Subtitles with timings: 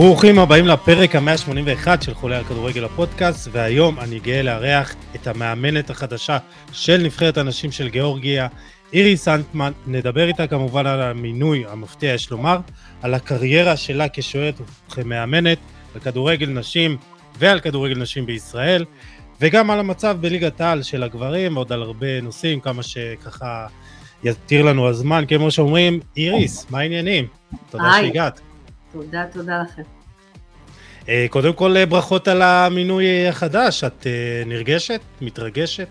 [0.00, 5.90] ברוכים הבאים לפרק ה-181 של חולה על כדורגל הפודקאסט, והיום אני גאה לארח את המאמנת
[5.90, 6.38] החדשה
[6.72, 8.48] של נבחרת הנשים של גיאורגיה,
[8.92, 9.72] איריס אנטמן.
[9.86, 12.58] נדבר איתה כמובן על המינוי המפתיע, יש לומר,
[13.02, 14.54] על הקריירה שלה כשוערת
[14.88, 15.58] וכמאמנת,
[15.94, 16.96] על כדורגל נשים
[17.38, 18.84] ועל כדורגל נשים בישראל,
[19.40, 23.66] וגם על המצב בליגת העל של הגברים, ועוד על הרבה נושאים, כמה שככה
[24.24, 27.26] יתיר לנו הזמן, כמו שאומרים, איריס, מה העניינים?
[27.70, 28.47] תודה שהגעת.
[28.92, 29.82] תודה, תודה לכם.
[31.08, 35.00] אה, קודם כל אה, ברכות על המינוי החדש, את אה, נרגשת?
[35.20, 35.88] מתרגשת?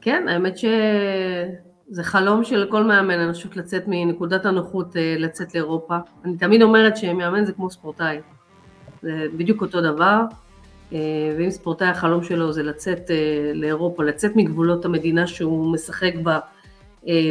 [0.00, 5.96] כן, האמת שזה חלום של כל מאמן, אני חושבת לצאת מנקודת הנוחות, לצאת לאירופה.
[6.24, 8.18] אני תמיד אומרת שמאמן זה כמו ספורטאי,
[9.02, 10.20] זה בדיוק אותו דבר,
[11.38, 13.10] ואם ספורטאי החלום שלו זה לצאת
[13.54, 16.38] לאירופה, לצאת מגבולות המדינה שהוא משחק בה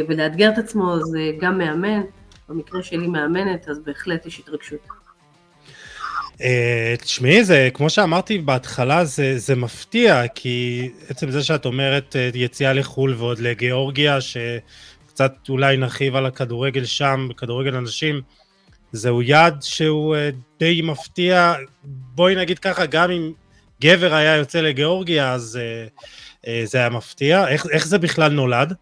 [0.08, 2.00] ולאתגר את עצמו, זה גם מאמן.
[2.48, 4.80] במקרה שלי מאמנת, אז בהחלט יש התרגשות.
[6.40, 12.30] אה, תשמעי, זה, כמו שאמרתי בהתחלה, זה, זה מפתיע, כי עצם זה שאת אומרת אה,
[12.34, 18.20] יציאה לחו"ל ועוד לגיאורגיה, שקצת אולי נרחיב על הכדורגל שם, כדורגל אנשים,
[18.92, 21.54] זהו יעד שהוא אה, די מפתיע.
[21.84, 23.32] בואי נגיד ככה, גם אם
[23.80, 25.58] גבר היה יוצא לגיאורגיה, אז
[26.64, 27.48] זה היה מפתיע.
[27.48, 28.72] איך, איך זה בכלל נולד?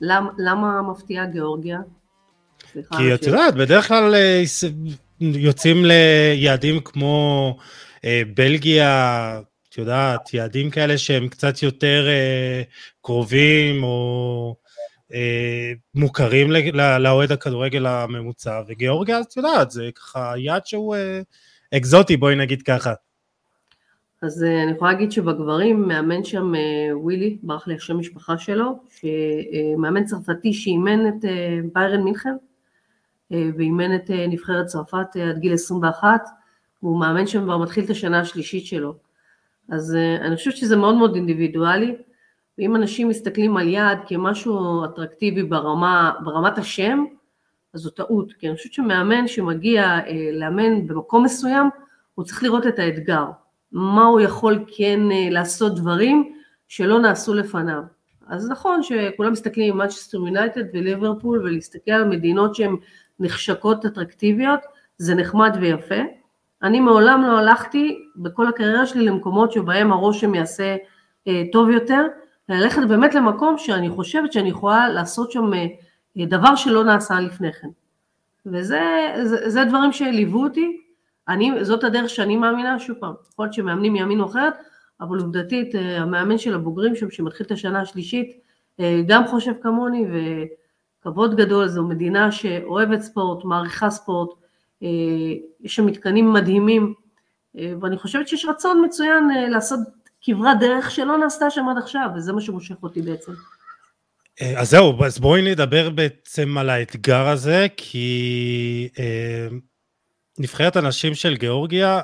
[0.00, 1.78] למ, למה מפתיעה גיאורגיה?
[2.74, 2.96] סליחה.
[2.96, 4.42] כי את יודעת, בדרך כלל אה,
[5.20, 7.56] יוצאים ליעדים כמו
[8.04, 12.62] אה, בלגיה, את יודעת, יעדים כאלה שהם קצת יותר אה,
[13.02, 14.56] קרובים או
[15.94, 20.96] מוכרים לאוהד הכדורגל הממוצע, וגיאורגיה, את יודעת, זה ככה יעד שהוא
[21.74, 22.92] אקזוטי, בואי נגיד ככה.
[24.22, 26.52] אז אני יכולה להגיד שבגברים מאמן שם
[26.92, 31.24] ווילי, ברח לי השם משפחה שלו, שמאמן צרפתי שאימן את
[31.72, 32.34] ביירן מינכן,
[33.58, 36.20] ואימן את אה, נבחרת צרפת אה, עד גיל 21,
[36.80, 38.94] הוא מאמן שם כבר מתחיל את השנה השלישית שלו.
[39.70, 41.96] אז אני חושבת שזה מאוד מאוד אינדיבידואלי,
[42.58, 47.04] ואם אנשים מסתכלים על יעד כמשהו אטרקטיבי ברמה, ברמת השם,
[47.74, 49.98] אז זו טעות, כי אני חושבת שמאמן שמגיע
[50.32, 51.70] לאמן במקום מסוים,
[52.14, 53.24] הוא צריך לראות את האתגר,
[53.72, 55.00] מה הוא יכול כן
[55.30, 56.32] לעשות דברים
[56.68, 57.82] שלא נעשו לפניו.
[58.26, 62.76] אז נכון שכולם מסתכלים עם מנצ'סטר יונייטד וליברפול ולהסתכל על מדינות שהן
[63.20, 64.60] נחשקות אטרקטיביות,
[64.98, 66.00] זה נחמד ויפה.
[66.62, 70.76] אני מעולם לא הלכתי בכל הקריירה שלי למקומות שבהם הרושם יעשה
[71.28, 72.06] אה, טוב יותר,
[72.48, 75.66] ללכת באמת למקום שאני חושבת שאני יכולה לעשות שם אה,
[76.26, 77.68] דבר שלא נעשה לפני כן.
[78.46, 78.80] וזה
[79.22, 80.80] זה, זה דברים שליוו אותי,
[81.28, 84.54] אני, זאת הדרך שאני מאמינה, שוב פעם, יכול להיות שמאמנים יאמינו אחרת,
[85.00, 88.40] אבל עובדתית אה, המאמן של הבוגרים שם שמתחיל את השנה השלישית
[88.80, 90.16] אה, גם חושב כמוני ו...
[91.04, 94.30] כבוד גדול, זו מדינה שאוהבת ספורט, מעריכה ספורט,
[94.82, 94.88] אה,
[95.60, 96.94] יש שם מתקנים מדהימים,
[97.58, 99.78] אה, ואני חושבת שיש רצון מצוין אה, לעשות
[100.22, 103.32] כברת דרך שלא נעשתה שם עד עכשיו, וזה מה שמושך אותי בעצם.
[104.56, 109.48] אז זהו, אז בואי נדבר בעצם על האתגר הזה, כי אה,
[110.38, 112.00] נבחרת הנשים של גיאורגיה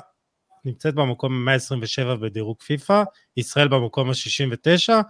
[0.65, 3.03] נמצאת במקום ה-127 בדירוג פיפא,
[3.37, 5.01] ישראל במקום ה-69, אה,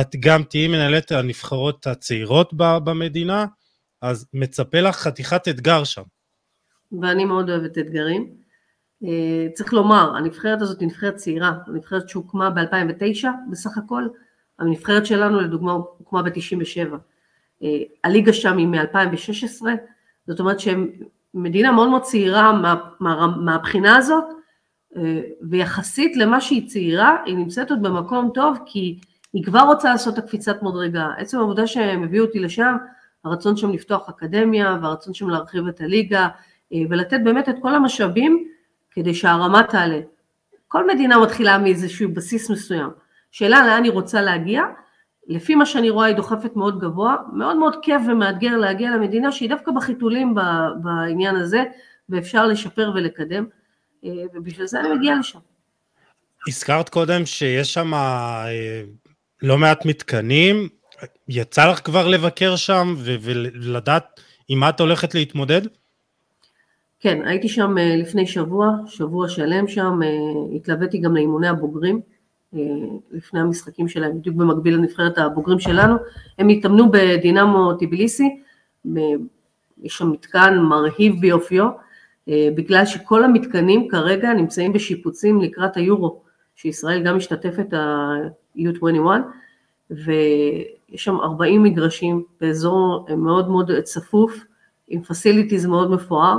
[0.00, 3.46] את גם תהיי מנהלת הנבחרות הצעירות במדינה,
[4.02, 6.02] אז מצפה לך חתיכת אתגר שם.
[7.00, 8.30] ואני מאוד אוהבת אתגרים.
[9.04, 14.04] אה, צריך לומר, הנבחרת הזאת היא נבחרת צעירה, הנבחרת שהוקמה ב-2009 בסך הכל,
[14.58, 16.94] הנבחרת שלנו לדוגמה הוקמה ב-97.
[17.62, 17.68] אה,
[18.04, 19.62] הליגה שם היא מ-2016,
[20.26, 20.90] זאת אומרת שהם
[21.34, 24.34] מדינה מאוד מאוד צעירה מה, מה, מהבחינה הזאת, אה,
[25.50, 29.00] ויחסית למה שהיא צעירה, היא נמצאת עוד במקום טוב, כי
[29.32, 31.08] היא כבר רוצה לעשות את הקפיצת מדרגה.
[31.18, 32.76] עצם העובדה שהם הביאו אותי לשם,
[33.24, 36.28] הרצון שם לפתוח אקדמיה, והרצון שם להרחיב את הליגה,
[36.72, 38.48] אה, ולתת באמת את כל המשאבים
[38.90, 40.00] כדי שהרמה תעלה.
[40.68, 42.90] כל מדינה מתחילה מאיזשהו בסיס מסוים.
[43.30, 44.62] שאלה לאן היא רוצה להגיע,
[45.28, 49.48] לפי מה שאני רואה היא דוחפת מאוד גבוה, מאוד מאוד כיף ומאתגר להגיע למדינה שהיא
[49.48, 50.34] דווקא בחיתולים
[50.82, 51.64] בעניין הזה,
[52.08, 53.44] ואפשר לשפר ולקדם.
[54.04, 55.38] אה, ובשביל זה אני מגיעה לשם.
[56.48, 58.82] הזכרת קודם שיש שם אה,
[59.42, 60.68] לא מעט מתקנים,
[61.28, 65.62] יצא לך כבר לבקר שם ולדעת עם מה את הולכת להתמודד?
[67.00, 70.00] כן, הייתי שם אה, לפני שבוע, שבוע שלם שם,
[70.56, 72.00] התלוויתי גם לאימוני הבוגרים,
[73.10, 75.96] לפני המשחקים שלהם, בדיוק במקביל לנבחרת הבוגרים שלנו,
[76.38, 78.40] הם התאמנו בדינמו טיביליסי,
[79.82, 81.70] יש שם מתקן מרהיב ביופיו, אה,
[82.28, 86.22] בגלל שכל המתקנים כרגע נמצאים בשיפוצים לקראת היורו,
[86.56, 89.06] שישראל גם משתתפת ה-U21,
[89.90, 94.44] ויש שם 40 מגרשים באזור מאוד מאוד צפוף,
[94.88, 96.38] עם פסיליטיז מאוד מפואר,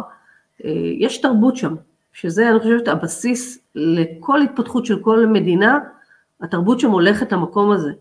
[0.99, 1.75] יש תרבות שם,
[2.13, 5.79] שזה אני חושבת הבסיס לכל התפתחות של כל מדינה,
[6.41, 7.91] התרבות שם הולכת למקום הזה.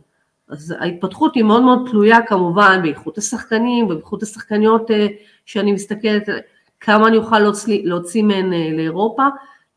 [0.48, 4.90] אז ההתפתחות היא מאוד מאוד תלויה כמובן באיכות השחקנים ובאיכות השחקניות
[5.44, 6.28] שאני מסתכלת,
[6.84, 9.22] כמה אני אוכל להוציא, להוציא מהן לאירופה.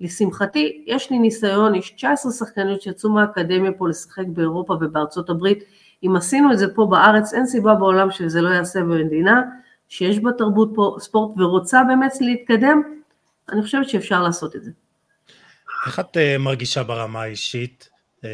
[0.02, 5.64] לשמחתי, יש לי ניסיון, יש 19 שחקניות שיצאו מהאקדמיה פה לשחק באירופה ובארצות הברית.
[6.04, 9.42] אם עשינו את זה פה בארץ, אין סיבה בעולם שזה לא יעשה במדינה
[9.90, 12.82] שיש בה תרבות פה, ספורט ורוצה באמת להתקדם,
[13.52, 14.72] אני חושבת שאפשר לעשות את זה.
[15.86, 17.90] איך את uh, מרגישה ברמה האישית?
[18.22, 18.26] Uh,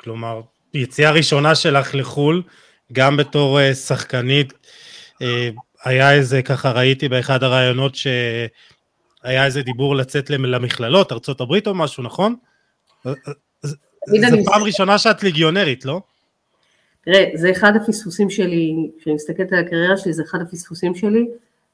[0.00, 0.40] כלומר,
[0.74, 2.42] יציאה ראשונה שלך לחו"ל,
[2.92, 4.52] גם בתור שחקנית,
[5.86, 12.34] היה איזה, ככה ראיתי באחד הראיונות שהיה איזה דיבור לצאת למכללות, הברית או משהו, נכון?
[13.04, 16.00] זו פעם ראשונה שאת ליגיונרית, לא?
[17.04, 21.26] תראה, זה אחד הפספוסים שלי, כשאני מסתכלת על הקריירה שלי, זה אחד הפספוסים שלי,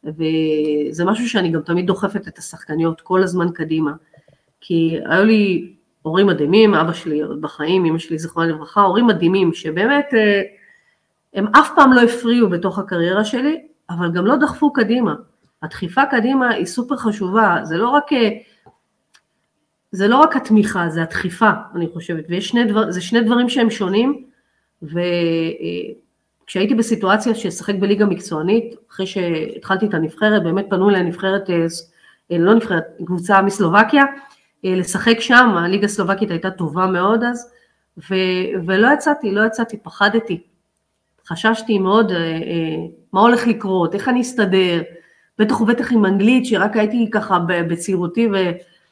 [0.04, 3.92] וזה משהו שאני גם תמיד דוחפת את השחקניות כל הזמן קדימה.
[4.60, 5.72] כי היו לי
[6.02, 10.42] הורים מדהימים, אבא שלי עוד בחיים, אמא שלי זיכרונה לברכה, הורים מדהימים, שבאמת אה,
[11.34, 15.14] הם אף פעם לא הפריעו בתוך הקריירה שלי, אבל גם לא דחפו קדימה.
[15.62, 18.28] הדחיפה קדימה היא סופר חשובה, זה לא רק, אה,
[19.92, 24.24] זה לא רק התמיכה, זה הדחיפה, אני חושבת, ויש שני דבר, שני דברים שהם שונים,
[24.82, 31.66] וכשהייתי בסיטואציה של לשחק בליגה מקצוענית, אחרי שהתחלתי את הנבחרת, באמת פנו אליי נבחרת, אה,
[32.30, 34.04] לא נבחרת, קבוצה מסלובקיה,
[34.64, 37.52] אה, לשחק שם, הליגה הסלובקית הייתה טובה מאוד אז,
[37.98, 38.14] ו,
[38.66, 40.42] ולא יצאתי, לא יצאתי, פחדתי.
[41.26, 42.16] חששתי מאוד אה,
[43.12, 44.82] מה הולך לקרות, איך אני אסתדר,
[45.38, 48.36] בטח ובטח עם אנגלית, שרק הייתי ככה בצעירותי, ו,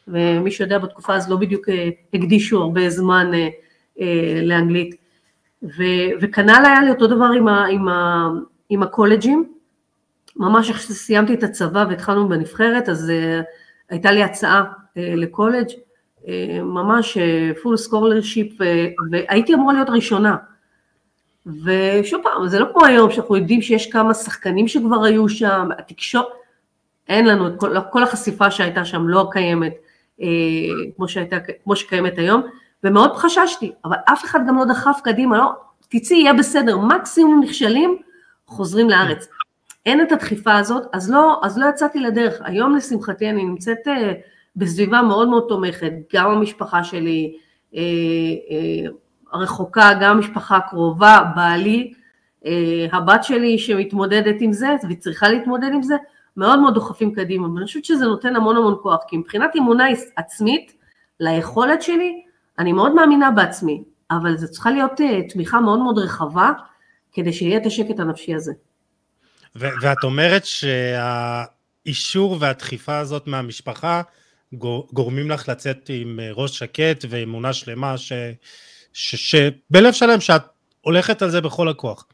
[0.08, 1.69] ומי שיודע בתקופה אז לא בדיוק
[2.14, 3.31] הקדישו הרבה זמן
[4.43, 4.94] לאנגלית.
[5.62, 5.82] ו,
[6.20, 8.28] וכנ"ל היה לי אותו דבר עם, ה, עם, ה,
[8.70, 9.44] עם הקולג'ים,
[10.37, 13.44] ממש איך שסיימתי את הצבא והתחלנו בנבחרת, אז אה,
[13.90, 16.26] הייתה לי הצעה אה, לקולג', אה,
[16.62, 17.19] ממש
[17.62, 18.61] full scholarship,
[19.11, 20.37] והייתי אמורה להיות ראשונה.
[21.46, 26.26] ושוב פעם, זה לא כמו היום שאנחנו יודעים שיש כמה שחקנים שכבר היו שם, התקשורת,
[27.08, 29.72] אין לנו כל, כל החשיפה שהייתה שם לא קיימת
[30.22, 30.26] אה,
[30.96, 32.42] כמו, שהייתה, כמו שקיימת היום,
[32.84, 35.52] ומאוד חששתי, אבל אף אחד גם לא דחף קדימה, לא,
[35.88, 37.96] תצאי, יהיה בסדר, מקסימום נכשלים,
[38.46, 39.28] חוזרים לארץ.
[39.86, 42.40] אין את הדחיפה הזאת, אז לא, אז לא יצאתי לדרך.
[42.44, 43.90] היום לשמחתי אני נמצאת uh,
[44.56, 47.36] בסביבה מאוד מאוד תומכת, גם המשפחה שלי
[47.72, 48.90] uh, uh,
[49.32, 51.93] הרחוקה, גם המשפחה הקרובה, בעלי,
[52.44, 52.49] uh,
[52.93, 55.94] הבת שלי שמתמודדת עם זה וצריכה להתמודד עם זה,
[56.37, 59.85] מאוד מאוד דוחפים קדימה, ואני חושבת שזה נותן המון המון כוח, כי מבחינת אמונה
[60.17, 60.73] עצמית,
[61.21, 62.23] ליכולת שלי,
[62.59, 66.50] אני מאוד מאמינה בעצמי, אבל זו צריכה להיות uh, תמיכה מאוד מאוד רחבה,
[67.12, 68.53] כדי שיהיה את השקט הנפשי הזה.
[69.56, 74.03] ו- ואת אומרת שהאישור והדחיפה הזאת מהמשפחה
[74.93, 78.12] גורמים לך לצאת עם אה, ראש שקט ואמונה שלמה ש-
[78.92, 80.42] ש- שבלב שלם שאת
[80.81, 82.06] הולכת על זה בכל הכוח.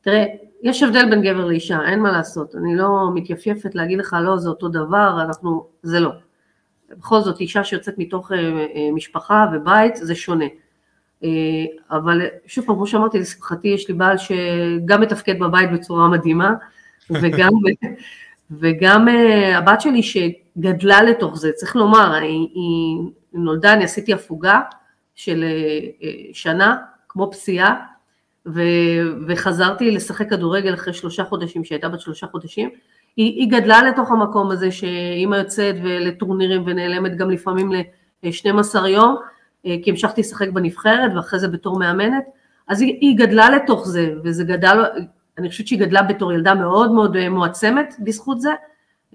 [0.00, 0.24] תראה,
[0.62, 2.54] יש הבדל בין גבר לאישה, אין מה לעשות.
[2.54, 6.10] אני לא מתייפייפת להגיד לך לא, זה אותו דבר, אנחנו, זה לא.
[6.98, 10.44] בכל זאת אישה שיוצאת מתוך אה, אה, משפחה ובית זה שונה.
[11.24, 11.28] אה,
[11.90, 16.52] אבל שוב פעם, כמו שאמרתי, לשמחתי יש לי בעל שגם מתפקד בבית בצורה מדהימה,
[17.10, 17.50] וגם,
[18.60, 19.08] וגם
[19.54, 22.98] הבת שלי שגדלה לתוך זה, צריך לומר, היא, היא
[23.32, 24.60] נולדה, אני עשיתי הפוגה
[25.14, 25.44] של
[26.32, 26.76] שנה,
[27.08, 27.86] כמו פסיעה,
[28.46, 28.62] ו,
[29.26, 32.70] וחזרתי לשחק כדורגל אחרי שלושה חודשים, שהייתה בת שלושה חודשים,
[33.16, 39.16] היא, היא גדלה לתוך המקום הזה שאימא יוצאת לטורנירים ונעלמת גם לפעמים ל-12 יום,
[39.66, 42.24] אה, כי המשכתי לשחק בנבחרת ואחרי זה בתור מאמנת,
[42.68, 44.84] אז היא, היא גדלה לתוך זה, וזה גדל,
[45.38, 48.50] אני חושבת שהיא גדלה בתור ילדה מאוד מאוד אה, מועצמת בזכות זה,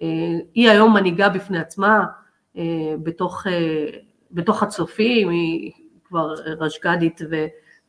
[0.01, 0.07] אה,
[0.53, 2.03] היא היום מנהיגה בפני עצמה
[3.03, 3.43] בתוך,
[4.31, 5.71] בתוך הצופים, היא
[6.07, 7.21] כבר רשג"דית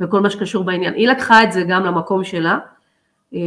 [0.00, 2.58] וכל מה שקשור בעניין, היא לקחה את זה גם למקום שלה,
[3.34, 3.40] אה,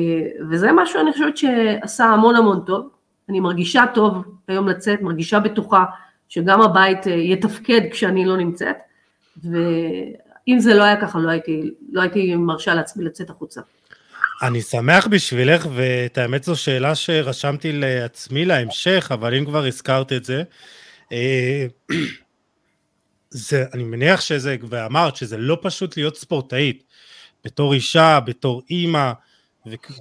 [0.49, 2.89] וזה משהו אני חושבת שעשה המון המון טוב,
[3.29, 5.85] אני מרגישה טוב היום לצאת, מרגישה בטוחה
[6.29, 8.75] שגם הבית אה, יתפקד כשאני לא נמצאת,
[9.43, 13.61] ואם זה לא היה ככה לא הייתי, לא הייתי מרשה לעצמי לצאת החוצה.
[14.41, 20.25] אני שמח בשבילך, ואת האמת זו שאלה שרשמתי לעצמי להמשך, אבל אם כבר הזכרת את
[20.25, 20.43] זה,
[21.11, 21.65] אה,
[23.31, 26.83] זה, אני מניח שזה, ואמרת שזה לא פשוט להיות ספורטאית,
[27.45, 29.11] בתור אישה, בתור אימא,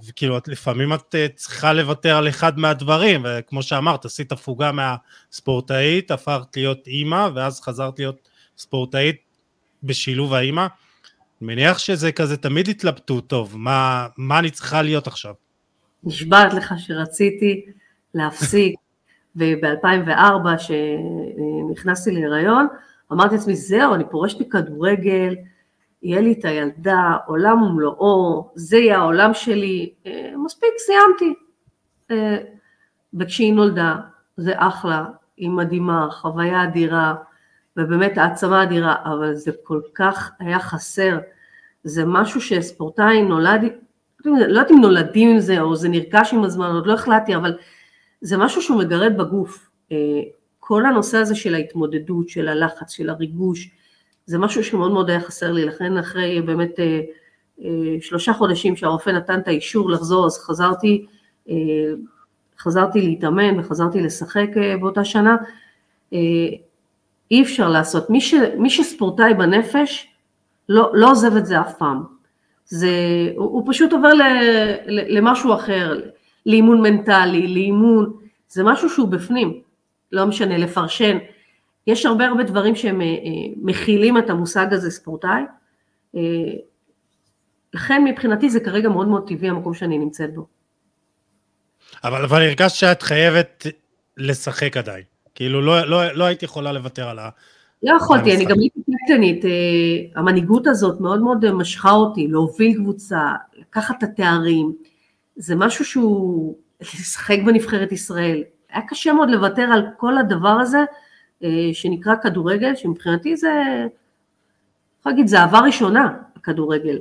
[0.08, 6.10] וכאילו את, לפעמים את אה, צריכה לוותר על אחד מהדברים, וכמו שאמרת, עשית הפוגה מהספורטאית,
[6.10, 9.16] הפכת להיות אימא, ואז חזרת להיות ספורטאית
[9.82, 10.60] בשילוב האימא.
[10.60, 15.34] אני מניח שזה כזה תמיד התלבטות טוב, מה, מה אני צריכה להיות עכשיו?
[16.04, 17.64] נשבעת לך שרציתי
[18.14, 18.74] להפסיק,
[19.36, 22.66] וב-2004 כשנכנסתי להיריון,
[23.12, 25.36] אמרתי לעצמי, זהו, אני פורשת מכדורגל,
[26.02, 31.34] יהיה לי את הילדה, עולם ומלואו, זה יהיה העולם שלי, אה, מספיק, סיימתי.
[32.10, 32.38] אה,
[33.14, 33.96] וכשהיא נולדה,
[34.36, 35.04] זה אחלה,
[35.36, 37.14] היא מדהימה, חוויה אדירה,
[37.76, 41.18] ובאמת העצמה אדירה, אבל זה כל כך היה חסר.
[41.84, 43.62] זה משהו שספורטאי נולד,
[44.24, 47.56] לא יודעת אם נולדים עם זה או זה נרכש עם הזמן, עוד לא החלטתי, אבל
[48.20, 49.70] זה משהו שהוא מגרד בגוף.
[50.70, 53.70] אה, כל הנושא הזה של ההתמודדות, של הלחץ, של הריגוש,
[54.26, 57.00] זה משהו שמאוד מאוד היה חסר לי, לכן אחרי באמת אה,
[57.64, 61.06] אה, שלושה חודשים שהרופא נתן את האישור לחזור, אז חזרתי,
[62.58, 64.48] חזרתי להתאמן וחזרתי לשחק
[64.80, 65.36] באותה שנה.
[67.30, 70.08] אי אפשר לעשות, מי, ש, מי שספורטאי בנפש
[70.68, 72.02] לא, לא עוזב את זה אף פעם.
[72.64, 72.88] זה,
[73.36, 74.22] הוא, הוא פשוט עובר ל,
[74.86, 76.00] ל, למשהו אחר,
[76.46, 78.12] לאימון מנטלי, לאימון,
[78.48, 79.60] זה משהו שהוא בפנים,
[80.12, 81.18] לא משנה, לפרשן.
[81.86, 85.42] יש הרבה הרבה דברים שהם אה, אה, את המושג הזה ספורטאי.
[86.16, 86.20] אה,
[87.74, 90.46] לכן מבחינתי זה כרגע מאוד מאוד טבעי המקום שאני נמצאת בו.
[92.04, 93.66] אבל, אבל הרגשת שאת חייבת
[94.16, 95.04] לשחק עדיין.
[95.34, 97.28] כאילו לא, לא, לא הייתי יכולה לוותר על ה...
[97.82, 99.44] לא יכולתי, אני גם הייתי קפטנית,
[100.16, 103.20] המנהיגות הזאת מאוד מאוד משכה אותי, להוביל קבוצה,
[103.58, 104.72] לקחת את התארים,
[105.36, 106.56] זה משהו שהוא,
[107.00, 110.84] לשחק בנבחרת ישראל, היה קשה מאוד לוותר על כל הדבר הזה
[111.44, 113.62] אה, שנקרא כדורגל, שמבחינתי זה,
[115.06, 116.98] אני להגיד, זה אהבה ראשונה, הכדורגל.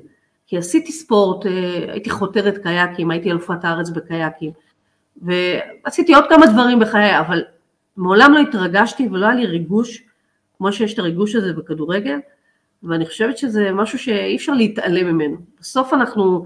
[0.48, 1.52] כי עשיתי ספורט, אה,
[1.92, 4.52] הייתי חותרת קייקים, הייתי אלופת הארץ בקייקים,
[5.22, 7.44] ועשיתי עוד כמה דברים בחיי, אבל
[7.98, 10.04] מעולם לא התרגשתי ולא היה לי ריגוש,
[10.58, 12.20] כמו שיש את הריגוש הזה בכדורגל,
[12.84, 15.38] ואני חושבת שזה משהו שאי אפשר להתעלם ממנו.
[15.60, 16.46] בסוף אנחנו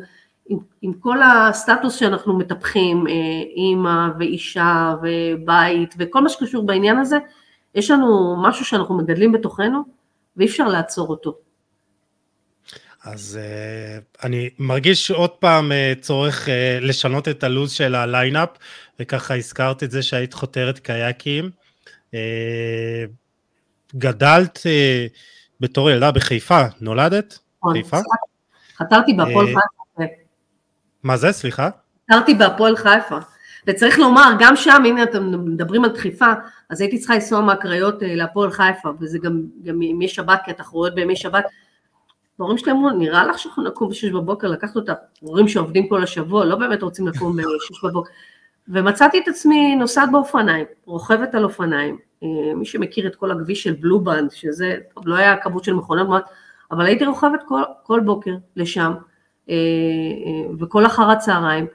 [0.50, 3.14] עם, עם כל הסטטוס שאנחנו מטפחים, אה,
[3.56, 7.18] אימא ואישה ובית וכל מה שקשור בעניין הזה,
[7.76, 9.84] יש לנו משהו שאנחנו מגדלים בתוכנו
[10.38, 11.38] ואי אפשר לעצור אותו.
[13.06, 18.50] אז uh, אני מרגיש עוד פעם uh, צורך uh, לשנות את הלו"ז של הליינאפ,
[19.00, 21.50] וככה הזכרת את זה שהיית חותרת קייקים.
[22.12, 22.16] Uh,
[23.96, 25.18] גדלת uh,
[25.60, 27.40] בתור ילדה בחיפה, נולדת?
[27.58, 27.98] נכון, חיפה?
[28.78, 29.60] חתרתי בהפועל חיפה.
[31.04, 31.32] מה זה?
[31.32, 31.70] סליחה?
[32.12, 33.18] גרתי בהפועל חיפה.
[33.68, 36.34] וצריך לומר, גם שם, הנה אתם מדברים על דחיפה,
[36.70, 40.96] אז הייתי צריכה לנסוע מהקריות אה, להפועל חיפה, וזה גם, גם ימי שבת, כי התחרויות
[40.96, 41.46] בימי שבת.
[42.40, 46.46] ההורים שלי אמרו, נראה לך שאנחנו נקום בשש בבוקר לקחת אותה, הורים שעובדים כל השבוע,
[46.46, 48.10] לא באמת רוצים לקום בשש בבוקר.
[48.68, 51.98] ומצאתי את עצמי נוסעת באופניים, רוכבת על אופניים.
[52.24, 56.24] אה, מי שמכיר את כל הכביש של בלובנד, שזה, לא היה כמות של מכונות,
[56.72, 58.94] אבל הייתי רוכבת כל, כל בוקר לשם.
[59.50, 61.66] אה, אה, וכל אחר הצהריים,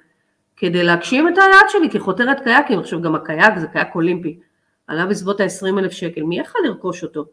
[0.56, 4.38] כדי להגשים את היעד שלי כחותרת קייקים, עכשיו גם הקייק זה קייק אולימפי,
[4.86, 7.24] עלה בסביבות ה-20 אלף שקל, מי יכול לרכוש אותו?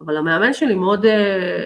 [0.00, 1.64] אבל המאמן שלי מאוד אה,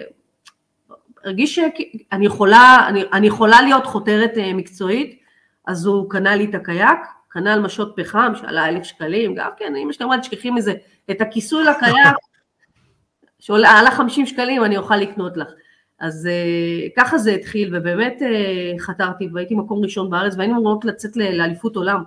[1.23, 5.19] הרגיש שאני יכולה, אני, אני יכולה להיות חותרת מקצועית,
[5.67, 9.75] אז הוא קנה לי את הקייק, קנה על משות פחם שעלה אלף שקלים, גם כן,
[9.75, 10.73] אמא שלי אמרה, תשכחי מזה,
[11.11, 12.15] את הכיסוי לקייק,
[13.39, 15.47] שעלה 50 שקלים, אני אוכל לקנות לך.
[15.99, 21.17] אז uh, ככה זה התחיל, ובאמת uh, חתרתי והייתי מקום ראשון בארץ, והיינו אמורות לצאת
[21.17, 22.03] לאליפות עולם.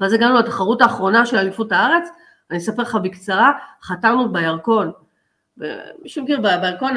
[0.00, 2.08] ואז הגענו לתחרות האחרונה של אליפות הארץ,
[2.50, 3.52] אני אספר לך בקצרה,
[3.82, 4.92] חתרנו בירקון.
[6.02, 6.94] מי שמכיר, בירקון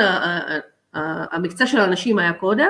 [0.93, 2.69] המקצה של הנשים היה קודם,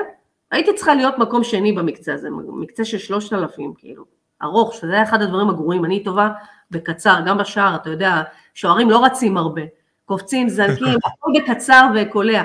[0.50, 4.04] הייתי צריכה להיות מקום שני במקצה הזה, מקצה של שלושת אלפים, כאילו,
[4.42, 6.28] ארוך, שזה היה אחד הדברים הגרועים, אני טובה
[6.70, 8.22] בקצר, גם בשער, אתה יודע,
[8.54, 9.62] שוערים לא רצים הרבה,
[10.04, 12.42] קופצים, זנקים, הכל בקצר וקולע.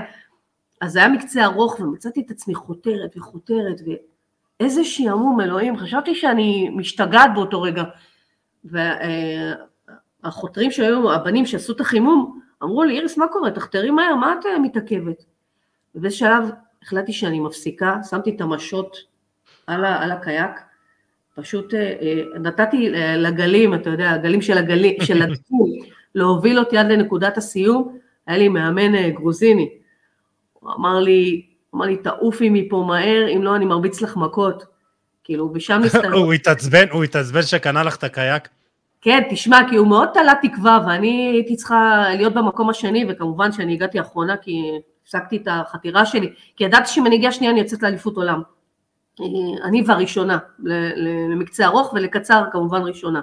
[0.83, 3.81] אז זה היה מקצה ארוך ומצאתי את עצמי חותרת וחותרת
[4.59, 7.83] ואיזה שעמום אלוהים, חשבתי שאני משתגעת באותו רגע.
[10.23, 13.51] והחותרים שהיו, הבנים שעשו את החימום, אמרו לי, איריס, מה קורה?
[13.51, 15.23] תחתרי מהר, מה את מתעכבת?
[15.95, 16.49] ובאיזה שלב
[16.83, 18.97] החלטתי שאני מפסיקה, שמתי את המשות
[19.67, 20.51] על, ה, על הקייק,
[21.35, 25.65] פשוט אה, אה, נתתי לגלים, אתה יודע, הגלים של הגלים, של הדפים,
[26.15, 27.97] להוביל אותי עד לנקודת הסיום,
[28.27, 29.82] היה לי מאמן אה, גרוזיני,
[30.75, 34.65] אמר לי, אמר לי, תעופי מפה מהר, אם לא אני מרביץ לך מכות.
[35.23, 36.07] כאילו, ושם נסתכל.
[36.07, 38.47] הוא התעצבן, הוא התעצבן שקנה לך את הקייק?
[39.01, 43.73] כן, תשמע, כי הוא מאוד תלה תקווה, ואני הייתי צריכה להיות במקום השני, וכמובן שאני
[43.73, 44.71] הגעתי אחרונה, כי
[45.03, 48.41] הפסקתי את החתירה שלי, כי ידעתי שאם אני אגיע שנייה אני יוצאת לאליפות עולם.
[49.63, 50.37] אני והראשונה,
[51.29, 53.21] למקצה ארוך ולקצר כמובן ראשונה.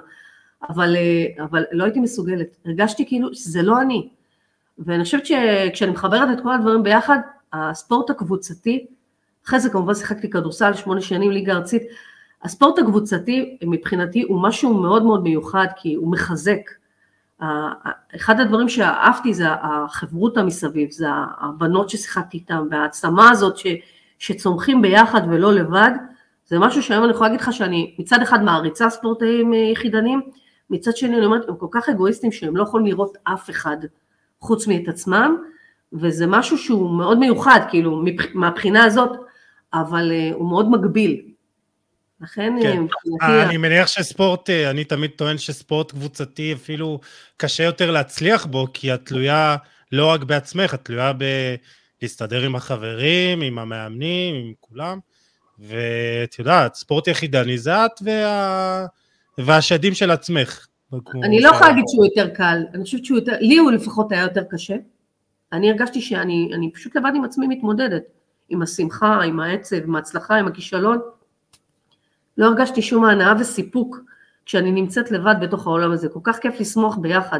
[0.69, 0.95] אבל,
[1.39, 4.09] אבל לא הייתי מסוגלת, הרגשתי כאילו שזה לא אני.
[4.79, 7.17] ואני חושבת שכשאני מחברת את כל הדברים ביחד,
[7.53, 8.85] הספורט הקבוצתי,
[9.45, 11.83] אחרי זה כמובן שיחקתי כדורסל שמונה שנים ליגה ארצית,
[12.43, 16.61] הספורט הקבוצתי מבחינתי הוא משהו מאוד מאוד מיוחד כי הוא מחזק.
[18.15, 21.07] אחד הדברים שאהבתי זה החברותה מסביב, זה
[21.39, 23.67] הבנות ששיחקתי איתן והעצמה הזאת ש,
[24.19, 25.91] שצומחים ביחד ולא לבד,
[26.45, 30.21] זה משהו שהיום אני יכולה להגיד לך שאני מצד אחד מעריצה ספורטאים יחידנים,
[30.69, 33.77] מצד שני אני אומרת הם כל כך אגואיסטים שהם לא יכולים לראות אף אחד
[34.41, 35.37] חוץ מאת עצמם,
[35.93, 39.11] וזה משהו שהוא מאוד מיוחד, כאילו מהבחינה הזאת,
[39.73, 41.21] אבל הוא מאוד מגביל,
[42.21, 42.79] לכן כן.
[42.79, 43.25] מבחינתי...
[43.25, 46.99] אה, אני מניח שספורט, אה, אני תמיד טוען שספורט קבוצתי אפילו
[47.37, 49.55] קשה יותר להצליח בו, כי את תלויה
[49.91, 51.13] לא רק בעצמך, את תלויה
[52.01, 54.99] בלהסתדר עם החברים, עם המאמנים, עם כולם,
[55.59, 58.85] ואת יודעת, ספורט יחידני זה את וה...
[59.37, 60.67] והשדים של עצמך.
[61.23, 64.21] אני לא יכולה להגיד שהוא יותר קל, אני חושבת שהוא יותר, לי הוא לפחות היה
[64.21, 64.75] יותר קשה.
[65.53, 68.03] אני הרגשתי שאני פשוט לבד עם עצמי מתמודדת,
[68.49, 70.99] עם השמחה, עם העצב, עם ההצלחה, עם הכישלון.
[72.37, 73.97] לא הרגשתי שום הנאה וסיפוק
[74.45, 76.09] כשאני נמצאת לבד בתוך העולם הזה.
[76.09, 77.39] כל כך כיף לשמוח ביחד,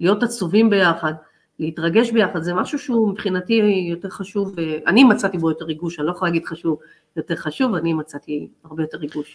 [0.00, 1.12] להיות עצובים ביחד,
[1.58, 4.54] להתרגש ביחד, זה משהו שהוא מבחינתי יותר חשוב,
[4.86, 6.78] אני מצאתי בו יותר ריגוש, אני לא יכולה להגיד חשוב
[7.16, 9.34] יותר חשוב, אני מצאתי הרבה יותר ריגוש.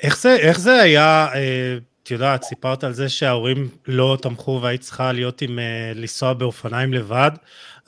[0.00, 4.80] איך זה, איך זה היה, אה, את יודעת, סיפרת על זה שההורים לא תמכו והיית
[4.80, 7.30] צריכה להיות עם, אה, לנסוע באופניים לבד,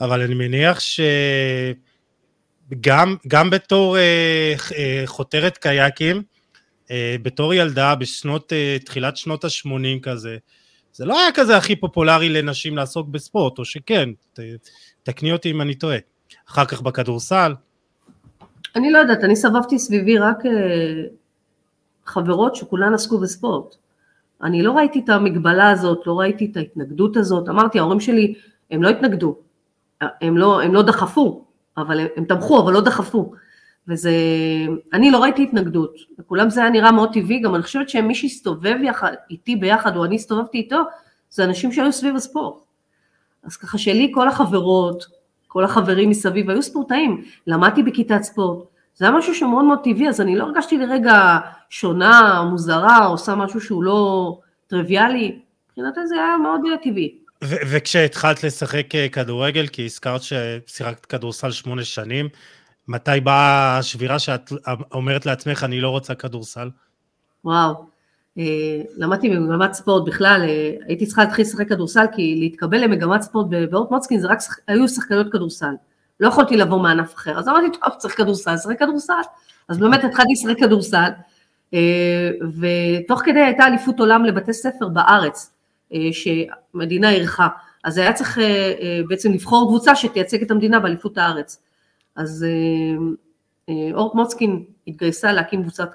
[0.01, 0.99] אבל אני מניח ש...
[2.81, 6.23] גם, גם בתור אה, אה, חותרת קייקים,
[6.91, 10.37] אה, בתור ילדה בשנות, אה, תחילת שנות ה-80 כזה,
[10.93, 14.39] זה לא היה כזה הכי פופולרי לנשים לעסוק בספורט, או שכן, ת,
[15.03, 15.97] תקני אותי אם אני טועה.
[16.49, 17.53] אחר כך בכדורסל.
[18.75, 20.51] אני לא יודעת, אני סבבתי סביבי רק אה,
[22.05, 23.75] חברות שכולן עסקו בספורט.
[24.43, 27.49] אני לא ראיתי את המגבלה הזאת, לא ראיתי את ההתנגדות הזאת.
[27.49, 28.33] אמרתי, ההורים שלי,
[28.71, 29.37] הם לא התנגדו,
[30.01, 31.45] הם לא, הם לא דחפו,
[31.77, 33.31] אבל הם, הם תמכו, אבל לא דחפו.
[33.87, 34.11] וזה,
[34.93, 38.75] אני לא ראיתי התנגדות, לכולם זה היה נראה מאוד טבעי, גם אני חושבת שמי שהסתובב
[38.83, 40.81] יחד, איתי ביחד, או אני הסתובבתי איתו,
[41.29, 42.63] זה אנשים שהיו סביב הספורט.
[43.43, 45.05] אז ככה שלי כל החברות,
[45.47, 48.65] כל החברים מסביב היו ספורטאים, למדתי בכיתת ספורט,
[48.99, 53.61] זה היה משהו שמאוד מאוד טבעי, אז אני לא הרגשתי לרגע שונה, מוזרה, עושה משהו
[53.61, 57.15] שהוא לא טריוויאלי, מבחינתי זה היה מאוד טבעי.
[57.41, 62.29] וכשהתחלת לשחק אה, כדורגל, כי הזכרת ששיחקת כדורסל שמונה שנים,
[62.87, 64.51] מתי באה השבירה שאת
[64.91, 66.69] אומרת לעצמך, אני לא רוצה כדורסל?
[67.45, 67.73] וואו,
[68.37, 73.47] אה, למדתי במגמת ספורט בכלל, אה, הייתי צריכה להתחיל לשחק כדורסל, כי להתקבל למגמת ספורט
[73.71, 75.73] באורט מוצקין זה רק היו שחקניות כדורסל.
[76.19, 79.13] לא יכולתי לבוא מענף אחר, אז אמרתי, טוב, צריך כדורסל, צריך כדורסל.
[79.67, 81.09] אז באמת התחלתי לשחק כדורסל,
[82.59, 85.51] ותוך כדי הייתה אליפות עולם לבתי ספר בארץ.
[85.93, 87.47] אה, שמדינה אירחה.
[87.83, 91.61] אז היה צריך אה, אה, בעצם לבחור קבוצה שתייצג את המדינה באליפות הארץ.
[92.15, 92.45] אז
[93.93, 95.89] אורט מוצקין התגייסה להקים קבוצת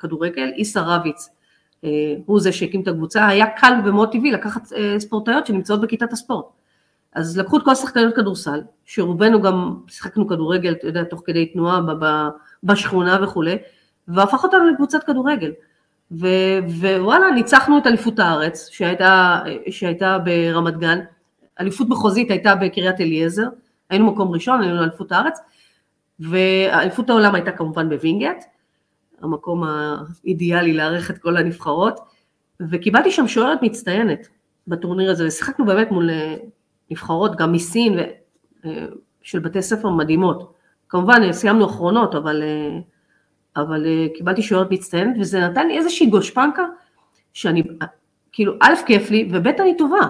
[0.00, 1.28] כדורגל, איסה רביץ
[2.26, 4.62] הוא זה שהקים את הקבוצה, היה קל ומאוד טבעי לקחת
[4.98, 6.44] ספורטאיות שנמצאות בכיתת הספורט.
[7.14, 11.80] אז לקחו את כל השחקניות כדורסל, שרובנו גם שיחקנו כדורגל, אתה יודע, תוך כדי תנועה
[12.64, 13.56] בשכונה וכולי,
[14.08, 15.52] והפך אותנו לקבוצת כדורגל.
[16.10, 20.98] ו- ווואלה, ניצחנו את אליפות הארץ, שהייתה, שהייתה ברמת גן,
[21.60, 23.46] אליפות מחוזית הייתה בקריית אליעזר,
[23.90, 25.38] היינו מקום ראשון, היינו אליפות הארץ,
[26.20, 28.44] ואליפות העולם הייתה כמובן בווינגייט,
[29.20, 32.00] המקום האידיאלי לארח את כל הנבחרות,
[32.60, 34.28] וקיבלתי שם שוערת מצטיינת
[34.68, 36.10] בטורניר הזה, ושיחקנו באמת מול
[36.90, 38.02] נבחרות גם מסין, ו-
[38.64, 38.86] אה,
[39.22, 40.54] של בתי ספר מדהימות.
[40.88, 42.82] כמובן סיימנו אחרונות, אבל uh,
[43.56, 46.62] אבל uh, קיבלתי שוערת מצטיינת, וזה נתן לי איזושהי גושפנקה,
[47.32, 47.62] שאני,
[48.32, 50.00] כאילו, א', כיף לי, וב', אני טובה.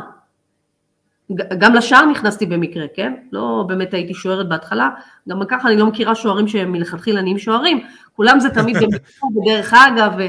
[1.59, 3.15] גם לשער נכנסתי במקרה, כן?
[3.33, 4.91] לא באמת הייתי שוערת בהתחלה,
[5.29, 7.81] גם ככה אני לא מכירה שוערים שהם מלכתחילה נהיים שוערים,
[8.17, 8.77] כולם זה תמיד
[9.35, 10.23] בדרך אגב, ו...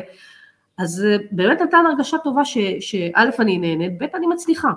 [0.77, 4.69] אז אה, באמת נתן הרגשה טובה שא' אני נהנית, ב' אני מצליחה.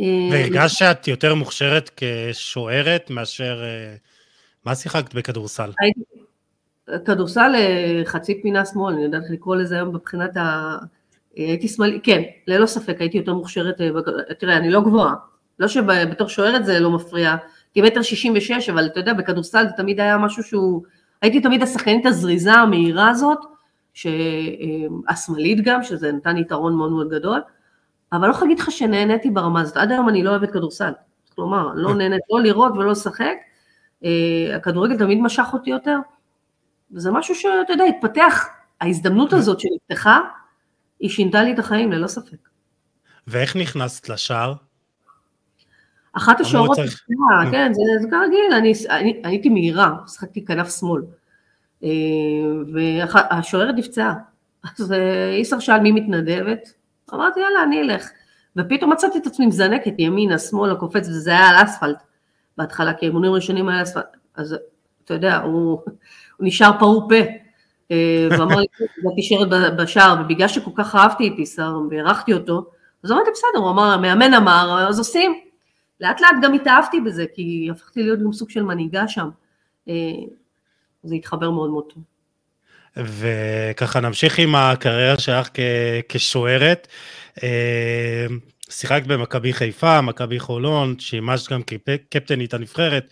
[0.00, 3.62] אה, והרגשת שאת יותר מוכשרת כשוערת מאשר,
[4.64, 5.70] מה שיחקת בכדורסל?
[7.04, 10.76] כדורסל אה, חצי פינה שמאל, אני יודעת לקרוא לזה היום מבחינת ה...
[11.38, 13.88] אה, הייתי שמאלי, כן, ללא ספק, הייתי יותר מוכשרת, אה,
[14.38, 15.14] תראה, אני לא גבוהה,
[15.58, 17.36] לא שבתור שוערת זה לא מפריע,
[17.74, 20.82] כי מטר שישים ושש, אבל אתה יודע, בכדורסל זה תמיד היה משהו שהוא,
[21.22, 23.38] הייתי תמיד השחקנית הזריזה המהירה הזאת,
[25.08, 27.40] השמאלית גם, שזה נתן יתרון מאוד מאוד גדול,
[28.12, 30.92] אבל לא יכולה להגיד לך שנהניתי ברמה הזאת, עד היום אני לא אוהבת כדורסל,
[31.34, 33.36] כלומר, לא נהנית לא לראות ולא לשחק,
[34.56, 35.98] הכדורגל תמיד משך אותי יותר,
[36.92, 38.48] וזה משהו שאתה יודע, התפתח,
[38.80, 40.20] ההזדמנות הזאת שנפתחה,
[41.00, 42.48] היא שינתה לי את החיים, ללא ספק.
[43.26, 44.54] ואיך נכנסת לשער?
[46.12, 47.02] אחת השוערות, צריך...
[47.50, 51.02] כן, זה, זה כרגיל, אני, אני, אני הייתי מהירה, שחקתי כנף שמאל.
[52.72, 54.14] והשוערת נפצעה.
[54.78, 54.94] אז
[55.38, 56.72] איסר שאל מי מתנדבת,
[57.14, 58.10] אמרתי יאללה אני אלך.
[58.56, 62.02] ופתאום מצאתי את עצמי מזנקת ימינה, שמאלה, קופץ, וזה היה על אספלט
[62.58, 64.16] בהתחלה, כי האימונים ראשונים היה אספלט.
[64.34, 64.56] אז
[65.04, 65.78] אתה יודע, הוא,
[66.36, 67.14] הוא נשאר פעור פה.
[67.90, 68.66] אה, ואמר לי,
[68.98, 69.48] הגעתי שרת
[69.78, 72.64] בשער, ובגלל שכל כך אהבתי את איסר והערכתי אותו,
[73.04, 75.40] אז אמרתי בסדר, הוא אמר, המאמן אמר, אז עושים.
[76.00, 79.28] לאט לאט גם התאהבתי בזה, כי הפכתי להיות גם סוג של מנהיגה שם.
[79.88, 79.94] אה,
[81.02, 82.02] זה התחבר מאוד מאוד טוב.
[82.96, 85.48] וככה נמשיך עם הקריירה שלך
[86.08, 86.88] כשוערת.
[87.42, 88.26] אה,
[88.70, 93.04] שיחקת במכבי חיפה, מכבי חולון, שימשת גם כקפטנית הנבחרת.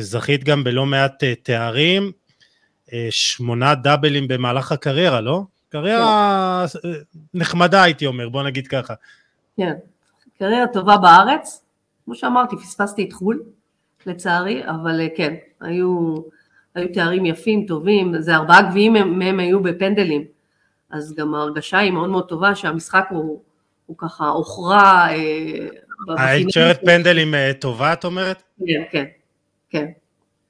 [0.00, 2.12] זכית גם בלא מעט תארים.
[2.92, 5.42] אה, שמונה דאבלים במהלך הקריירה, לא?
[5.68, 6.88] קריירה כן.
[7.34, 8.94] נחמדה הייתי אומר, בוא נגיד ככה.
[9.56, 9.72] כן,
[10.38, 11.64] קריירה טובה בארץ,
[12.04, 13.42] כמו שאמרתי, פספסתי את חו"ל,
[14.06, 16.14] לצערי, אבל אה, כן, היו,
[16.76, 20.24] היו תארים יפים, טובים, זה ארבעה גביעים מהם היו בפנדלים,
[20.90, 23.42] אז גם ההרגשה היא מאוד מאוד טובה שהמשחק הוא,
[23.86, 25.06] הוא ככה הוכרע.
[25.08, 25.66] אה,
[26.08, 28.42] היית שוערת פנדלים טובה, את אומרת?
[28.66, 29.04] כן, כן,
[29.70, 29.86] כן.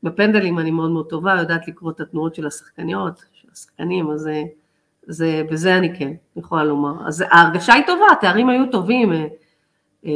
[0.02, 4.42] בפנדלים אני מאוד מאוד טובה, יודעת לקרוא את התנועות של השחקניות, של השחקנים, אז זה,
[5.06, 7.08] זה, בזה אני כן יכולה לומר.
[7.08, 9.26] אז ההרגשה היא טובה, התארים היו טובים, אה,
[10.06, 10.10] אה,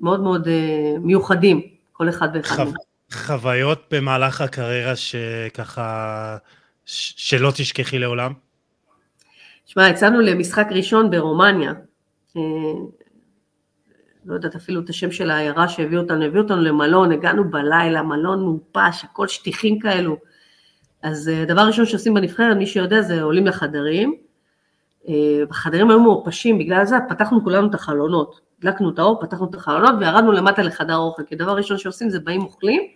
[0.00, 1.60] מאוד מאוד אה, מיוחדים,
[1.92, 2.64] כל אחד ואחד.
[2.64, 2.70] חו...
[3.12, 6.36] חוויות במהלך הקריירה שככה,
[6.84, 8.32] שלא תשכחי לעולם?
[9.66, 11.72] שמע, יצאנו למשחק ראשון ברומניה,
[14.24, 18.44] לא יודעת אפילו את השם של העיירה שהביא אותנו, הביא אותנו למלון, הגענו בלילה, מלון
[18.44, 20.16] מעופש, הכל שטיחים כאלו.
[21.02, 24.14] אז אה, דבר ראשון שעושים בנבחרת, מי שיודע, זה עולים לחדרים.
[25.08, 25.14] אה,
[25.50, 28.40] החדרים היו מעופשים, בגלל זה פתחנו כולנו את החלונות.
[28.58, 32.20] הדלקנו את האור, פתחנו את החלונות וירדנו למטה לחדר אוכל, כי דבר ראשון שעושים זה
[32.20, 32.86] באים אוכלים, אה,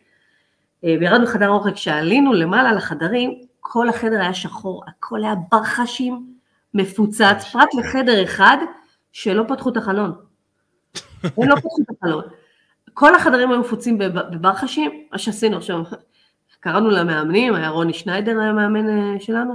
[0.85, 6.27] וירדנו לחדר אוכל, כשעלינו למעלה לחדרים, כל החדר היה שחור, הכל היה ברחשים,
[6.75, 8.57] מפוצץ, פרט לחדר אחד
[9.13, 10.13] שלא פתחו את החלון.
[11.23, 12.25] הם לא פתחו את החלון.
[12.95, 15.83] כל החדרים היו מפוצים בברחשים, מה שעשינו עכשיו,
[16.61, 19.55] קראנו למאמנים, היה רוני שניידר היה המאמן אה, שלנו,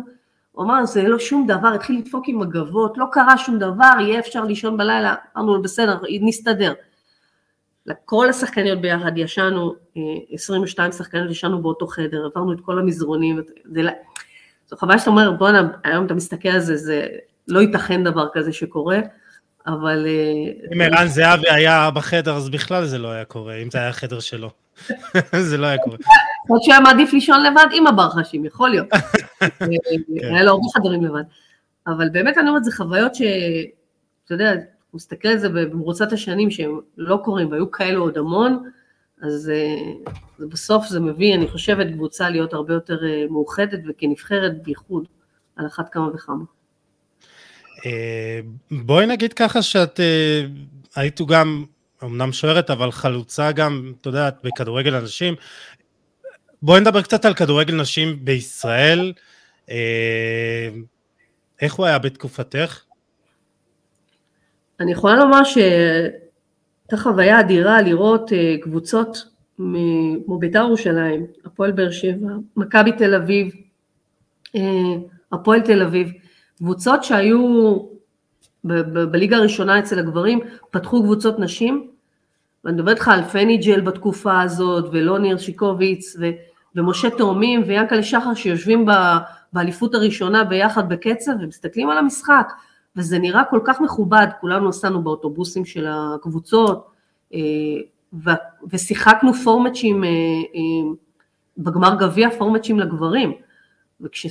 [0.52, 4.20] הוא אמר זה לא שום דבר, התחיל לדפוק עם מגבות, לא קרה שום דבר, יהיה
[4.20, 6.74] אפשר לישון בלילה, אמרנו לו בסדר, נסתדר.
[8.06, 9.74] כל השחקניות ביחד ישנו,
[10.32, 13.82] 22 אה, שחקניות ישנו באותו חדר, עברנו את כל המזרונים, זה,
[14.68, 17.08] זו חוויה שאתה אומר בואנה, היום אתה מסתכל על זה, זה
[17.48, 19.00] לא ייתכן דבר כזה שקורה.
[19.68, 20.08] אבל...
[20.08, 23.90] אה, אם ערן זהבי היה בחדר, אז בכלל זה לא היה קורה, אם זה היה
[23.90, 24.50] החדר שלו.
[25.50, 25.98] זה לא היה קורה.
[26.48, 28.88] עוד שהוא היה מעדיף לישון לבד עם הברחשים, יכול להיות.
[29.40, 29.66] כן.
[30.22, 31.24] היה לו הרבה חדרים לבד.
[31.88, 33.22] אבל באמת אני אומרת, זה חוויות ש...
[34.26, 34.54] אתה יודע,
[34.94, 38.70] מסתכל על זה במרוצת השנים שהם לא קורים, והיו כאלו עוד המון,
[39.22, 45.08] אז אה, בסוף זה מביא, אני חושבת, קבוצה להיות הרבה יותר אה, מאוחדת וכנבחרת בייחוד,
[45.56, 46.44] על אחת כמה וכמה.
[47.86, 48.40] אה,
[48.72, 50.00] בואי נגיד ככה שאת
[50.96, 51.66] היית גם,
[52.04, 55.36] אמנם שוערת, אבל חלוצה גם, אתה יודע, בכדורגל אנשים.
[56.62, 59.14] בואי נדבר קצת על כדורגל נשים בישראל.
[61.62, 62.84] איך הוא היה בתקופתך?
[64.80, 69.26] אני יכולה לומר שהייתה חוויה אדירה לראות קבוצות
[70.26, 73.54] כמו בית"ר ירושלים, הפועל באר שבע, מכבי תל אביב,
[75.32, 76.12] הפועל תל אביב,
[76.58, 77.78] קבוצות שהיו
[79.12, 80.40] בליגה הראשונה אצל הגברים,
[80.72, 81.88] פתחו קבוצות נשים,
[82.64, 86.30] ואני מדברת איתך על פני ג'ל בתקופה הזאת, ולוניר שיקוביץ, ו,
[86.76, 88.86] ומשה תאומים, ויאנקלה שחר שיושבים
[89.54, 92.54] באליפות הראשונה ביחד בקצב, ומסתכלים על המשחק,
[93.00, 96.88] וזה נראה כל כך מכובד, כולנו נסענו באוטובוסים של הקבוצות,
[97.34, 97.40] אה,
[98.70, 100.92] ושיחקנו פורמצ'ים, אה, אה,
[101.58, 103.34] בגמר גביע פורמצ'ים לגברים,
[104.02, 104.28] וכש...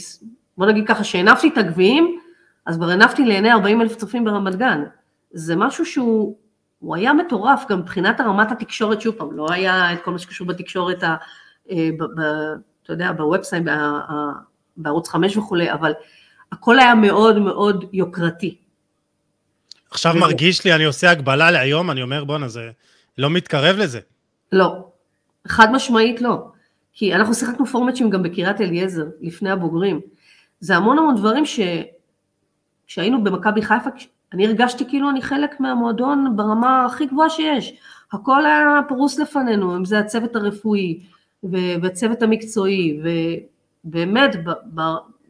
[0.58, 2.18] בוא נגיד ככה, שהנפתי את הגביעים,
[2.66, 4.84] אז כבר הנפתי לעיני 40 אלף צופים ברמת גן.
[5.30, 6.36] זה משהו שהוא
[6.78, 10.46] הוא היה מטורף גם מבחינת הרמת התקשורת, שוב פעם, לא היה את כל מה שקשור
[10.46, 11.16] בתקשורת, ה,
[11.72, 12.20] ב, ב,
[12.82, 13.64] אתה יודע, ב website,
[14.76, 15.92] בערוץ 5 וכולי, אבל
[16.52, 18.56] הכל היה מאוד מאוד יוקרתי.
[19.90, 20.20] עכשיו וזה...
[20.20, 22.70] מרגיש לי, אני עושה הקבלה להיום, אני אומר, בואנה, זה
[23.18, 24.00] לא מתקרב לזה.
[24.52, 24.88] לא,
[25.46, 26.48] חד משמעית לא.
[26.92, 30.00] כי אנחנו שיחקנו פורמצ'ים גם בקריית אליעזר, לפני הבוגרים.
[30.60, 31.60] זה המון המון דברים ש...
[32.86, 33.90] כשהיינו במכבי חיפה,
[34.32, 37.74] אני הרגשתי כאילו אני חלק מהמועדון ברמה הכי גבוהה שיש.
[38.12, 41.00] הכל היה פרוס לפנינו, אם זה הצוות הרפואי
[41.82, 43.00] והצוות המקצועי,
[43.84, 44.50] ובאמת ב...
[44.74, 44.80] ב...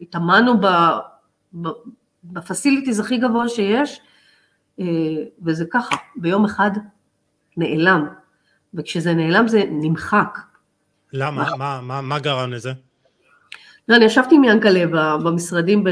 [0.01, 0.65] התאמנו ב...
[1.61, 1.67] ב...
[2.23, 4.01] בפסיליטיז הכי גבוה שיש,
[4.79, 4.85] אה,
[5.45, 6.71] וזה ככה, ביום אחד
[7.57, 8.07] נעלם,
[8.73, 10.37] וכשזה נעלם זה נמחק.
[11.13, 11.55] למה?
[11.57, 12.71] מה, מה, מה גרם לזה?
[13.89, 14.85] לא, אני ישבתי עם ינקלה
[15.23, 15.83] במשרדים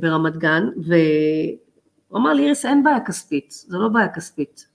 [0.00, 4.66] ברמת גן, והוא אמר לי, איריס, אין בעיה כספית, זה לא בעיה כספית.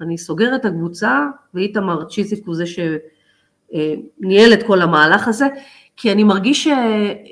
[0.00, 5.46] אני סוגר את הקבוצה, ואיתמר צ'יזיק הוא זה שניהל את כל המהלך הזה,
[6.00, 6.68] כי אני מרגיש ש...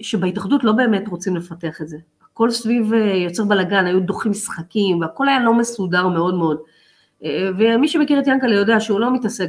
[0.03, 1.97] שבהתאחדות לא באמת רוצים לפתח את זה.
[2.33, 6.59] הכל סביב אה, יוצר בלאגן, היו דוחים משחקים, והכל היה לא מסודר מאוד מאוד.
[7.25, 9.49] אה, ומי שמכיר את ינקלה יודע שהוא לא מתעסק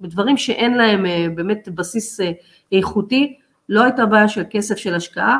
[0.00, 2.20] בדברים שאין להם אה, באמת בסיס
[2.72, 5.38] איכותי, לא הייתה בעיה של כסף של השקעה,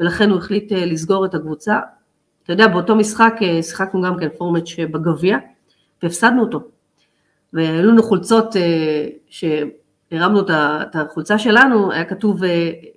[0.00, 1.78] ולכן הוא החליט לסגור את הקבוצה.
[2.44, 5.38] אתה יודע, באותו משחק שיחקנו גם כן פורמט שבגביע,
[6.02, 6.60] והפסדנו אותו.
[7.52, 8.56] והיו לנו חולצות
[10.12, 12.40] שהרמנו את החולצה שלנו, היה כתוב,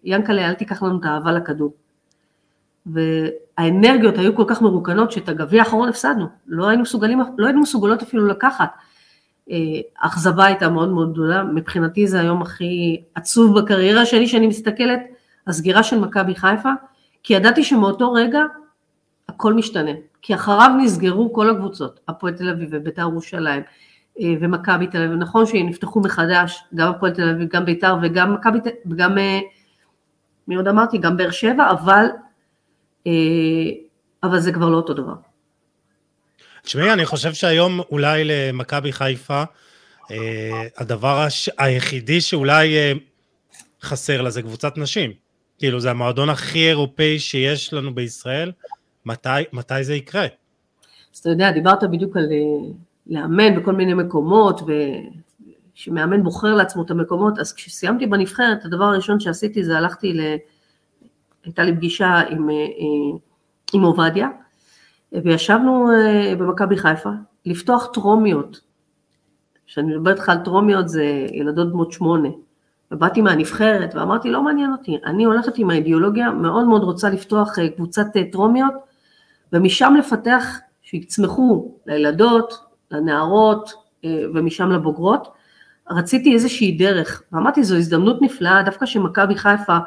[0.04, 1.74] ינקלה, אל תיקח לנו את האהבה לכדור.
[2.86, 8.02] והאנרגיות היו כל כך מרוקנות שאת הגביע האחרון הפסדנו, לא היינו מסוגלים, לא היינו מסוגלות
[8.02, 8.70] אפילו לקחת.
[10.02, 15.00] האכזבה אה, הייתה מאוד מאוד גדולה, מבחינתי זה היום הכי עצוב בקריירה שלי, שאני מסתכלת,
[15.48, 16.72] הסגירה של מכבי חיפה,
[17.24, 18.42] כי ידעתי שמאותו רגע
[19.30, 23.70] הכל משתנה, כי אחריו נסגרו כל הקבוצות, הפועל תל אביב ובית"ר ירושלים אה,
[24.42, 29.18] ומכבי תל אביב, נכון שנפתחו מחדש, גם הפועל תל אביב, גם בית"ר וגם מכבי, וגם,
[29.18, 29.40] אה,
[30.48, 32.06] מי עוד אמרתי, גם באר שבע, אבל
[33.08, 33.12] אה,
[34.24, 35.14] אבל זה כבר לא אותו דבר.
[36.62, 39.44] תשמעי, אני חושב שהיום אולי למכבי חיפה,
[40.12, 41.50] אה, הדבר הש...
[41.58, 42.92] היחידי שאולי אה,
[43.82, 45.12] חסר לה זה קבוצת נשים.
[45.58, 48.52] כאילו, זה המועדון הכי אירופאי שיש לנו בישראל,
[49.06, 50.28] מתי, מתי זה יקרה?
[51.14, 52.26] אז אתה יודע, דיברת בדיוק על
[53.08, 54.62] לאמן בכל מיני מקומות,
[55.76, 60.22] ושמאמן בוחר לעצמו את המקומות, אז כשסיימתי בנבחרת, הדבר הראשון שעשיתי זה הלכתי ל...
[61.46, 63.18] הייתה לי פגישה עם, אה, אה,
[63.74, 64.30] עם עובדיה,
[65.12, 67.10] וישבנו אה, במכבי חיפה
[67.46, 68.62] לפתוח טרומיות.
[69.68, 72.30] כשאני מדברת לך על טרומיות זה ילדות בנות שמונה.
[72.92, 78.06] ובאתי מהנבחרת ואמרתי לא מעניין אותי, אני הולכת עם האידיאולוגיה, מאוד מאוד רוצה לפתוח קבוצת
[78.32, 78.74] טרומיות
[79.54, 85.28] ומשם לפתח, שיצמחו לילדות, לנערות ומשם לבוגרות.
[85.90, 89.78] רציתי איזושהי דרך, ואמרתי זו הזדמנות נפלאה, דווקא שמכבי חיפה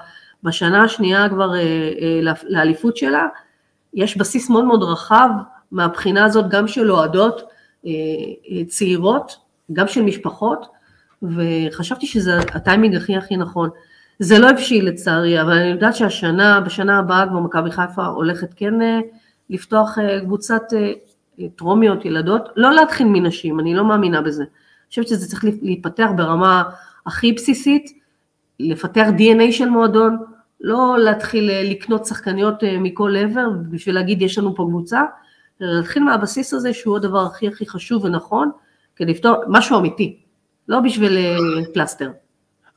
[0.42, 1.60] בשנה השנייה כבר אה,
[2.00, 3.26] אה, לאליפות שלה,
[3.94, 5.28] יש בסיס מאוד מאוד רחב
[5.72, 7.42] מהבחינה הזאת גם של אוהדות
[7.86, 7.92] אה,
[8.68, 9.36] צעירות,
[9.72, 10.66] גם של משפחות,
[11.22, 13.70] וחשבתי שזה הטיימינג הכי הכי נכון.
[14.18, 18.74] זה לא הבשיל לצערי, אבל אני יודעת שהשנה, בשנה הבאה כבר מכבי חיפה הולכת כן
[19.50, 20.62] לפתוח קבוצת
[21.56, 24.42] טרומיות, ילדות, לא להתחיל מנשים, אני לא מאמינה בזה.
[24.42, 26.62] אני חושבת שזה צריך להיפתח ברמה
[27.06, 27.98] הכי בסיסית,
[28.60, 30.18] לפתח DNA של מועדון,
[30.60, 35.02] לא להתחיל אה, לקנות שחקניות אה, מכל עבר בשביל להגיד יש לנו פה קבוצה,
[35.62, 38.50] אלא להתחיל מהבסיס הזה שהוא הדבר הכי הכי חשוב ונכון,
[38.96, 40.20] כדי לפתור משהו אמיתי,
[40.68, 41.36] לא בשביל אה,
[41.74, 42.10] פלסטר.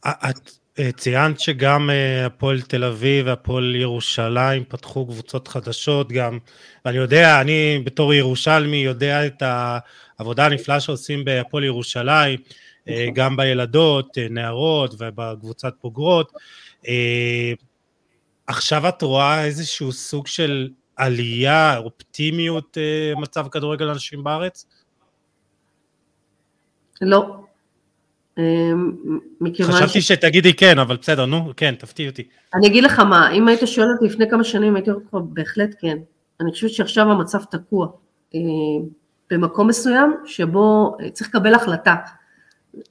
[0.08, 0.52] את
[0.96, 1.90] ציינת שגם
[2.26, 6.40] הפועל תל אביב והפועל ירושלים פתחו קבוצות חדשות גם,
[6.86, 9.44] ואני יודע, אני בתור ירושלמי יודע את
[10.20, 12.40] העבודה הנפלאה שעושים בהפועל ירושלים,
[12.88, 13.14] נכון.
[13.14, 16.32] גם בילדות, נערות ובקבוצת בוגרות.
[18.48, 24.66] עכשיו את רואה איזשהו סוג של עלייה, אופטימיות אה, מצב כדורגל אנשים בארץ?
[27.02, 27.51] לא.
[28.38, 28.44] אה,
[29.64, 30.08] חשבתי ש...
[30.08, 32.24] שתגידי כן, אבל בסדר, נו, כן, תפתיע אותי.
[32.54, 35.76] אני אגיד לך מה, אם היית שואל אותי לפני כמה שנים, הייתי אומרת לך, בהחלט
[35.80, 35.98] כן.
[36.42, 37.88] אני חושבת שעכשיו המצב תקוע.
[38.36, 38.40] אה,
[39.32, 41.96] במקום מסוים שבו צריך לקבל החלטה.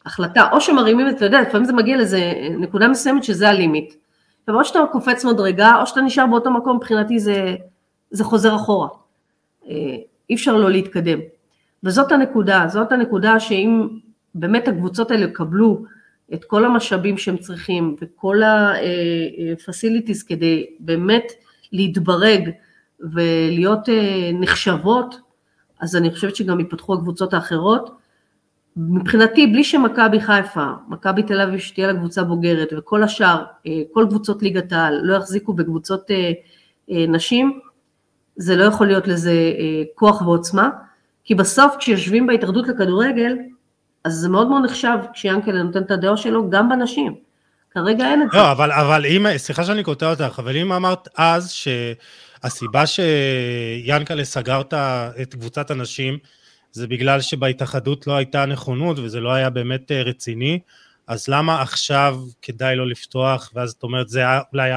[0.06, 3.94] החלטה, או שמרימים את, אתה יודע, לפעמים זה מגיע לאיזה נקודה מסוימת שזה הלימיט.
[4.40, 7.54] עכשיו או שאתה קופץ מדרגה או שאתה נשאר באותו מקום, מבחינתי זה,
[8.10, 8.88] זה חוזר אחורה.
[9.68, 9.96] אה,
[10.30, 11.18] אי אפשר לא להתקדם.
[11.84, 13.88] וזאת הנקודה, זאת הנקודה שאם
[14.34, 15.84] באמת הקבוצות האלה יקבלו
[16.34, 21.32] את כל המשאבים שהם צריכים וכל ה-facilities כדי באמת
[21.72, 22.50] להתברג
[23.00, 25.14] ולהיות אה, נחשבות,
[25.80, 27.96] אז אני חושבת שגם ייפתחו הקבוצות האחרות.
[28.76, 34.06] מבחינתי, בלי שמכבי חיפה, מכבי תל אביב שתהיה לה קבוצה בוגרת וכל השאר, אה, כל
[34.08, 37.60] קבוצות ליגת העל לא יחזיקו בקבוצות אה, נשים,
[38.36, 39.32] זה לא יכול להיות לזה
[39.94, 40.70] כוח ועוצמה,
[41.24, 43.36] כי בסוף כשיושבים בהתאחדות לכדורגל,
[44.04, 47.14] אז זה מאוד מאוד נחשב כשיאנקל'ה נותן את הדעה שלו גם בנשים.
[47.70, 48.38] כרגע אין את זה.
[48.38, 54.60] לא, אבל, אבל אם, סליחה שאני קוטע אותך, אבל אם אמרת אז שהסיבה שיאנקל'ה סגר
[55.22, 56.18] את קבוצת הנשים,
[56.72, 60.60] זה בגלל שבהתאחדות לא הייתה נכונות וזה לא היה באמת אה, רציני,
[61.06, 64.70] אז למה עכשיו כדאי לא לפתוח, ואז את אומרת זה אולי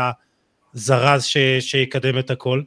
[0.73, 2.61] הזרז ש, שיקדם את הכל?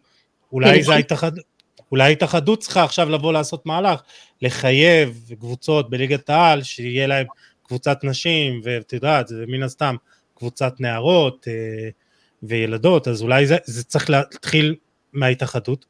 [0.53, 1.45] אולי זה ההתאחדות,
[1.91, 4.01] אולי ההתאחדות צריכה עכשיו לבוא לעשות מהלך,
[4.43, 7.27] לחייב קבוצות בליגת העל, שיהיה להם
[7.63, 9.97] קבוצת נשים, ואת יודעת, זה מן הסתם
[10.35, 11.89] קבוצת נערות, אה,
[12.43, 14.75] וילדות, אז אולי זה, זה צריך להתחיל
[15.13, 15.87] מההתאחדות?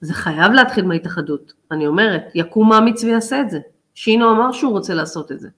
[0.00, 1.52] זה חייב להתחיל מההתאחדות.
[1.70, 3.58] אני אומרת, יקום מאמיץ ויעשה את זה.
[3.94, 5.48] שינו אמר שהוא רוצה לעשות את זה.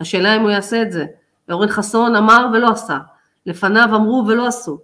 [0.00, 1.04] השאלה אם הוא יעשה את זה.
[1.50, 2.98] אורן חסון אמר ולא עשה.
[3.46, 4.78] לפניו אמרו ולא עשו.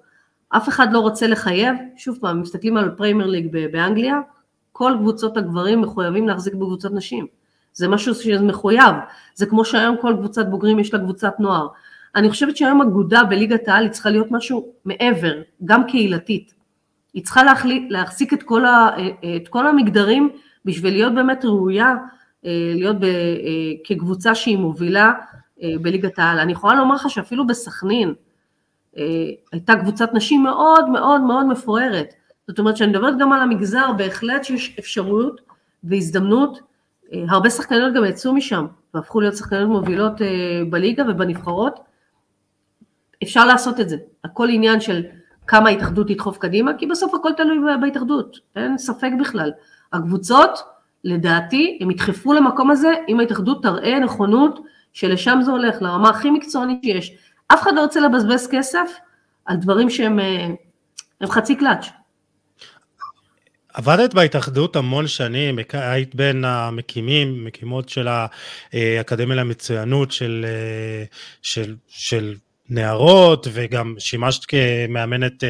[0.49, 4.21] אף אחד לא רוצה לחייב, שוב פעם, מסתכלים על פריימר ליג באנגליה,
[4.81, 7.27] כל קבוצות הגברים מחויבים להחזיק בקבוצות נשים.
[7.73, 8.95] זה משהו שזה מחויב,
[9.35, 11.69] זה כמו שהיום כל קבוצת בוגרים יש לה קבוצת נוער.
[12.17, 15.33] אני חושבת שהיום אגודה בליגת העל היא צריכה להיות משהו מעבר,
[15.65, 16.55] גם קהילתית.
[17.15, 18.89] היא צריכה להחליט, להחזיק את כל, ה,
[19.37, 20.31] את כל המגדרים
[20.65, 21.95] בשביל להיות באמת ראויה,
[22.47, 23.11] אה, להיות ב, אה,
[23.85, 25.13] כקבוצה שהיא מובילה
[25.63, 26.39] אה, בליגת העל.
[26.39, 28.15] אני יכולה לומר לך שאפילו בסכנין
[29.53, 32.15] הייתה קבוצת נשים מאוד מאוד מאוד מפוארת.
[32.49, 35.41] זאת אומרת שאני מדברת גם על המגזר, בהחלט שיש אפשרות
[35.85, 36.61] והזדמנות,
[37.13, 40.13] הרבה שחקניות גם יצאו משם והפכו להיות שחקניות מובילות
[40.71, 41.81] בליגה ובנבחרות.
[43.23, 45.03] אפשר לעשות את זה, הכל עניין של
[45.47, 49.51] כמה ההתאחדות תדחוף קדימה, כי בסוף הכל תלוי בהתאחדות, אין ספק בכלל.
[49.93, 50.59] הקבוצות,
[51.05, 54.61] לדעתי, הם ידחפו למקום הזה אם ההתאחדות תראה נכונות
[54.93, 57.17] שלשם זה הולך, לרמה הכי מקצוענית שיש.
[57.49, 58.97] אף אחד לא רוצה לבזבז כסף
[59.45, 60.19] על דברים שהם
[61.25, 62.00] חצי קלאץ'.
[63.75, 68.09] עבדת בהתאחדות המון שנים, היית בין המקימים, מקימות של
[68.73, 70.47] האקדמיה למצוינות של,
[71.43, 72.35] של, של
[72.69, 75.45] נערות, וגם שימשת כמאמנת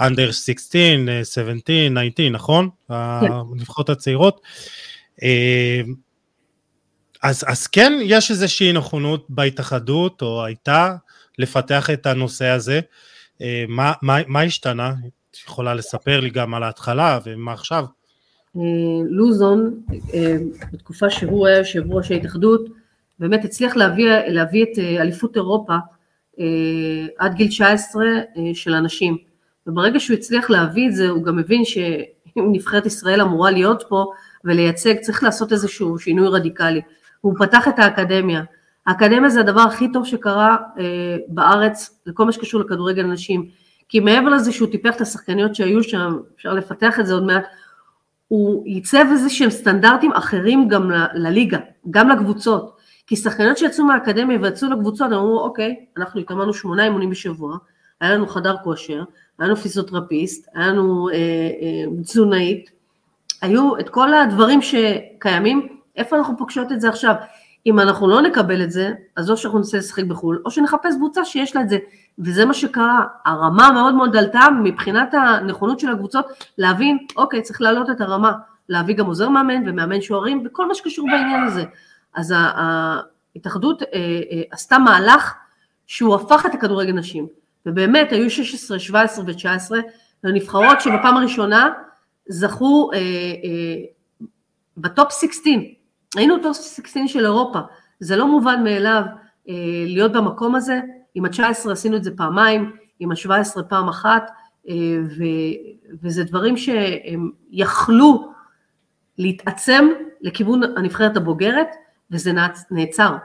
[0.00, 0.80] אנדר 16,
[1.24, 2.68] 17, 19, נכון?
[2.88, 2.94] כן.
[2.94, 4.40] הנבחרות הצעירות.
[5.22, 5.80] אה,
[7.22, 10.94] אז, אז כן יש איזושהי נכונות בהתאחדות, או הייתה,
[11.38, 12.80] לפתח את הנושא הזה.
[13.42, 14.94] אה, מה, מה, מה השתנה?
[15.46, 17.84] יכולה לספר לי גם על ההתחלה ומה עכשיו?
[18.56, 18.62] אה,
[19.08, 19.80] לוזון,
[20.72, 22.68] בתקופה שהוא היה יושב ראש ההתאחדות,
[23.18, 25.74] באמת הצליח להביא, להביא את אליפות אירופה
[26.40, 28.20] אה, עד גיל 19 אה,
[28.54, 29.16] של אנשים.
[29.66, 34.06] וברגע שהוא הצליח להביא את זה, הוא גם מבין שאם נבחרת ישראל אמורה להיות פה
[34.44, 36.80] ולייצג, צריך לעשות איזשהו שינוי רדיקלי.
[37.20, 38.42] הוא פתח את האקדמיה.
[38.86, 43.63] האקדמיה זה הדבר הכי טוב שקרה אה, בארץ לכל מה שקשור לכדורגל נשים.
[43.88, 47.44] כי מעבר לזה שהוא טיפח את השחקניות שהיו שם, אפשר לפתח את זה עוד מעט,
[48.28, 51.58] הוא ייצב איזה שהם סטנדרטים אחרים גם ל- לליגה,
[51.90, 52.76] גם לקבוצות.
[53.06, 57.56] כי שחקניות שיצאו מהאקדמיה ויצאו לקבוצות, אמרו, אוקיי, אנחנו התאמנו שמונה אימונים בשבוע,
[58.00, 59.02] היה לנו חדר כושר,
[59.38, 62.70] היה לנו פיזיותרפיסט, היה לנו אה, אה, תזונאית,
[63.42, 67.14] היו את כל הדברים שקיימים, איפה אנחנו פוגשות את זה עכשיו?
[67.66, 71.24] אם אנחנו לא נקבל את זה, אז או שאנחנו ננסה לשחק בחו"ל, או שנחפש קבוצה
[71.24, 71.78] שיש לה את זה,
[72.18, 73.04] וזה מה שקרה.
[73.24, 76.26] הרמה מאוד מאוד עלתה מבחינת הנכונות של הקבוצות
[76.58, 78.32] להבין, אוקיי, צריך להעלות את הרמה,
[78.68, 81.64] להביא גם עוזר מאמן ומאמן שוערים, וכל מה שקשור בעניין הזה.
[82.14, 85.34] אז ההתאחדות אה, אה, עשתה מהלך
[85.86, 87.26] שהוא הפך את הכדורגל נשים,
[87.66, 89.72] ובאמת היו 16, 17 ו-19
[90.24, 91.68] לנבחרות שבפעם הראשונה
[92.28, 93.00] זכו אה,
[94.76, 95.52] ב top 16,
[96.16, 97.58] היינו top 16 של אירופה,
[98.00, 99.02] זה לא מובן מאליו
[99.86, 100.80] להיות במקום הזה,
[101.14, 104.30] עם ה-19 עשינו את זה פעמיים, עם ה-17 פעם אחת,
[105.18, 105.24] ו,
[106.02, 108.32] וזה דברים שהם יכלו
[109.18, 109.88] להתעצם
[110.20, 111.68] לכיוון הנבחרת הבוגרת,
[112.10, 112.32] וזה
[112.70, 113.16] נעצר.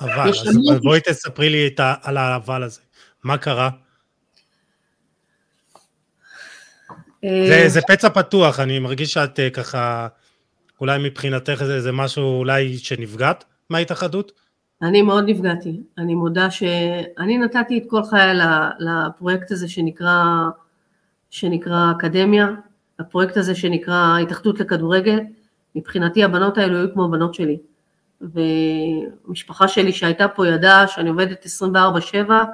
[0.00, 2.80] אבל, אז אז בואי תספרי לי ה, על האבל הזה.
[3.24, 3.70] מה קרה?
[7.24, 10.08] אה, זה, זה פצע פתוח, אני מרגיש שאת אה, ככה,
[10.80, 14.32] אולי מבחינתך זה, זה משהו אולי שנפגעת מההתאחדות?
[14.82, 18.38] אני מאוד נפגעתי, אני מודה שאני נתתי את כל חיי
[18.78, 20.24] לפרויקט הזה שנקרא,
[21.30, 22.48] שנקרא אקדמיה,
[22.98, 25.20] הפרויקט הזה שנקרא התאחדות לכדורגל,
[25.74, 27.58] מבחינתי הבנות האלו היו כמו הבנות שלי.
[28.20, 32.44] ומשפחה שלי שהייתה פה ידעה שאני עובדת 24/7,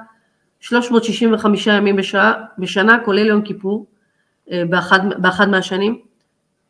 [0.59, 3.85] 365 ימים בשעה, בשנה, כולל יום כיפור,
[4.51, 6.01] אה, באחד, באחד מהשנים,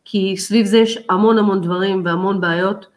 [0.06, 2.88] כי סביב זה יש המון המון דברים והמון בעיות,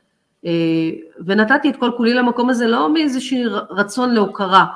[1.26, 3.38] ונתתי את כל כולי למקום הזה לא מאיזשהו
[3.70, 4.66] רצון להוקרה,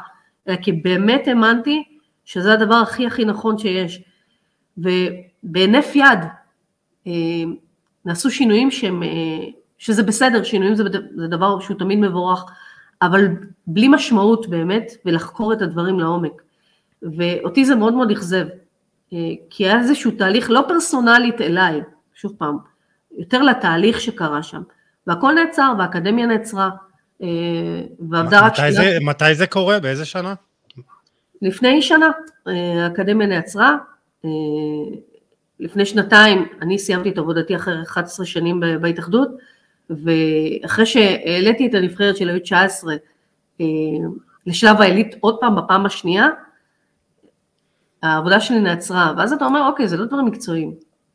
[0.49, 1.85] אלא כי באמת האמנתי
[2.25, 4.03] שזה הדבר הכי הכי נכון שיש.
[4.79, 6.19] ובהינף יד
[7.07, 7.13] אה,
[8.05, 9.03] נעשו שינויים שהם
[9.79, 10.85] שזה בסדר, שינויים זה,
[11.17, 12.45] זה דבר שהוא תמיד מבורך,
[13.03, 13.29] אבל
[13.67, 16.43] בלי משמעות באמת, ולחקור את הדברים לעומק.
[17.03, 18.47] ואותי זה מאוד מאוד אכזב,
[19.13, 19.19] אה,
[19.51, 21.81] כי היה איזשהו תהליך לא פרסונלית אליי,
[22.15, 22.57] שוב פעם,
[23.19, 24.63] יותר לתהליך שקרה שם,
[25.07, 26.71] והכל נעצר, והאקדמיה נעצרה,
[27.23, 27.29] אה,
[28.11, 28.73] ועבדה רק שנייה.
[28.73, 29.81] זה, מתי זה קורה?
[29.81, 30.35] באיזה שנה?
[31.43, 32.11] לפני שנה,
[32.49, 33.77] אה, האקדמיה נעצרה,
[35.61, 39.29] לפני שנתיים אני סיימתי את עבודתי אחרי 11 שנים בהתאחדות,
[39.91, 42.95] ואחרי שהעליתי את הנבחרת של היו 19
[43.61, 43.67] אה,
[44.47, 46.29] לשלב העילית עוד פעם בפעם השנייה,
[48.03, 50.75] העבודה שלי נעצרה, ואז אתה אומר, אוקיי, זה לא דברים מקצועיים.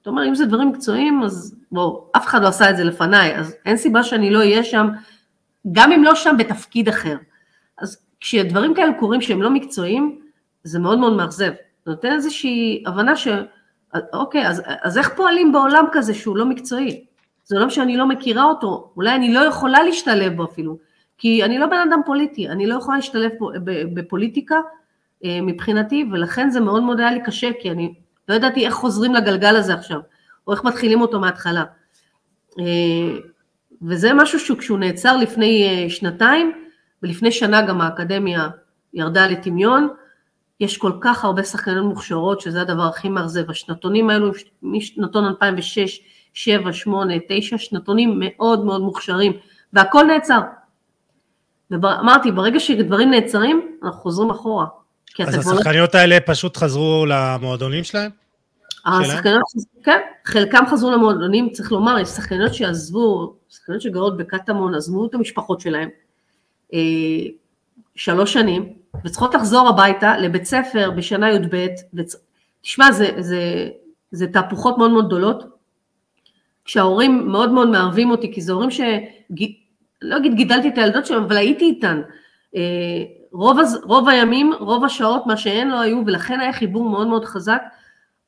[0.09, 3.35] אתה אומר, אם זה דברים מקצועיים, אז בואו, אף אחד לא עשה את זה לפניי,
[3.35, 4.87] אז אין סיבה שאני לא אהיה שם,
[5.71, 7.17] גם אם לא שם בתפקיד אחר.
[7.77, 10.19] אז כשדברים כאלה קורים שהם לא מקצועיים,
[10.63, 11.51] זה מאוד מאוד מאכזב.
[11.85, 13.27] זה נותן איזושהי הבנה ש...
[14.13, 17.05] אוקיי, אז, אז איך פועלים בעולם כזה שהוא לא מקצועי?
[17.43, 20.77] זה עולם שאני לא מכירה אותו, אולי אני לא יכולה להשתלב בו אפילו,
[21.17, 23.31] כי אני לא בן אדם פוליטי, אני לא יכולה להשתלב
[23.93, 24.55] בפוליטיקה
[25.25, 27.93] אה, מבחינתי, ולכן זה מאוד מאוד היה לי קשה, כי אני
[28.29, 29.99] לא ידעתי איך חוזרים לגלגל הזה עכשיו,
[30.47, 31.63] או איך מתחילים אותו מההתחלה.
[32.59, 33.17] אה,
[33.81, 36.65] וזה משהו שכשהוא נעצר לפני אה, שנתיים,
[37.03, 38.49] ולפני שנה גם האקדמיה
[38.93, 39.89] ירדה לטמיון,
[40.59, 43.49] יש כל כך הרבה שחקניות מוכשרות, שזה הדבר הכי מאכזב.
[43.49, 44.31] השנתונים האלו,
[44.63, 45.99] משנתון 2006,
[46.33, 49.33] 7, 8, 9, שנתונים מאוד מאוד מוכשרים,
[49.73, 50.39] והכל נעצר.
[51.71, 54.65] ואמרתי, ברגע שדברים נעצרים, אנחנו חוזרים אחורה.
[55.27, 55.99] אז לא- השחקניות לא...
[55.99, 58.11] האלה פשוט חזרו למועדונים שלהם?
[58.85, 59.41] השחקניות,
[59.83, 65.59] כן, חלקם חזרו למועדונים, צריך לומר, יש שחקניות שעזבו, שחקניות שגרות בקטמון, עזבו את המשפחות
[65.59, 65.89] שלהם,
[66.73, 66.79] אה,
[67.95, 68.73] שלוש שנים,
[69.05, 72.15] וצריכות לחזור הביתה לבית ספר בשנה י"ב, וצ...
[72.61, 73.69] תשמע, זה, זה,
[74.11, 75.43] זה תהפוכות מאוד מאוד גדולות,
[76.65, 78.81] כשההורים מאוד מאוד מערבים אותי, כי זה הורים ש...
[80.01, 82.01] לא אגיד גידלתי את הילדות שלהם, אבל הייתי איתן.
[82.55, 82.61] אה,
[83.31, 87.61] רוב, רוב הימים, רוב השעות, מה שהן לא היו, ולכן היה חיבור מאוד מאוד חזק,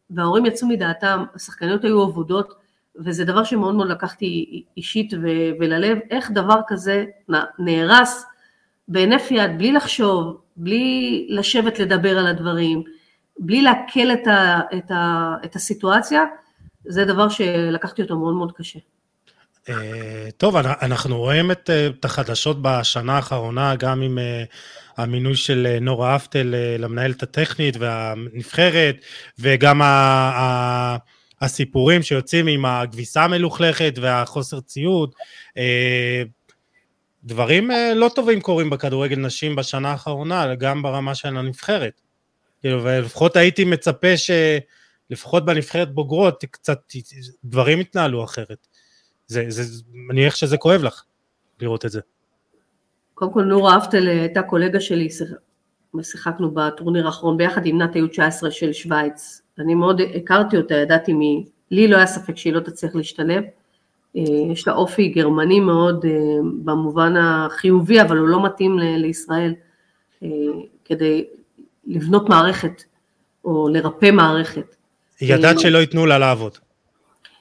[0.09, 2.53] וההורים יצאו מדעתם, השחקניות היו עבודות,
[2.95, 5.13] וזה דבר שמאוד מאוד לקחתי אישית
[5.59, 7.05] וללב, איך דבר כזה
[7.59, 8.25] נהרס
[8.87, 12.83] בהינף יד, בלי לחשוב, בלי לשבת לדבר על הדברים,
[13.39, 16.23] בלי לעכל את, ה, את, ה, את הסיטואציה,
[16.85, 18.79] זה דבר שלקחתי אותו מאוד מאוד קשה.
[19.69, 21.55] אה, טוב, אנחנו רואים אה,
[21.87, 24.43] את החדשות בשנה האחרונה, גם עם אה,
[24.97, 28.95] המינוי של נורה אפטל למנהלת הטכנית והנבחרת,
[29.39, 30.97] וגם ה, ה,
[31.41, 35.13] הסיפורים שיוצאים עם הכביסה המלוכלכת והחוסר ציוד.
[37.23, 42.01] דברים לא טובים קורים בכדורגל נשים בשנה האחרונה, גם ברמה של הנבחרת.
[42.61, 46.79] כאילו, ולפחות הייתי מצפה שלפחות בנבחרת בוגרות קצת
[47.43, 48.67] דברים יתנהלו אחרת.
[49.27, 51.03] זה, זה, אני מניח שזה כואב לך
[51.59, 52.01] לראות את זה.
[53.21, 55.07] קודם כל נורה אפטל הייתה קולגה שלי,
[56.01, 59.41] שיחקנו בטורניר האחרון ביחד עם נת היו 19 של שווייץ.
[59.59, 63.43] אני מאוד הכרתי אותה, ידעתי מי, לי לא היה ספק שהיא לא תצליח להשתלב.
[64.17, 66.11] אה, יש לה אופי גרמני מאוד אה,
[66.63, 69.53] במובן החיובי, אבל הוא לא מתאים לישראל
[70.23, 70.29] אה,
[70.85, 71.25] כדי
[71.87, 72.83] לבנות מערכת
[73.45, 74.75] או לרפא מערכת.
[75.21, 76.57] ידעת שלא ייתנו לה לעבוד.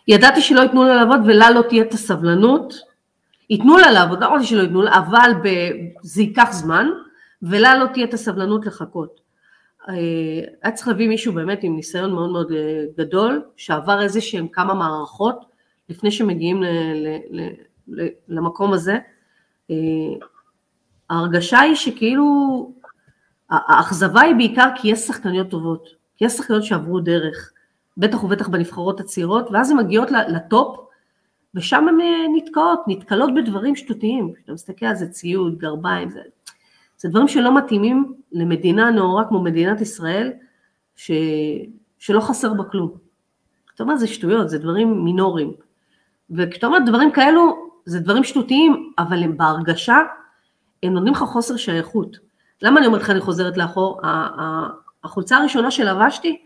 [0.09, 2.90] ידעתי שלא ייתנו לה לעבוד ולה לא תהיה את הסבלנות,
[3.51, 5.49] ייתנו לה לעבוד, לא אמרתי שלא ייתנו לה, אבל ב...
[6.03, 6.89] זה ייקח זמן,
[7.43, 9.21] ולה לא תהיה את הסבלנות לחכות.
[9.89, 9.95] אה,
[10.63, 14.75] היה צריך להביא מישהו באמת עם ניסיון מאוד מאוד אה, גדול, שעבר איזה שהם כמה
[14.75, 15.45] מערכות
[15.89, 17.19] לפני שמגיעים ל, ל,
[17.89, 18.99] ל, למקום הזה.
[19.71, 19.77] אה,
[21.11, 22.25] ההרגשה היא שכאילו,
[23.51, 27.53] האכזבה היא בעיקר כי יש שחקניות טובות, כי יש שחקניות שעברו דרך.
[27.97, 30.90] בטח ובטח בנבחרות הצעירות, ואז הן מגיעות לטופ,
[31.55, 34.33] ושם הן אה, נתקעות, נתקלות בדברים שטותיים.
[34.35, 36.21] כשאתה מסתכל על זה ציוד, גרביים, זה,
[36.97, 40.33] זה דברים שלא מתאימים למדינה נאורה כמו מדינת ישראל,
[40.97, 41.11] ש,
[41.99, 42.91] שלא חסר בה כלום.
[43.75, 45.53] אתה אומר, זה שטויות, זה דברים מינוריים.
[46.31, 49.99] וכשאתה אומר דברים כאלו, זה דברים שטותיים, אבל הם בהרגשה,
[50.83, 52.17] הם נותנים לך חוסר שייכות.
[52.63, 54.01] למה אני אומרת לך, אני חוזרת לאחור?
[55.05, 56.43] החולצה הראשונה שלבשתי,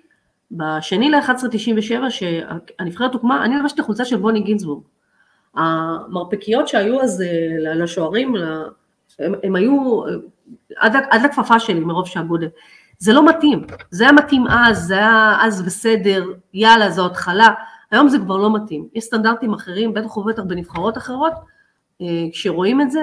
[0.51, 4.83] בשני ל-1197 שהנבחרת הוקמה, אני לבשתי חולצה של בוני גינזבורג.
[5.57, 8.35] המרפקיות שהיו אז אה, לשוערים,
[9.19, 10.03] הם, הם היו
[10.77, 12.49] עד, עד לכפפה שלי מרוב שהגודל.
[12.99, 16.25] זה לא מתאים, זה היה מתאים אז, זה היה אז בסדר,
[16.55, 17.49] יאללה, זו התחלה,
[17.91, 18.89] היום זה כבר לא מתאים.
[18.95, 21.33] יש סטנדרטים אחרים, בטח ובטח בנבחרות אחרות,
[22.01, 23.01] אה, כשרואים את זה,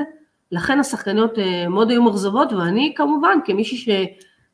[0.51, 3.89] לכן השחקניות אה, מאוד היו מאכזבות, ואני כמובן, כמישהי ש...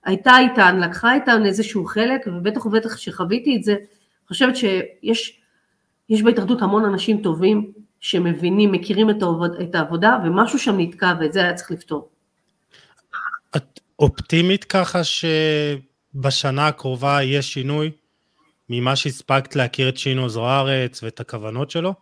[0.08, 3.76] הייתה איתן, לקחה איתן איזשהו חלק, ובטח ובטח שחוויתי את זה,
[4.28, 5.42] חושבת שיש
[6.10, 11.34] יש בהתאחדות המון אנשים טובים שמבינים, מכירים את, העבוד, את העבודה, ומשהו שם נתקע ואת
[11.34, 12.10] זה היה צריך לפתור.
[13.56, 17.92] את אופטימית ככה שבשנה הקרובה יהיה שינוי
[18.70, 21.94] ממה שהספקת להכיר את שינו זוארץ ואת הכוונות שלו?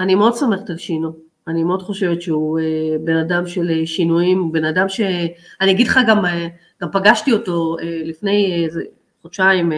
[0.00, 1.28] אני מאוד סומכת על שינו.
[1.48, 2.64] אני מאוד חושבת שהוא אה,
[3.04, 5.00] בן אדם של אה, שינויים, בן אדם ש...
[5.60, 6.46] אני אגיד לך גם, אה,
[6.82, 8.82] גם פגשתי אותו לפני איזה
[9.22, 9.72] חודשיים,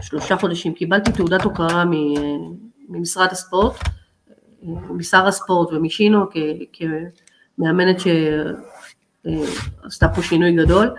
[0.00, 1.84] שלושה חודשים, קיבלתי תעודת הוקרה
[2.88, 3.74] ממשרד הספורט,
[4.90, 6.26] משר הספורט ומשינו
[6.72, 7.96] כמאמנת
[9.84, 10.94] שעשתה פה שינוי גדול,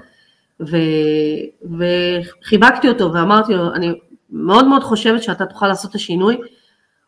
[0.59, 0.77] ו,
[1.77, 3.99] וחיבקתי אותו ואמרתי לו, אני
[4.29, 6.37] מאוד מאוד חושבת שאתה תוכל לעשות את השינוי,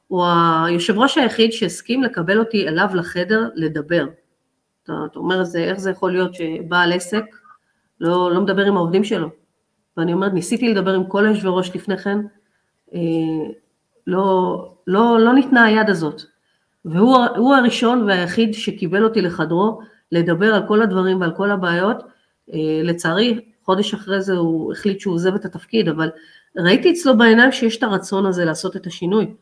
[0.07, 0.25] הוא
[0.65, 4.05] היושב ראש היחיד שהסכים לקבל אותי אליו לחדר לדבר.
[4.83, 7.23] אתה, אתה אומר, זה, איך זה יכול להיות שבעל עסק
[7.99, 9.29] לא, לא מדבר עם העובדים שלו?
[9.97, 12.17] ואני אומרת, ניסיתי לדבר עם כל היושבי ראש לפני כן,
[12.93, 12.99] אה,
[14.07, 16.21] לא, לא, לא ניתנה היד הזאת.
[16.85, 19.79] והוא הראשון והיחיד שקיבל אותי לחדרו
[20.11, 22.03] לדבר על כל הדברים ועל כל הבעיות.
[22.53, 26.09] אה, לצערי, חודש אחרי זה הוא החליט שהוא עוזב את התפקיד, אבל
[26.57, 29.33] ראיתי אצלו בעיניים שיש את הרצון הזה לעשות את השינוי.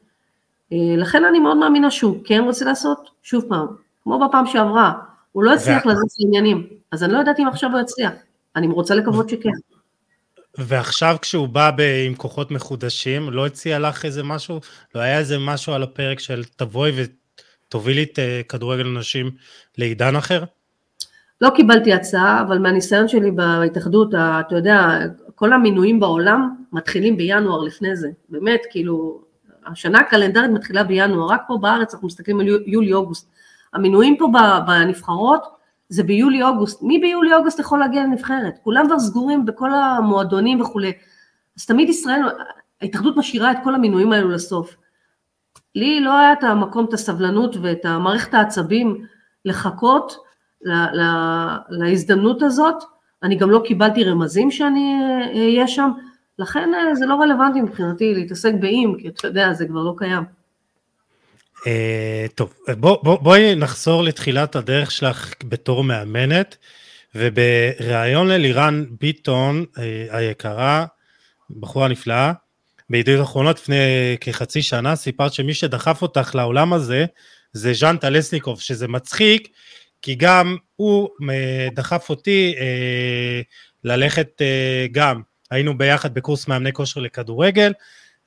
[0.73, 3.67] אה, לכן אני מאוד מאמינה שהוא כן רוצה לעשות, שוב פעם,
[4.03, 4.93] כמו בפעם שעברה,
[5.31, 8.11] הוא לא הצליח לזוז לעניינים, אז אני לא יודעת אם עכשיו הוא יצליח,
[8.55, 9.49] אני רוצה לקוות שכן.
[10.57, 14.59] ועכשיו כשהוא בא ב- עם כוחות מחודשים, לא הציע לך איזה משהו?
[14.95, 16.91] לא היה איזה משהו על הפרק של תבואי
[17.71, 19.31] ותובילי את uh, כדורגל נשים
[19.77, 20.43] לעידן אחר?
[21.41, 24.99] לא קיבלתי הצעה, אבל מהניסיון שלי בהתאחדות, אתה יודע,
[25.35, 29.21] כל המינויים בעולם מתחילים בינואר לפני זה, באמת, כאילו,
[29.65, 33.29] השנה הקלנדרית מתחילה בינואר, רק פה בארץ אנחנו מסתכלים על יולי-אוגוסט.
[33.73, 34.27] המינויים פה
[34.67, 35.43] בנבחרות
[35.89, 38.59] זה ביולי-אוגוסט, מי ביולי-אוגוסט יכול להגיע לנבחרת?
[38.63, 40.91] כולם כבר סגורים בכל המועדונים וכולי.
[41.57, 42.21] אז תמיד ישראל,
[42.81, 44.75] ההתאחדות משאירה את כל המינויים האלו לסוף.
[45.75, 49.05] לי לא היה את המקום, את הסבלנות ואת המערכת העצבים
[49.45, 50.17] לחכות
[50.61, 52.83] לה, לה, להזדמנות הזאת,
[53.23, 54.95] אני גם לא קיבלתי רמזים שאני
[55.33, 55.91] אהיה שם,
[56.39, 60.23] לכן זה לא רלוונטי מבחינתי להתעסק באם, כי אתה יודע, זה כבר לא קיים.
[61.57, 66.57] Uh, טוב, בוא, בוא, בואי נחזור לתחילת הדרך שלך בתור מאמנת,
[67.15, 69.79] ובריאיון ללירן ביטון uh,
[70.15, 70.85] היקרה,
[71.59, 72.33] בחורה נפלאה,
[72.91, 73.75] בידיעות אחרונות לפני
[74.21, 77.05] כחצי שנה סיפרת שמי שדחף אותך לעולם הזה
[77.53, 79.47] זה ז'אן טלסניקוב, שזה מצחיק,
[80.01, 83.43] כי גם הוא אה, דחף אותי uh,
[83.83, 85.21] ללכת אה, גם,
[85.51, 87.73] היינו ביחד בקורס מאמני כושר לכדורגל,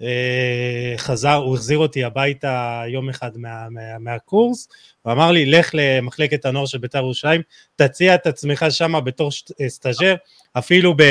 [0.03, 4.69] אה, חזר, הוא החזיר אותי הביתה יום אחד מה, מה, מהקורס,
[5.05, 7.43] הוא אמר לי, לך למחלקת הנוער של בית"ר ירושלים,
[7.77, 9.31] תציע את עצמך שם בתור
[9.61, 10.15] אה, סטאג'ר,
[10.53, 11.03] אפילו ב,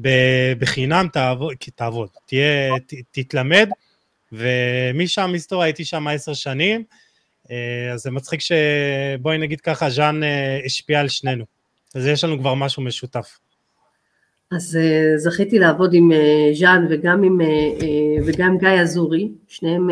[0.00, 0.08] ב,
[0.58, 3.68] בחינם תעבוד, תעבוד, תהיה, ת, תתלמד,
[4.32, 6.84] ומשם היסטוריה, הייתי שם עשר שנים,
[7.50, 10.20] אה, אז זה מצחיק שבואי נגיד ככה, ז'אן
[10.64, 11.44] השפיע על שנינו,
[11.94, 13.38] אז יש לנו כבר משהו משותף.
[14.52, 14.78] אז
[15.16, 16.10] זכיתי לעבוד עם
[16.54, 17.40] ז'אן וגם עם,
[18.26, 19.88] וגם גיא אזורי, שניהם,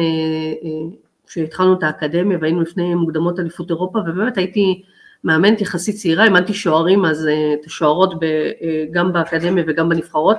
[1.28, 4.82] uh, את האקדמיה והיינו לפני מוקדמות אליפות אירופה, ובאמת הייתי
[5.24, 10.36] מאמנת יחסית צעירה, אימנתי שוערים, אז uh, את השוערות ב, uh, גם באקדמיה וגם בנבחרות,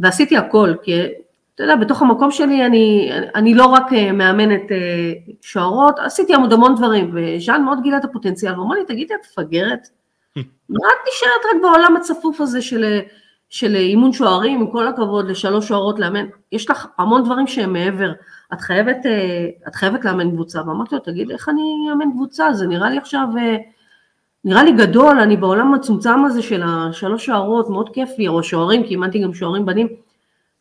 [0.00, 1.02] ועשיתי הכל, כי
[1.54, 4.62] אתה יודע, בתוך המקום שלי אני, אני לא רק uh, מאמנת
[5.40, 9.88] שוערות, עשיתי המון דברים, וז'אן מאוד גילה את הפוטנציאל, ואמר לי, תגידי, את מפגרת?
[10.68, 13.00] מה את נשארת רק בעולם הצפוף הזה של,
[13.48, 18.12] של אימון שוערים, עם כל הכבוד לשלוש שוערות לאמן, יש לך המון דברים שהם מעבר,
[18.52, 22.66] את חייבת, אה, את חייבת לאמן קבוצה, ואמרתי לו, תגיד, איך אני אאמן קבוצה, זה
[22.66, 23.56] נראה לי עכשיו, אה,
[24.44, 28.82] נראה לי גדול, אני בעולם המצומצם הזה של השלוש שוערות, מאוד כיף לי, או שוערים,
[28.82, 29.88] כי אימנתי גם שוערים בנים,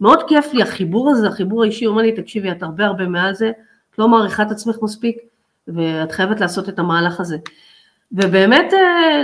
[0.02, 3.34] מאוד כיף לי החיבור הזה, החיבור האישי, הוא אומר לי, תקשיבי, את הרבה הרבה מעל
[3.34, 3.52] זה,
[3.92, 5.18] את לא מעריכה את עצמך מספיק,
[5.68, 7.38] ואת חייבת לעשות את המהלך הזה.
[8.12, 9.24] ובאמת, אה,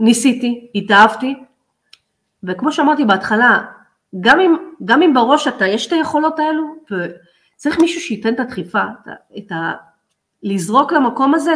[0.00, 1.34] ניסיתי, התאהבתי,
[2.42, 3.62] וכמו שאמרתי בהתחלה,
[4.20, 6.64] גם אם, גם אם בראש אתה, יש את היכולות האלו,
[7.56, 8.82] וצריך מישהו שייתן את הדחיפה,
[9.38, 9.72] את ה...
[10.42, 11.52] לזרוק למקום הזה,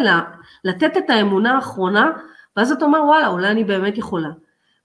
[0.64, 2.10] לתת את האמונה האחרונה,
[2.56, 4.28] ואז אתה אומר וואלה, אולי אני באמת יכולה.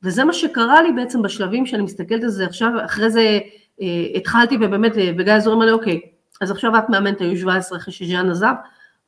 [0.04, 3.40] וזה מה שקרה לי בעצם בשלבים שאני מסתכלת על זה עכשיו, אחרי זה
[3.82, 6.02] אה, התחלתי ובאמת, וגיא אזורים אמר לי, אוקיי,
[6.42, 8.54] אז עכשיו את מאמנת, היו 17 אחרי שז'אן עזב,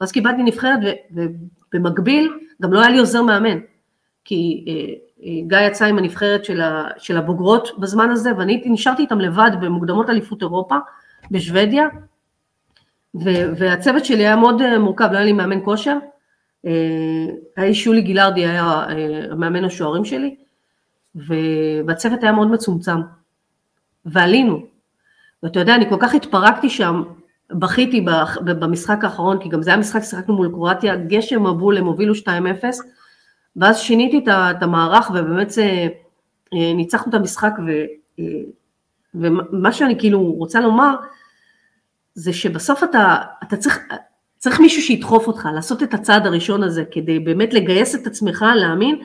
[0.01, 0.79] ואז קיבלתי נבחרת,
[1.11, 3.59] ובמקביל גם לא היה לי עוזר מאמן.
[4.25, 4.73] כי אה,
[5.23, 9.51] אה, גיא יצא עם הנבחרת של, ה, של הבוגרות בזמן הזה, ואני נשארתי איתם לבד
[9.61, 10.75] במוקדמות אליפות אירופה
[11.31, 11.87] בשוודיה,
[13.15, 15.97] ו, והצוות שלי היה מאוד אה, מורכב, לא היה לי מאמן כושר,
[17.57, 18.85] היה שולי גילארדי, היה
[19.31, 20.35] המאמן השוערים שלי,
[21.85, 22.97] והצוות היה מאוד מצומצם,
[24.05, 24.65] ועלינו,
[25.43, 27.03] ואתה יודע, אני כל כך התפרקתי שם,
[27.49, 28.05] בכיתי
[28.45, 32.27] במשחק האחרון, כי גם זה היה משחק, שיחקנו מול קרואטיה, גשם מבול, הם הובילו 2-0,
[33.55, 35.87] ואז שיניתי את המערך ובאמת אה,
[36.75, 37.71] ניצחנו את המשחק ו,
[38.19, 38.25] אה,
[39.21, 40.95] ומה שאני כאילו רוצה לומר
[42.13, 43.79] זה שבסוף אתה, אתה צריך,
[44.37, 49.01] צריך מישהו שידחוף אותך, לעשות את הצעד הראשון הזה כדי באמת לגייס את עצמך, להאמין,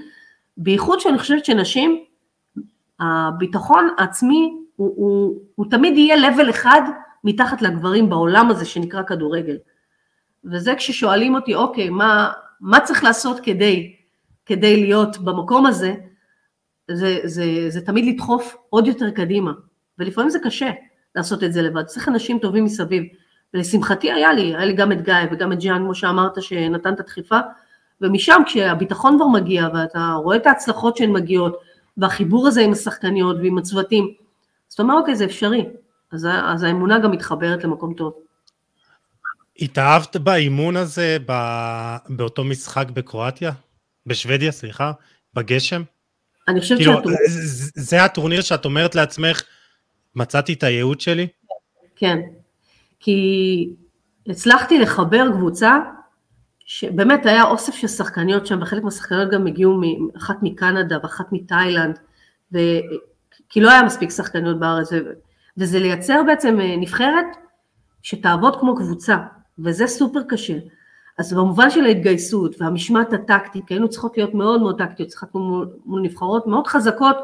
[0.57, 2.05] בייחוד שאני חושבת שנשים,
[3.01, 6.81] הביטחון העצמי הוא, הוא, הוא תמיד יהיה לבל אחד
[7.25, 9.57] מתחת לגברים בעולם הזה שנקרא כדורגל.
[10.45, 12.31] וזה כששואלים אותי, אוקיי, מה,
[12.61, 13.95] מה צריך לעשות כדי
[14.51, 15.95] כדי להיות במקום הזה,
[16.91, 19.53] זה, זה, זה תמיד לדחוף עוד יותר קדימה,
[20.01, 20.71] ולפעמים זה קשה
[21.15, 23.03] לעשות את זה לבד, צריך אנשים טובים מסביב,
[23.55, 27.01] ולשמחתי היה לי, היה לי גם את גיא וגם את ג'אן, כמו שאמרת, שנתן את
[27.01, 27.39] הדחיפה,
[28.01, 31.61] ומשם כשהביטחון כבר מגיע, ואתה רואה את ההצלחות שהן מגיעות,
[31.97, 34.15] והחיבור הזה עם השחקניות ועם הצוותים,
[34.69, 35.67] אז אתה אומר, אוקיי, זה אפשרי,
[36.13, 38.13] אז, אז האמונה גם מתחברת למקום טוב.
[39.61, 41.17] התאהבת באימון הזה
[42.09, 43.53] באותו משחק בקרואטיה?
[44.07, 44.93] בשוודיה, סליחה?
[45.35, 45.83] בגשם?
[46.49, 47.19] אני חושבת כאילו, שהטורניר...
[47.75, 49.43] זה הטורניר שאת אומרת לעצמך,
[50.17, 51.27] מצאתי את הייעוד שלי?
[51.97, 52.21] כן,
[53.01, 53.71] כי
[54.27, 55.79] הצלחתי לחבר קבוצה
[56.59, 59.81] שבאמת היה אוסף של שחקניות שם, וחלק מהשחקניות גם הגיעו,
[60.17, 61.99] אחת מקנדה ואחת מתאילנד,
[62.53, 62.59] ו...
[63.49, 64.97] כי לא היה מספיק שחקניות בארץ, ו...
[65.57, 67.27] וזה לייצר בעצם אה, נבחרת
[68.03, 69.17] שתעבוד כמו קבוצה,
[69.59, 70.59] וזה סופר קשה.
[71.19, 76.03] אז במובן של ההתגייסות והמשמעת הטקטית, היינו צריכות להיות מאוד מאוד טקטיות, צריכות מול, מול
[76.03, 77.17] נבחרות מאוד חזקות,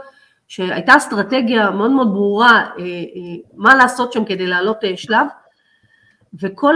[0.49, 2.84] שהייתה אסטרטגיה מאוד מאוד ברורה אה, אה,
[3.55, 5.26] מה לעשות שם כדי לעלות אה, שלב,
[6.40, 6.74] וכל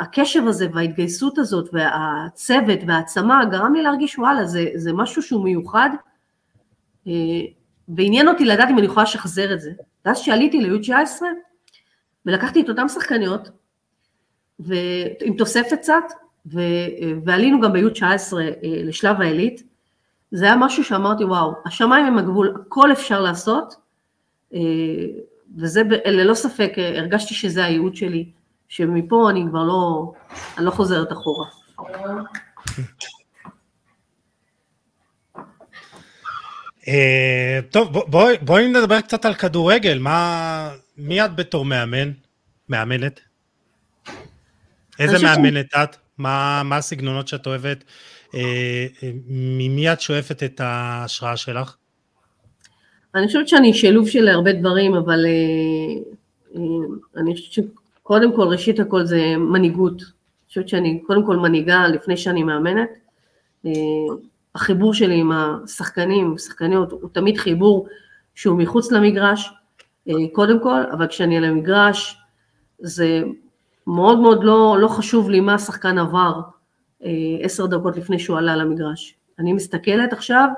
[0.00, 5.90] הקשב הזה וההתגייסות הזאת והצוות והעצמה גרם לי להרגיש וואלה זה, זה משהו שהוא מיוחד.
[7.88, 9.70] ועניין אותי לדעת אם אני יכולה לשחזר את זה.
[10.04, 11.22] ואז שעליתי ל-U19
[12.26, 13.48] ולקחתי את אותן שחקניות
[15.20, 16.04] עם תוספת קצת
[17.24, 19.71] ועלינו גם ב-U19 לשלב העילית
[20.32, 23.74] זה היה משהו שאמרתי וואו השמיים הם הגבול הכל אפשר לעשות
[25.56, 28.30] וזה ללא ספק הרגשתי שזה הייעוד שלי
[28.68, 30.12] שמפה אני כבר לא,
[30.58, 31.46] אני לא חוזרת אחורה.
[36.88, 38.10] אה, טוב,
[38.42, 42.12] בואי, נדבר קצת על כדורגל, מה, מי את בתור מאמן,
[42.68, 43.20] מאמנת?
[44.98, 45.96] איזה מאמנת את?
[46.18, 47.84] מה הסגנונות שאת אוהבת?
[48.34, 48.86] אה,
[49.28, 51.76] ממי את שואפת את ההשראה שלך?
[53.14, 56.62] אני חושבת שאני שילוב של הרבה דברים, אבל אה,
[57.16, 57.66] אני חושבת
[58.02, 60.02] קודם כל, ראשית הכל זה מנהיגות.
[60.02, 62.88] אני חושבת שאני קודם כל מנהיגה לפני שאני מאמנת.
[63.66, 63.70] אה,
[64.54, 67.86] החיבור שלי עם השחקנים, שחקניות, הוא תמיד חיבור
[68.34, 69.52] שהוא מחוץ למגרש,
[70.08, 72.16] אה, קודם כל, אבל כשאני על המגרש,
[72.78, 73.22] זה
[73.86, 76.42] מאוד מאוד לא, לא חשוב לי מה השחקן עבר אה,
[77.42, 79.14] עשר דקות לפני שהוא עלה למגרש.
[79.38, 80.48] אני מסתכלת עכשיו,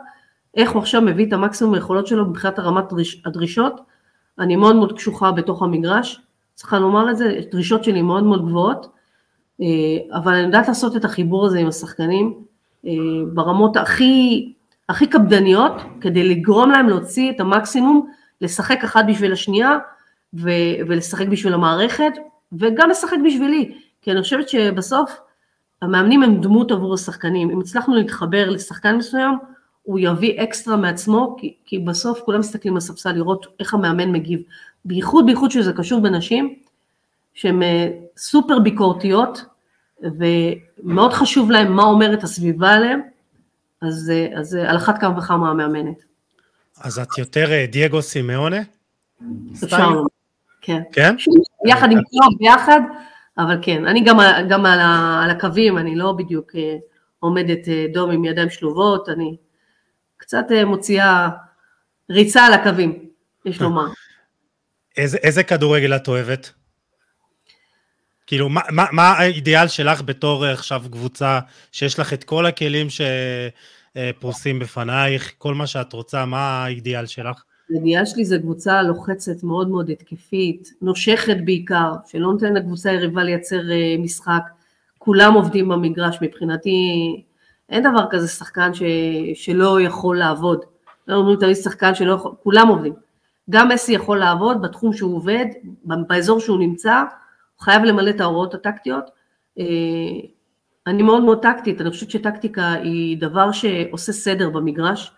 [0.57, 2.85] איך הוא עכשיו מביא את המקסימום היכולות שלו מבחינת הרמת
[3.27, 3.81] הדרישות,
[4.39, 6.21] אני מאוד מאוד קשוחה בתוך המגרש,
[6.55, 8.87] צריכה לומר את זה, דרישות שלי מאוד מאוד גבוהות,
[9.61, 9.67] אה,
[10.19, 12.35] אבל אני יודעת לעשות את החיבור הזה עם השחקנים
[12.87, 12.93] אה,
[13.33, 14.53] ברמות הכי,
[14.89, 19.79] הכי קפדניות, כדי לגרום להם להוציא את המקסימום, לשחק אחת בשביל השנייה,
[20.87, 22.13] ולשחק בשביל המערכת,
[22.53, 25.21] וגם לשחק בשבילי, כי אני חושבת שבסוף
[25.85, 29.39] המאמנים הם דמות עבור השחקנים, אם הצלחנו להתחבר לשחקן מסוים,
[29.83, 34.41] הוא יביא אקסטרה מעצמו, כי, כי בסוף כולם מסתכלים על הספסל לראות איך המאמן מגיב.
[34.85, 36.55] בייחוד בייחוד שזה קשור בנשים,
[37.35, 39.45] שהן אה, סופר ביקורתיות,
[40.03, 43.01] ומאוד חשוב להן מה אומרת הסביבה עליהן,
[43.83, 46.05] אז, אה, אז אה, על אחת כמה וכמה המאמנת.
[46.81, 48.61] אז את יותר דייגו סימאונה?
[49.65, 49.91] אפשר
[50.61, 50.83] כן.
[50.93, 51.15] כן?
[51.67, 52.81] יחד עם קלוב ביחד,
[53.39, 54.17] אבל כן, אני גם,
[54.49, 56.53] גם על, ה, על הקווים, אני לא בדיוק
[57.21, 59.37] עומדת דום עם ידיים שלובות, אני
[60.17, 61.29] קצת מוציאה
[62.11, 63.09] ריצה על הקווים,
[63.45, 63.87] יש לומר.
[64.97, 66.53] איזה, איזה כדורגל את אוהבת?
[68.27, 71.41] כאילו, מה, מה, מה האידיאל שלך בתור עכשיו קבוצה
[71.73, 77.43] שיש לך את כל הכלים שפרוסים בפנייך, כל מה שאת רוצה, מה האידיאל שלך?
[77.71, 83.71] האידיאל שלי זה קבוצה לוחצת מאוד מאוד התקפית, נושכת בעיקר, שלא נותן לקבוצה יריבה לייצר
[83.71, 84.43] אה, משחק,
[84.99, 86.79] כולם עובדים במגרש, מבחינתי
[87.69, 88.83] אין דבר כזה שחקן ש,
[89.35, 90.65] שלא יכול לעבוד.
[91.09, 92.93] לא אומרים תמיד שחקן שלא יכול, כולם עובדים.
[93.51, 95.47] גם מסי יכול לעבוד בתחום שהוא עובד,
[95.85, 96.99] באזור שהוא נמצא,
[97.57, 99.05] הוא חייב למלא את ההוראות הטקטיות.
[99.59, 99.65] אה,
[100.87, 105.13] אני מאוד מאוד טקטית, אני חושבת שטקטיקה היא דבר שעושה סדר במגרש,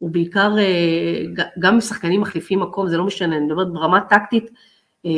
[0.00, 4.50] הוא בעיקר, אה, גם אם שחקנים מחליפים מקום, זה לא משנה, אני מדברת ברמה טקטית,
[5.06, 5.10] אה,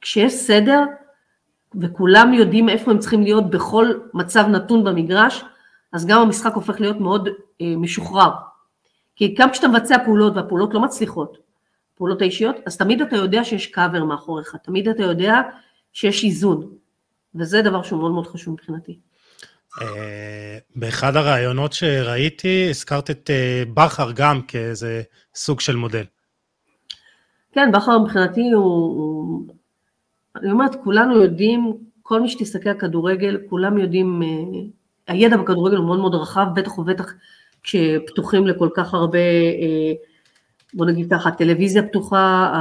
[0.00, 0.80] כשיש סדר
[1.80, 5.44] וכולם יודעים איפה הם צריכים להיות בכל מצב נתון במגרש,
[5.92, 7.28] אז גם המשחק הופך להיות מאוד
[7.60, 8.30] משוחרר.
[9.16, 11.38] כי גם כשאתה מבצע פעולות והפעולות לא מצליחות,
[11.94, 15.40] פעולות האישיות, אז תמיד אתה יודע שיש קאבר מאחוריך, תמיד אתה יודע
[15.92, 16.70] שיש איזון,
[17.34, 18.98] וזה דבר שהוא מאוד מאוד חשוב מבחינתי.
[19.82, 25.02] אה, באחד הראיונות שראיתי, הזכרת את אה, בכר גם כאיזה
[25.34, 26.04] סוג של מודל.
[27.52, 29.46] כן, בכר מבחינתי הוא, הוא...
[30.36, 35.86] אני אומרת, כולנו יודעים, כל מי שתסתכל על כדורגל, כולם יודעים, אה, הידע בכדורגל הוא
[35.86, 37.12] מאוד מאוד רחב, בטח ובטח
[37.62, 39.18] כשפתוחים לכל כך הרבה,
[40.74, 42.52] בוא נגיד ככה, טלוויזיה פתוחה,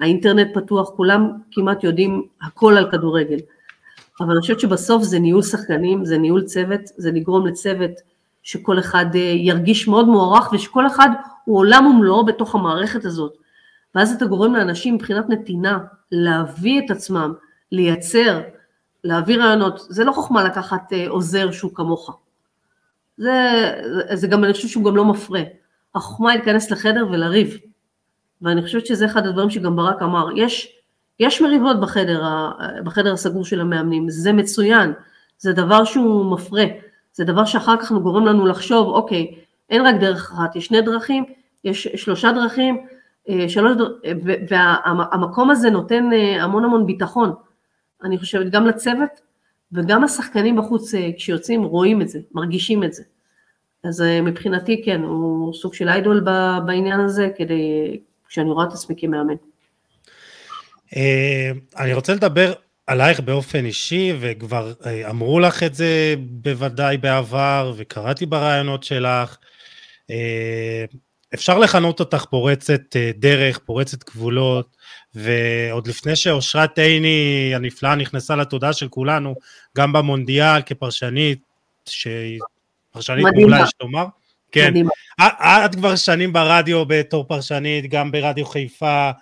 [0.00, 3.38] האינטרנט פתוח, כולם כמעט יודעים הכל על כדורגל.
[4.20, 7.90] אבל אני חושבת שבסוף זה ניהול שחקנים, זה ניהול צוות, זה לגרום לצוות
[8.42, 11.08] שכל אחד אה, ירגיש מאוד מוערך ושכל אחד
[11.44, 13.32] הוא עולם ומלואו בתוך המערכת הזאת.
[13.94, 15.78] ואז אתה גורם לאנשים מבחינת נתינה
[16.12, 17.32] להביא את עצמם,
[17.72, 18.40] לייצר,
[19.04, 19.80] להביא רעיונות.
[19.88, 22.18] זה לא חוכמה לקחת אה, עוזר שהוא כמוך.
[23.16, 23.32] זה,
[24.12, 25.42] זה גם, אני חושבת שהוא גם לא מפרה.
[25.94, 27.58] החוכמה היא להיכנס לחדר ולריב.
[28.42, 30.26] ואני חושבת שזה אחד הדברים שגם ברק אמר.
[30.36, 30.76] יש,
[31.22, 32.22] יש מריבות בחדר,
[32.84, 34.92] בחדר הסגור של המאמנים, זה מצוין,
[35.38, 36.64] זה דבר שהוא מפרה.
[37.12, 39.34] זה דבר שאחר כך גורם לנו לחשוב, אוקיי,
[39.70, 41.24] אין רק דרך אחת, יש שני דרכים,
[41.64, 42.86] יש שלושה דרכים,
[43.28, 44.18] אה, שלוש דרכים,
[44.48, 47.32] והמקום הזה נותן אה, המון המון ביטחון,
[48.04, 49.20] אני חושבת, גם לצוות
[49.72, 53.02] וגם השחקנים בחוץ אה, כשיוצאים רואים את זה, מרגישים את זה.
[53.84, 56.20] אז מבחינתי כן, הוא סוג של איידול
[56.66, 59.34] בעניין הזה, כדי, כשאני רואה את עצמי כמאמן.
[61.76, 62.52] אני רוצה לדבר
[62.86, 69.36] עלייך באופן אישי, וכבר אה, אמרו לך את זה בוודאי בעבר, וקראתי ברעיונות שלך.
[70.10, 70.84] אה,
[71.34, 74.76] אפשר לכנות אותך פורצת אה, דרך, פורצת גבולות,
[75.14, 79.34] ועוד לפני שאושרת עיני הנפלאה נכנסה לתודעה של כולנו,
[79.76, 81.38] גם במונדיאל כפרשנית,
[81.88, 82.38] שהיא
[82.92, 84.06] פרשנית מעולה יש לומר.
[84.52, 84.90] כן, מדהימה.
[85.64, 89.12] את כבר שנים ברדיו בתור פרשנית, גם ברדיו חיפה, אה,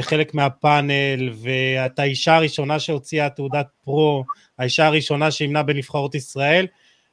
[0.00, 4.24] חלק מהפאנל, ואת האישה הראשונה שהוציאה תעודת פרו,
[4.58, 6.66] האישה הראשונה שימנה בנבחרות ישראל,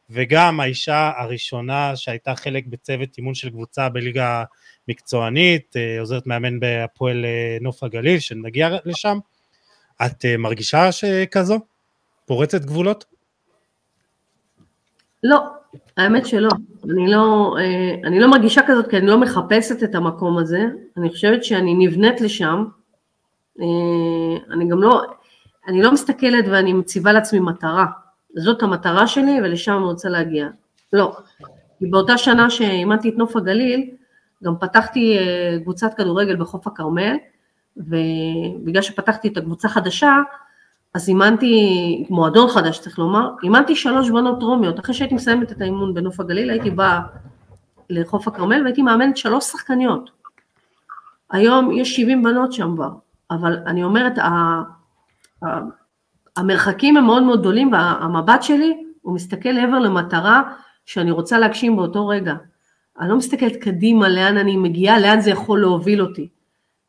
[0.09, 4.43] וגם האישה הראשונה שהייתה חלק בצוות אימון של קבוצה בליגה
[4.87, 9.19] מקצוענית, אה, עוזרת מאמן בהפועל אה, נוף הגליל, שנגיע לשם.
[10.05, 11.59] את מרגישה שכזו?
[12.25, 13.05] פורצת גבולות?
[15.23, 15.39] לא,
[15.97, 16.49] האמת שלא.
[16.83, 20.65] אני לא, אה, אני לא מרגישה כזאת כי אני לא מחפשת את המקום הזה.
[20.97, 22.65] אני חושבת שאני נבנית לשם.
[23.61, 23.65] אה,
[24.51, 25.01] אני גם לא,
[25.67, 27.85] אני לא מסתכלת ואני מציבה לעצמי מטרה.
[28.35, 30.47] זאת המטרה שלי ולשם אני רוצה להגיע.
[30.93, 31.17] לא.
[31.79, 33.89] כי באותה שנה שאימנתי את נוף הגליל,
[34.43, 37.15] גם פתחתי אה, קבוצת כדורגל בחוף הכרמל,
[37.77, 40.13] ובגלל שפתחתי את הקבוצה חדשה,
[40.93, 45.93] אז אימנתי, מועדון חדש צריך לומר, אימנתי שלוש בנות רומיות, אחרי שהייתי מסיימת את האימון
[45.93, 47.01] בנוף הגליל, הייתי באה
[47.89, 50.09] לחוף הכרמל והייתי מאמנת שלוש שחקניות.
[51.31, 52.89] היום יש 70 בנות שם כבר,
[53.31, 54.13] אבל אני אומרת,
[56.37, 60.41] המרחקים הם מאוד מאוד גדולים והמבט שלי הוא מסתכל לעבר למטרה
[60.85, 62.33] שאני רוצה להגשים באותו רגע.
[62.99, 66.27] אני לא מסתכלת קדימה לאן אני מגיעה, לאן זה יכול להוביל אותי.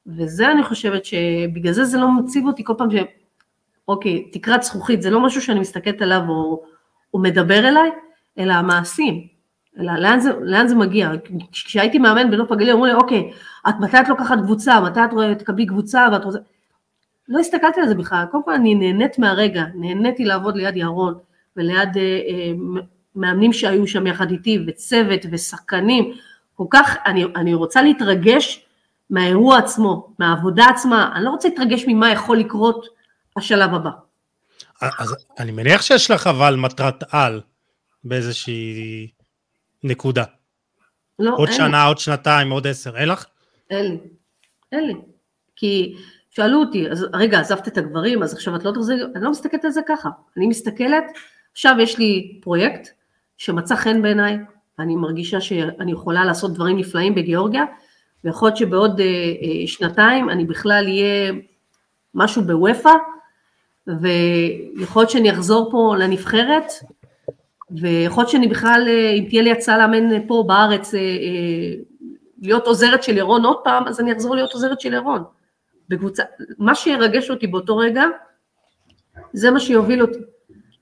[0.07, 2.95] וזה אני חושבת שבגלל זה זה לא מציב אותי כל פעם ש...
[3.91, 6.63] אוקיי, תקרת זכוכית, זה לא משהו שאני מסתכלת עליו או,
[7.15, 7.91] או מדבר אליי,
[8.39, 9.27] אלא המעשים,
[9.81, 11.11] אלא לאן זה, לאן זה מגיע.
[11.53, 13.31] כשהייתי מאמן בנוף הגליל, אמרו לי, אוקיי,
[13.69, 15.01] את מתי את לוקחת קבוצה, מתי
[15.33, 16.39] את תקבלי קבוצה, ואת רוצה...
[17.29, 21.15] לא הסתכלתי על זה בכלל, קודם כל אני נהנית מהרגע, נהניתי לעבוד ליד ירון
[21.57, 22.53] וליד אה, אה,
[23.17, 26.13] מאמנים שהיו שם יחד איתי, וצוות ושחקנים,
[26.55, 28.67] כל כך, אני, אני רוצה להתרגש
[29.11, 33.00] מהאירוע עצמו, מהעבודה עצמה, אני לא רוצה להתרגש ממה יכול לקרות
[33.37, 33.91] השלב הבא.
[34.81, 37.41] אז אני מניח שיש לך אבל מטרת על
[38.05, 39.11] באיזושהי
[39.85, 40.25] נקודה.
[41.19, 41.89] לא, עוד שנה, לי.
[41.89, 43.27] עוד שנתיים, עוד עשר, אין לך?
[43.71, 43.99] אין לי,
[44.73, 44.95] אין לי.
[45.57, 45.97] כי
[46.31, 49.65] שאלו אותי, אז רגע, עזבת את הגברים, אז עכשיו את לא תחזרי, אני לא מסתכלת
[49.65, 50.09] על זה ככה.
[50.37, 51.05] אני מסתכלת,
[51.53, 52.89] עכשיו יש לי פרויקט
[53.37, 54.39] שמצא חן בעיניי,
[54.79, 57.65] אני מרגישה שאני יכולה לעשות דברים נפלאים בגיאורגיה,
[58.25, 61.33] ויכול להיות שבעוד אה, אה, שנתיים אני בכלל אהיה
[62.15, 62.91] משהו בוופא,
[64.01, 66.73] ויכול להיות שאני אחזור פה לנבחרת,
[67.71, 71.75] ויכול להיות שאני בכלל, אה, אם תהיה לי הצעה לאמן פה בארץ, אה, אה,
[72.43, 75.23] להיות עוזרת של ירון עוד פעם, אז אני אחזור להיות עוזרת של ירון.
[75.89, 76.23] בקבוצה,
[76.59, 78.05] מה שירגש אותי באותו רגע,
[79.33, 80.19] זה מה שיוביל אותי.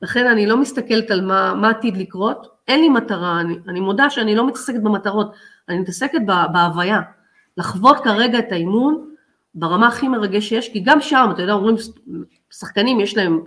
[0.03, 4.11] לכן אני לא מסתכלת על מה, מה עתיד לקרות, אין לי מטרה, אני, אני מודה
[4.11, 5.33] שאני לא מתעסקת במטרות,
[5.69, 6.21] אני מתעסקת
[6.53, 7.01] בהוויה.
[7.57, 9.09] לחוות כרגע את האימון
[9.55, 11.77] ברמה הכי מרגש שיש, כי גם שם, אתה יודע, אומרים
[12.51, 13.41] שחקנים יש להם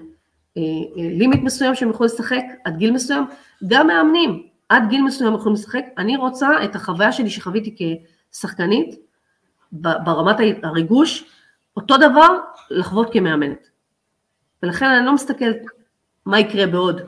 [0.57, 3.23] אה, אה, לימיט מסוים שהם יכולים לשחק עד גיל מסוים,
[3.67, 7.75] גם מאמנים עד גיל מסוים יכולים לשחק, אני רוצה את החוויה שלי שחוויתי
[8.31, 8.95] כשחקנית,
[9.71, 11.25] ברמת הריגוש,
[11.77, 12.37] אותו דבר
[12.69, 13.67] לחוות כמאמנת.
[14.63, 15.57] ולכן אני לא מסתכלת
[16.25, 17.01] מה יקרה בעוד.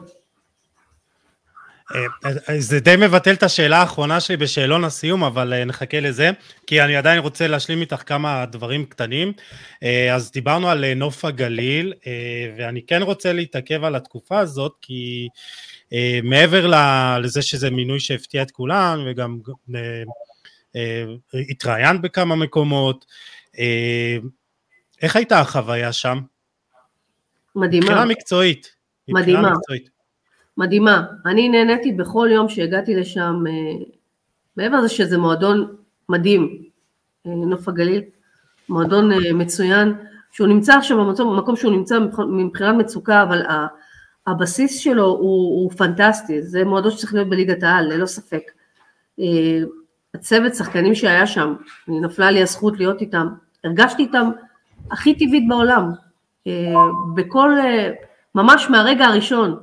[1.96, 6.30] אה, זה די מבטל את השאלה האחרונה שלי בשאלון הסיום, אבל אה, נחכה לזה,
[6.68, 9.34] כי אני עדיין רוצה להשלים איתך כמה דברים קטנים.
[9.84, 11.94] אה, אז דיברנו על נוף הגליל,
[12.58, 15.28] ואני כן רוצה להתעכב על התקופה הזאת, כי
[16.24, 16.72] מעבר
[17.22, 19.40] לזה שזה מינוי שהפתיע את כולם, וגם
[21.34, 23.06] התראיינת בכמה מקומות,
[25.02, 26.20] איך הייתה החוויה שם?
[27.56, 27.86] מדהימה.
[27.86, 28.76] מבחינה מקצועית.
[29.08, 29.52] מדהימה.
[29.52, 29.93] מקצועית.
[30.58, 31.04] מדהימה.
[31.26, 33.86] אני נהניתי בכל יום שהגעתי לשם, אה,
[34.58, 35.76] מעבר לזה שזה מועדון
[36.10, 36.58] מדהים,
[37.28, 38.02] אה, נוף הגליל,
[38.70, 39.94] מועדון אה, מצוין,
[40.32, 42.00] שהוא נמצא עכשיו במקום שהוא נמצא
[42.30, 43.42] מבחינת מצוקה, אבל
[44.28, 45.20] הבסיס שלו הוא,
[45.64, 48.42] הוא פנטסטי, זה מועדון שצריך להיות בליגת העל, ללא ספק.
[50.14, 51.56] הצוות שחקנים שהיה שם,
[51.88, 53.28] נפלה לי הזכות להיות איתם,
[53.64, 54.30] הרגשתי איתם
[54.92, 55.90] הכי טבעית בעולם,
[57.16, 57.52] בכל,
[58.36, 59.58] ממש מהרגע הראשון,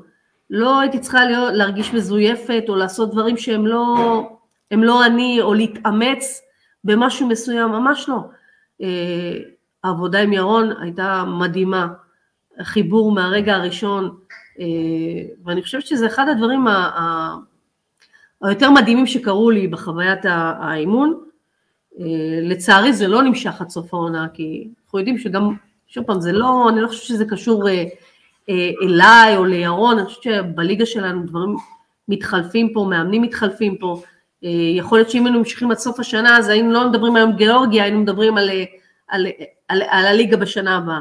[0.50, 3.96] לא הייתי צריכה להיות, להרגיש מזויפת או לעשות דברים שהם לא,
[4.70, 6.42] הם לא אני, או להתאמץ
[6.84, 8.18] במשהו מסוים, ממש לא.
[8.82, 9.38] אה,
[9.84, 11.88] העבודה עם ירון הייתה מדהימה,
[12.62, 14.16] חיבור מהרגע הראשון,
[14.60, 14.64] אה,
[15.44, 16.66] ואני חושבת שזה אחד הדברים
[18.42, 21.20] היותר מדהימים שקרו לי בחוויית האימון.
[22.00, 22.04] אה,
[22.42, 26.68] לצערי זה לא נמשך עד סוף העונה, כי אנחנו יודעים שגם, שוב פעם, זה לא,
[26.68, 27.68] אני לא חושבת שזה קשור
[28.82, 31.56] אליי או לירון, אני חושבת שבליגה שלנו דברים
[32.08, 34.02] מתחלפים פה, מאמנים מתחלפים פה,
[34.44, 37.84] אה, יכול להיות שאם היינו ממשיכים עד סוף השנה, אז היינו לא מדברים היום גיאורגיה,
[37.84, 38.64] היינו מדברים על, אה,
[39.08, 39.26] על,
[39.68, 41.00] על, על הליגה בשנה הבאה.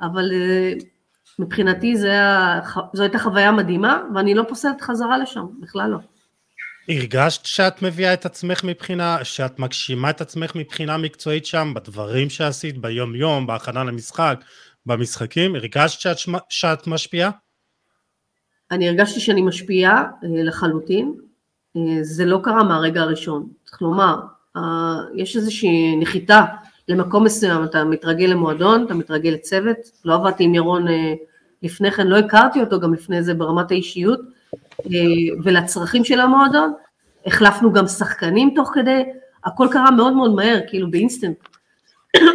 [0.00, 0.32] אבל
[1.38, 2.60] מבחינתי זה היה,
[2.92, 5.98] זו הייתה חוויה מדהימה, ואני לא פוסלת חזרה לשם, בכלל לא.
[6.88, 12.78] הרגשת שאת מביאה את עצמך מבחינה, שאת מגשימה את עצמך מבחינה מקצועית שם, בדברים שעשית
[12.78, 14.40] ביום יום, בהכנה למשחק,
[14.88, 15.54] במשחקים?
[15.54, 16.16] הרגשת שאת,
[16.48, 17.30] שאת משפיעה?
[18.70, 21.14] אני הרגשתי שאני משפיעה אה, לחלוטין.
[21.76, 23.48] אה, זה לא קרה מהרגע הראשון.
[23.64, 24.20] צריך לומר,
[24.56, 26.44] אה, יש איזושהי נחיתה
[26.88, 30.86] למקום מסוים, אתה מתרגל למועדון, אתה מתרגל לצוות, לא עבדתי עם ירון
[31.62, 34.20] לפני כן, לא הכרתי אותו גם לפני זה ברמת האישיות,
[35.44, 36.72] ולצרכים של המועדון,
[37.26, 39.02] החלפנו גם שחקנים תוך כדי,
[39.44, 41.36] הכל קרה מאוד מאוד מהר, כאילו באינסטנט.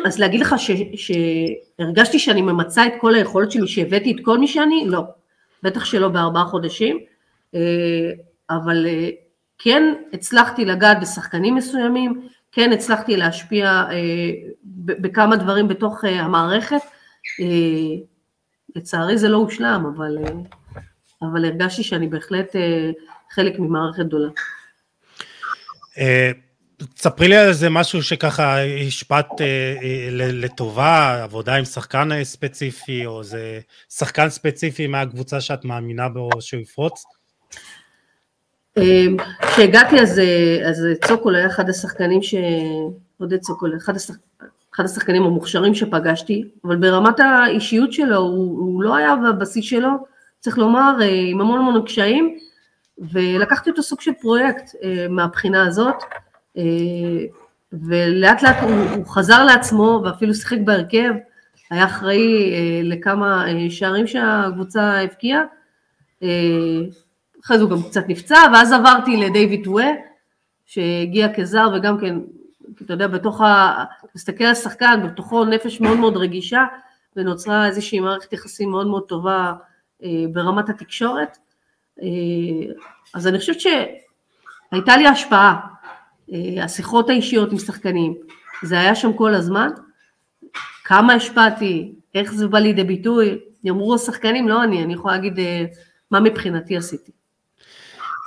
[0.05, 4.47] אז להגיד לך ש, שהרגשתי שאני ממצה את כל היכולת שלי, שהבאתי את כל מי
[4.47, 4.83] שאני?
[4.87, 5.03] לא.
[5.63, 6.99] בטח שלא בארבעה חודשים,
[7.55, 8.11] אה,
[8.49, 9.09] אבל אה,
[9.57, 14.31] כן הצלחתי לגעת בשחקנים מסוימים, כן הצלחתי להשפיע אה,
[14.75, 16.81] בכמה דברים בתוך המערכת.
[18.75, 20.17] לצערי זה לא הושלם, אבל,
[21.21, 22.55] אבל הרגשתי שאני בהחלט
[23.31, 24.29] חלק ממערכת גדולה.
[26.77, 28.57] תספרי לי על איזה משהו שככה
[28.87, 29.45] השפעת אה,
[29.83, 33.59] אה, לטובה, עבודה עם שחקן ספציפי, או איזה
[33.89, 37.03] שחקן ספציפי מהקבוצה שאת מאמינה בו שהוא יפרוץ?
[38.77, 42.35] אמ, כשהגעתי אז, אה, אז צוקול היה אחד השחקנים ש...
[43.17, 44.13] עודד צוקול, אחד, השח...
[44.75, 49.89] אחד השחקנים המוכשרים שפגשתי, אבל ברמת האישיות שלו, הוא, הוא לא היה בבסיס שלו,
[50.39, 52.37] צריך לומר, אה, עם המון המון קשיים,
[53.11, 55.95] ולקחתי אותו סוג של פרויקט אה, מהבחינה הזאת.
[56.57, 57.25] אה,
[57.73, 61.13] ולאט לאט הוא, הוא חזר לעצמו ואפילו שיחק בהרכב,
[61.69, 65.41] היה אחראי אה, לכמה אה, שערים שהקבוצה הבקיעה,
[67.45, 69.87] אחרי זה הוא גם קצת נפצע, ואז עברתי לדייוויד ווה,
[70.65, 72.15] שהגיע כזר וגם כן,
[72.81, 73.83] אתה יודע, בתוך ה...
[74.15, 76.63] מסתכל על שחקן, בתוכו נפש מאוד מאוד רגישה,
[77.15, 79.53] ונוצרה איזושהי מערכת יחסים מאוד מאוד טובה
[80.33, 81.37] ברמת התקשורת.
[83.13, 85.72] אז אני חושבת שהייתה לי השפעה
[86.61, 88.13] השיחות האישיות עם שחקנים,
[88.63, 89.69] זה היה שם כל הזמן.
[90.83, 95.65] כמה השפעתי, איך זה בא לידי ביטוי, יאמרו השחקנים, לא אני, אני יכולה להגיד אה,
[96.11, 97.11] מה מבחינתי עשיתי.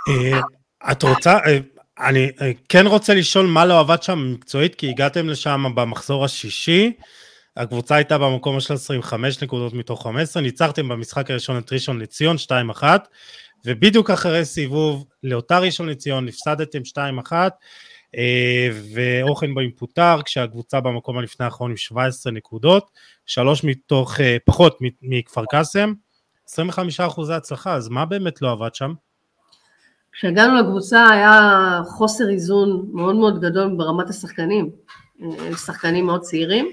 [0.08, 0.40] אה,
[0.92, 1.38] את רוצה,
[1.98, 2.32] אני
[2.68, 6.92] כן רוצה לשאול מה לא עבד שם מקצועית, כי הגעתם לשם במחזור השישי,
[7.56, 12.36] הקבוצה הייתה במקום ה-13 עם 5 נקודות מתוך 15, ניצחתם במשחק הראשון את ראשון לציון
[12.80, 12.82] 2-1,
[13.66, 16.78] ובדיוק אחרי סיבוב לאותה ראשון לציון הפסדתם
[17.28, 17.48] 2-1, אה,
[18.94, 22.90] ואוכנבוים פוטר כשהקבוצה במקום הלפני האחרון עם 17 נקודות,
[23.26, 25.92] שלוש מתוך, אה, פחות מכפר קאסם,
[26.48, 28.92] 25 אחוזי הצלחה, אז מה באמת לא עבד שם?
[30.12, 34.70] כשהגענו לקבוצה היה חוסר איזון מאוד מאוד גדול ברמת השחקנים,
[35.22, 36.68] אה, שחקנים מאוד צעירים,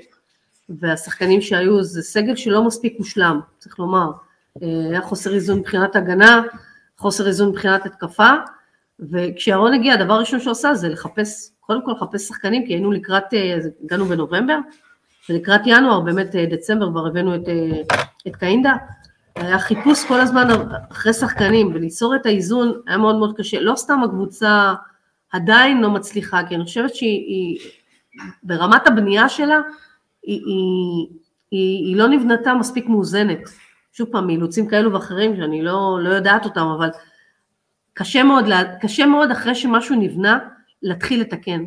[0.69, 4.11] והשחקנים שהיו זה סגל שלא מספיק מושלם, צריך לומר,
[4.61, 6.41] היה חוסר איזון מבחינת הגנה,
[6.97, 8.33] חוסר איזון מבחינת התקפה,
[9.11, 13.33] וכשאהרון הגיע, הדבר הראשון שהוא עשה זה לחפש, קודם כל לחפש שחקנים, כי היינו לקראת,
[13.33, 14.57] אה, הגענו בנובמבר,
[15.29, 17.97] ולקראת ינואר, באמת אה, דצמבר כבר הבאנו את, אה,
[18.27, 18.73] את קאינדה,
[19.35, 20.47] היה חיפוש כל הזמן
[20.91, 23.59] אחרי שחקנים, וליצור את האיזון היה מאוד מאוד קשה.
[23.59, 24.73] לא סתם הקבוצה
[25.31, 27.59] עדיין לא מצליחה, כי אני חושבת שהיא,
[28.43, 29.61] ברמת הבנייה שלה,
[30.23, 31.07] היא, היא,
[31.51, 33.39] היא, היא לא נבנתה מספיק מאוזנת.
[33.93, 36.89] שוב פעם, מאילוצים כאלו ואחרים שאני לא, לא יודעת אותם, אבל
[37.93, 38.45] קשה מאוד,
[38.81, 40.39] קשה מאוד אחרי שמשהו נבנה,
[40.81, 41.65] להתחיל לתקן.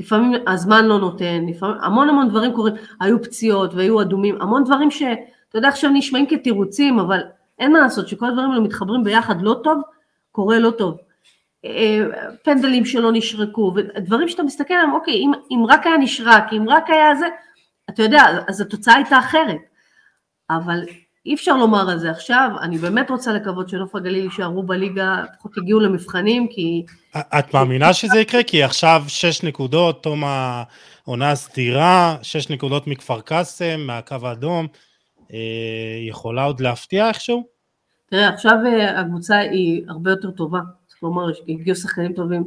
[0.00, 4.90] לפעמים הזמן לא נותן, לפעמים המון המון דברים קורים, היו פציעות והיו אדומים, המון דברים
[4.90, 5.18] שאתה
[5.54, 7.20] יודע עכשיו נשמעים כתירוצים, אבל
[7.58, 9.82] אין מה לעשות, שכל הדברים האלה מתחברים ביחד לא טוב,
[10.32, 10.98] קורה לא טוב.
[11.64, 12.00] אה,
[12.44, 16.90] פנדלים שלא נשרקו, ודברים שאתה מסתכל עליהם, אוקיי, אם, אם רק היה נשרק, אם רק
[16.90, 17.26] היה זה,
[17.90, 19.60] אתה יודע, אז התוצאה הייתה אחרת.
[20.50, 20.84] אבל
[21.26, 25.56] אי אפשר לומר על זה עכשיו, אני באמת רוצה לקוות שנוף הגליל יישארו בליגה, לפחות
[25.56, 26.84] יגיעו למבחנים, כי...
[27.18, 28.42] את מאמינה שזה יקרה?
[28.42, 34.66] כי עכשיו שש נקודות, תום העונה הסדירה, שש נקודות מכפר קאסם, מהקו האדום,
[35.32, 35.38] אה,
[36.08, 37.44] יכולה עוד להפתיע איכשהו?
[38.10, 42.44] תראה, עכשיו אה, הקבוצה היא הרבה יותר טובה, זאת אומרת, הגיעו שחקנים טובים,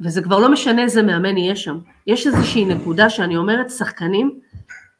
[0.00, 1.78] וזה כבר לא משנה איזה מאמן יהיה שם.
[2.06, 4.40] יש איזושהי נקודה שאני אומרת, שחקנים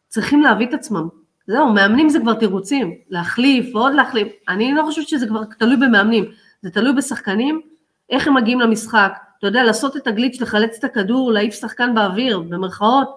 [0.08, 1.08] צריכים להביא את עצמם.
[1.46, 4.28] זהו, מאמנים זה כבר תירוצים, להחליף ועוד להחליף.
[4.48, 6.24] אני לא חושבת שזה כבר תלוי במאמנים,
[6.62, 7.60] זה תלוי בשחקנים,
[8.10, 9.12] איך הם מגיעים למשחק.
[9.38, 13.16] אתה יודע, לעשות את הגליץ', לחלץ את הכדור, להעיף שחקן באוויר, במרכאות,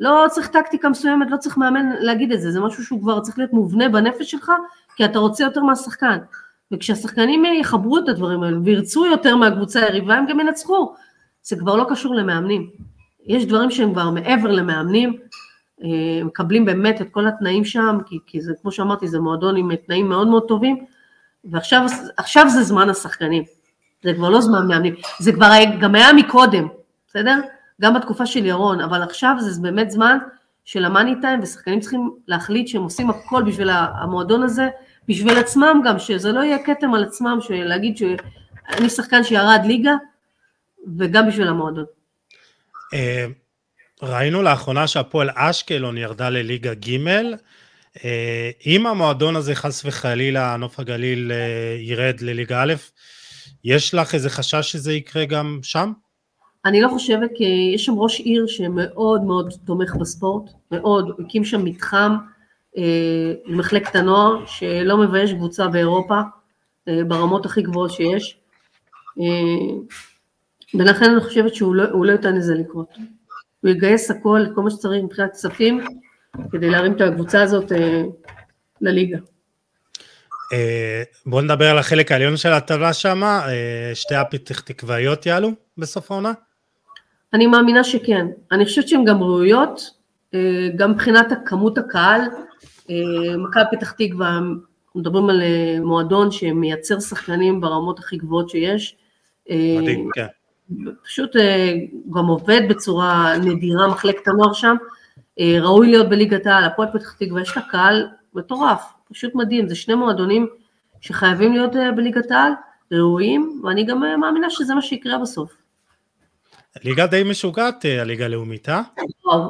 [0.00, 3.38] לא צריך טקטיקה מסוימת, לא צריך מאמן להגיד את זה, זה משהו שהוא כבר צריך
[3.38, 4.52] להיות מובנה בנפש שלך,
[4.96, 6.18] כי אתה רוצה יותר מהשחקן.
[6.72, 10.94] וכשהשחקנים יחברו את הדברים האלו וירצו יותר מהקבוצה היריבה, הם גם ינצחו.
[11.42, 12.70] זה כבר לא קשור למאמנים.
[13.26, 15.18] יש דברים שהם כבר מעבר למאמנים,
[16.24, 20.08] מקבלים באמת את כל התנאים שם, כי, כי זה, כמו שאמרתי, זה מועדון עם תנאים
[20.08, 20.84] מאוד מאוד טובים,
[21.44, 23.42] ועכשיו זה זמן השחקנים,
[24.02, 25.50] זה כבר לא זמן מאמנים, זה כבר
[25.80, 26.68] גם היה מקודם,
[27.08, 27.40] בסדר?
[27.80, 30.18] גם בתקופה של ירון, אבל עכשיו זה באמת זמן
[30.64, 34.68] של המאני טיים, ושחקנים צריכים להחליט שהם עושים הכל בשביל המועדון הזה,
[35.08, 39.94] בשביל עצמם גם, שזה לא יהיה כתם על עצמם, להגיד שאני שחקן שירד ליגה,
[40.98, 41.84] וגם בשביל המועדון.
[44.02, 47.06] ראינו לאחרונה שהפועל אשקלון ירדה לליגה ג'
[48.04, 52.74] אה, אם המועדון הזה חס וחלילה, נוף הגליל אה, ירד לליגה א',
[53.64, 55.92] יש לך איזה חשש שזה יקרה גם שם?
[56.64, 61.44] אני לא חושבת, כי יש שם ראש עיר שמאוד מאוד תומך בספורט, מאוד, הוא הקים
[61.44, 62.16] שם מתחם
[62.76, 66.20] אה, למחלקת הנוער, שלא מבייש קבוצה באירופה,
[67.08, 68.38] ברמות הכי גבוהות שיש,
[70.74, 72.88] ולכן אני חושבת שהוא לא, לא ייתן לזה לקרות.
[73.60, 75.80] הוא יגייס הכל, כל מה שצריך מבחינת כספים,
[76.52, 78.02] כדי להרים את הקבוצה הזאת אה,
[78.80, 79.18] לליגה.
[80.52, 86.10] אה, בואו נדבר על החלק העליון של הטבלה שם, אה, שתי הפתח תקוואיות יעלו בסוף
[86.10, 86.32] העונה?
[87.34, 88.26] אני מאמינה שכן.
[88.52, 89.98] אני חושבת שהן גם ראויות,
[90.76, 92.20] גם מבחינת כמות הקהל.
[93.38, 95.42] מכבי פתח תקווה, אנחנו מדברים על
[95.80, 98.96] מועדון שמייצר שחקנים ברמות הכי גבוהות שיש.
[99.50, 100.26] מדהים, כן.
[101.04, 101.74] פשוט אה,
[102.14, 104.76] גם עובד בצורה נדירה, מחלקת הנוער שם,
[105.40, 109.74] אה, ראוי להיות בליגת העל, הפועל פתח תקווה, יש לה קהל מטורף, פשוט מדהים, זה
[109.74, 110.46] שני מועדונים
[111.00, 112.52] שחייבים להיות אה, בליגת העל,
[112.92, 115.52] ראויים, ואני גם מאמינה שזה מה שיקרה בסוף.
[116.84, 118.82] ליגה די משוגעת, הליגה הלאומית, אה?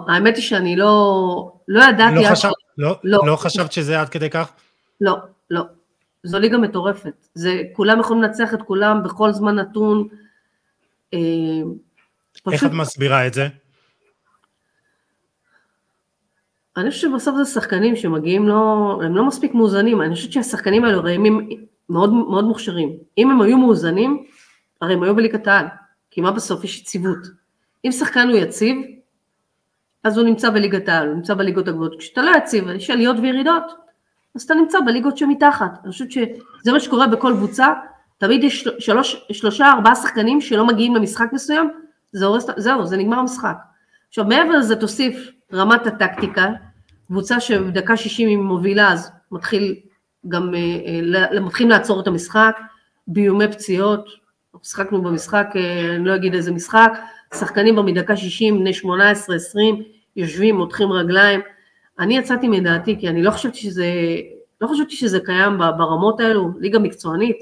[0.08, 2.14] האמת היא שאני לא, לא ידעתי...
[2.14, 2.48] לא, חשב,
[2.78, 3.20] לא, לא.
[3.26, 4.52] לא חשבת שזה עד כדי כך?
[5.00, 5.16] לא,
[5.50, 5.62] לא.
[6.24, 7.26] זו ליגה מטורפת.
[7.34, 10.08] זה, כולם יכולים לנצח את כולם בכל זמן נתון.
[11.14, 11.18] אה,
[12.52, 13.48] איך את מסבירה את זה?
[16.76, 20.98] אני חושבת שבסוף זה שחקנים שמגיעים לא, הם לא מספיק מאוזנים, אני חושבת שהשחקנים האלו
[20.98, 21.48] הרי הם
[21.88, 22.96] מאוד, מאוד מוכשרים.
[23.18, 24.24] אם הם היו מאוזנים,
[24.80, 25.66] הרי הם היו בליגת העל,
[26.10, 27.18] כי מה בסוף יש יציבות.
[27.84, 28.76] אם שחקן הוא יציב,
[30.04, 31.98] אז הוא נמצא בליגת העל, הוא נמצא בליגות הגבוהות.
[31.98, 33.64] כשאתה לא יציב, יש עליות וירידות,
[34.34, 35.80] אז אתה נמצא בליגות שמתחת.
[35.84, 37.72] אני חושבת שזה מה שקורה בכל קבוצה,
[38.18, 41.70] תמיד יש שלוש, שלושה, ארבעה שחקנים שלא מגיעים למשחק מסוים,
[42.12, 43.56] זה הורס, זהו, זה נגמר המשחק.
[44.08, 46.48] עכשיו מעבר לזה תוסיף רמת הטקטיקה,
[47.06, 49.76] קבוצה שבדקה 60 היא מובילה אז מתחיל
[50.28, 52.58] גם, אה, אה, מתחילים לעצור את המשחק,
[53.06, 54.08] באיומי פציעות,
[54.62, 56.92] שיחקנו במשחק, אה, אני לא אגיד איזה משחק,
[57.34, 59.82] שחקנים כבר מדקה 60, בני 18, 20,
[60.16, 61.40] יושבים, מותחים רגליים.
[61.98, 63.86] אני יצאתי מדעתי כי אני לא חשבתי שזה,
[64.60, 67.36] לא חשבתי שזה קיים ברמות האלו, ליגה מקצוענית,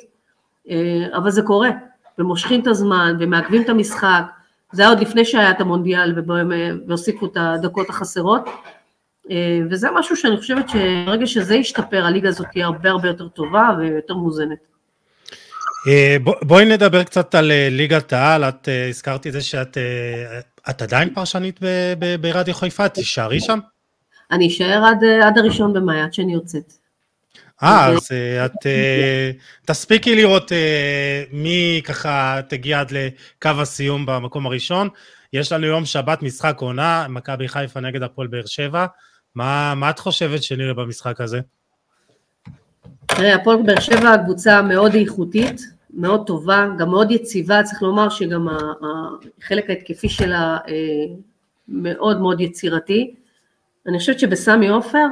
[1.16, 1.70] אבל זה קורה,
[2.18, 4.22] ומושכים את הזמן, ומעכבים את המשחק,
[4.72, 6.14] זה היה עוד לפני שהיה את המונדיאל,
[6.86, 8.48] והוסיפו את הדקות החסרות,
[9.30, 13.70] אה, וזה משהו שאני חושבת שברגע שזה ישתפר, הליגה הזאת תהיה הרבה הרבה יותר טובה
[13.78, 14.58] ויותר מאוזנת.
[15.88, 19.78] אה, בואי נדבר קצת על ליגת העל, את הזכרתי את זה שאת
[20.70, 21.60] את עדיין פרשנית
[22.20, 23.58] ברדיו חיפה, תישארי שם?
[24.30, 26.72] אני אשאר עד, עד הראשון במאי, עד שאני יוצאת.
[27.62, 28.08] אה, אז
[28.44, 28.66] את
[29.66, 30.52] תספיקי לראות
[31.32, 34.88] מי ככה תגיע עד לקו הסיום במקום הראשון.
[35.32, 38.86] יש לנו יום שבת משחק עונה, מכבי חיפה נגד הפועל באר שבע.
[39.34, 41.40] מה, מה את חושבת שנראה במשחק הזה?
[43.06, 48.48] תראה, הפועל באר שבע קבוצה מאוד איכותית, מאוד טובה, גם מאוד יציבה, צריך לומר שגם
[49.42, 51.14] החלק ההתקפי שלה אה,
[51.68, 53.14] מאוד מאוד יצירתי.
[53.86, 55.06] אני חושבת שבסמי עופר,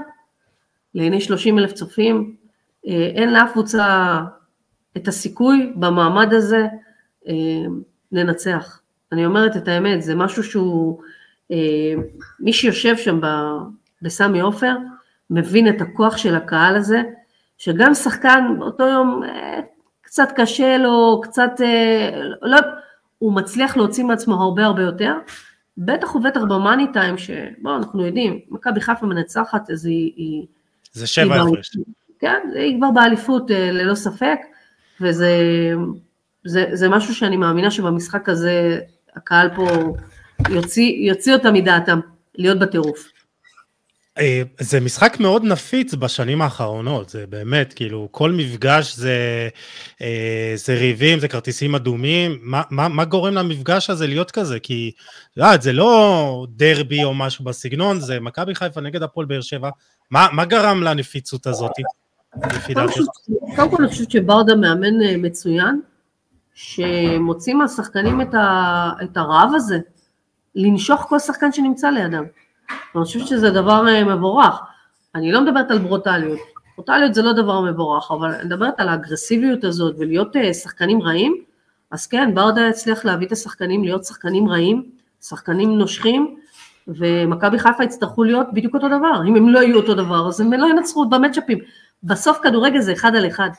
[0.94, 2.36] לעיני 30 אלף צופים,
[2.86, 4.18] אה, אין לאף קבוצה
[4.96, 6.66] את הסיכוי במעמד הזה
[7.28, 7.34] אה,
[8.12, 8.80] לנצח.
[9.12, 11.02] אני אומרת את האמת, זה משהו שהוא,
[12.40, 13.20] מי שיושב שם
[14.02, 14.76] בסמי עופר,
[15.30, 17.02] מבין את הכוח של הקהל הזה,
[17.58, 19.60] שגם שחקן באותו יום אה,
[20.02, 22.58] קצת קשה לו, קצת, אה, לא,
[23.18, 25.14] הוא מצליח להוציא מעצמו הרבה הרבה יותר,
[25.78, 30.46] בטח ובטח במאני טיים, שבואו אנחנו יודעים, מכבי חיפה מנצחת אז היא...
[30.94, 31.76] זה שבע הפרש.
[32.18, 34.38] כן, היא כבר באליפות אה, ללא ספק,
[35.00, 35.30] וזה
[36.44, 38.80] זה, זה משהו שאני מאמינה שבמשחק הזה
[39.16, 39.94] הקהל פה
[40.50, 42.00] יוציא, יוציא אותם מדעתם,
[42.34, 43.08] להיות בטירוף.
[44.18, 49.48] אה, זה משחק מאוד נפיץ בשנים האחרונות, זה באמת, כאילו, כל מפגש זה,
[50.02, 54.60] אה, זה ריבים, זה כרטיסים אדומים, מה, מה, מה גורם למפגש הזה להיות כזה?
[54.60, 54.92] כי,
[55.36, 59.70] לא, זה לא דרבי או משהו בסגנון, זה מכבי חיפה נגד הפועל באר שבע,
[60.10, 61.72] מה, מה גרם לנפיצות הזאת,
[63.56, 65.80] קודם כל אני חושבת שברדה מאמן אה, מצוין,
[66.54, 68.20] שמוציא מהשחקנים
[69.02, 69.78] את הרעב הזה,
[70.54, 72.24] לנשוך כל שחקן שנמצא לידם.
[72.94, 74.60] ואני חושבת שזה דבר אה, מבורך.
[75.14, 76.38] אני לא מדברת על ברוטליות,
[76.76, 81.42] ברוטליות זה לא דבר מבורך, אבל אני מדברת על האגרסיביות הזאת ולהיות אה, שחקנים רעים,
[81.90, 84.90] אז כן, ברדה הצליח להביא את השחקנים להיות שחקנים רעים,
[85.22, 86.36] שחקנים נושכים,
[86.88, 89.22] ומכבי חיפה יצטרכו להיות בדיוק אותו דבר.
[89.28, 91.58] אם הם לא יהיו אותו דבר, אז הם לא ינצחו במצ'אפים.
[92.02, 93.50] בסוף כדורגל זה אחד על אחד.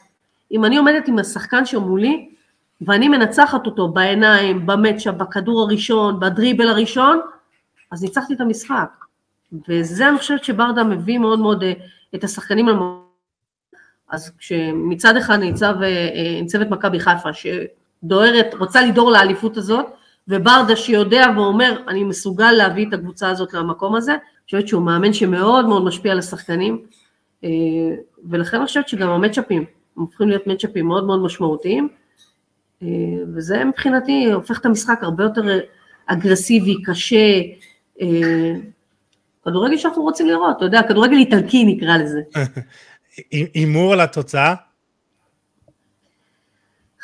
[0.51, 2.29] אם אני עומדת עם השחקן שמולי,
[2.81, 7.19] ואני מנצחת אותו בעיניים, במצ'אפ, בכדור הראשון, בדריבל הראשון,
[7.91, 8.89] אז ניצחתי את המשחק.
[9.69, 11.73] וזה אני חושבת שברדה מביא מאוד מאוד אה,
[12.15, 12.99] את השחקנים למ...
[14.09, 19.85] אז כשמצד אחד ניצב אה, אה, ניצבת מכבי חיפה שדוהרת, רוצה לדור לאליפות הזאת,
[20.27, 25.13] וברדה שיודע ואומר אני מסוגל להביא את הקבוצה הזאת למקום הזה, אני חושבת שהוא מאמן
[25.13, 26.85] שמאוד מאוד משפיע על השחקנים,
[28.29, 29.65] ולכן אני חושבת שגם המצ'אפים,
[29.97, 31.89] הם הופכים להיות מצ'אפים מאוד מאוד משמעותיים,
[33.35, 35.59] וזה מבחינתי הופך את המשחק הרבה יותר
[36.05, 37.41] אגרסיבי, קשה,
[39.45, 42.21] כדורגל שאנחנו רוצים לראות, אתה יודע, כדורגל איטלקי נקרא לזה.
[43.53, 44.53] הימור על התוצאה?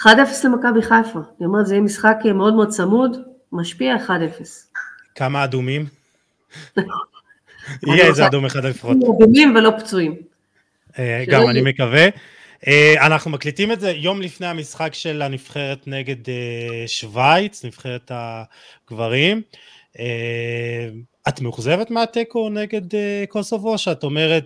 [0.04, 0.08] 1-0
[0.44, 3.18] למכבי חיפה, אני אומרת, זה יהיה משחק מאוד מאוד צמוד,
[3.52, 4.10] משפיע 1-0.
[5.16, 5.86] כמה אדומים?
[7.88, 8.98] יהיה איזה אדום אחד לפחות.
[9.18, 10.16] אדומים ולא פצועים.
[11.00, 12.08] אה, גם אני מקווה.
[12.68, 19.42] אה, אנחנו מקליטים את זה יום לפני המשחק של הנבחרת נגד אה, שווייץ, נבחרת הגברים.
[21.28, 24.46] את מאוכזבת מהתיקו נגד אה, קוסובו, שאת אומרת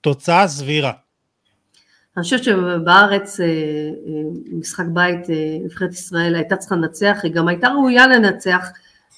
[0.00, 0.92] תוצאה סבירה?
[2.16, 3.52] אני חושבת שבארץ אה, אה,
[4.52, 5.20] משחק בית
[5.64, 8.68] נבחרת ישראל הייתה צריכה לנצח, היא גם הייתה ראויה לנצח,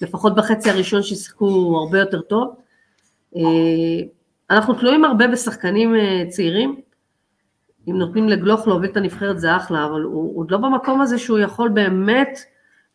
[0.02, 2.54] לפחות בחצי הראשון ששיחקו הרבה יותר טוב.
[4.50, 5.94] אנחנו תלויים הרבה בשחקנים
[6.28, 6.80] צעירים,
[7.88, 11.38] אם נותנים לגלוך להוביל את הנבחרת זה אחלה, אבל הוא עוד לא במקום הזה שהוא
[11.38, 12.38] יכול באמת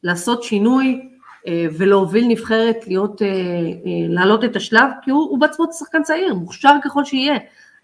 [0.03, 1.09] לעשות שינוי
[1.47, 6.33] אה, ולהוביל נבחרת להיות, אה, אה, להעלות את השלב, כי הוא, הוא בעצמו שחקן צעיר,
[6.33, 7.37] מוכשר ככל שיהיה,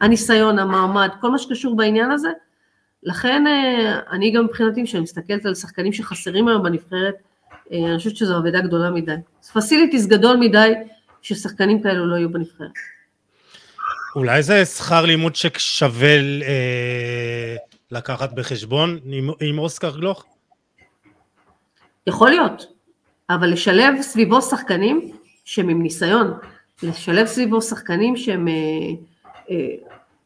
[0.05, 2.29] הניסיון, המעמד, כל מה שקשור בעניין הזה.
[3.03, 3.43] לכן
[4.11, 7.15] אני גם מבחינתי, כשאני מסתכלת על שחקנים שחסרים היום בנבחרת,
[7.71, 9.15] אני חושבת שזו אבדה גדולה מדי.
[9.53, 10.73] פסיליטיס גדול מדי
[11.21, 12.71] ששחקנים כאלו לא יהיו בנבחרת.
[14.15, 17.55] אולי זה שכר לימוד ששווה אה,
[17.91, 20.25] לקחת בחשבון עם, עם אוסקר גלוך?
[22.07, 22.65] יכול להיות,
[23.29, 25.11] אבל לשלב סביבו שחקנים
[25.45, 26.33] שהם עם ניסיון,
[26.83, 28.53] לשלב סביבו שחקנים שהם, אה,
[29.51, 29.55] אה,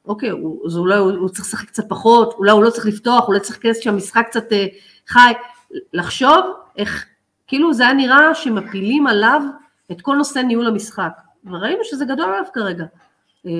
[0.09, 3.27] אוקיי, הוא, אז אולי הוא, הוא צריך לשחק קצת פחות, אולי הוא לא צריך לפתוח,
[3.27, 4.65] אולי צריך להיכנס שהמשחק קצת אה,
[5.07, 5.33] חי,
[5.93, 6.45] לחשוב
[6.77, 7.05] איך,
[7.47, 9.41] כאילו זה היה נראה שמפילים עליו
[9.91, 12.85] את כל נושא ניהול המשחק, וראינו שזה גדול עליו כרגע.
[13.45, 13.51] אה,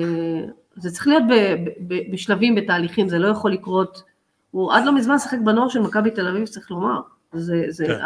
[0.76, 4.02] זה צריך להיות ב, ב, ב, בשלבים, בתהליכים, זה לא יכול לקרות,
[4.50, 7.00] הוא עד לא מזמן שיחק בנוער של מכבי תל אביב, צריך לומר,
[7.32, 7.98] זה, זה, כן.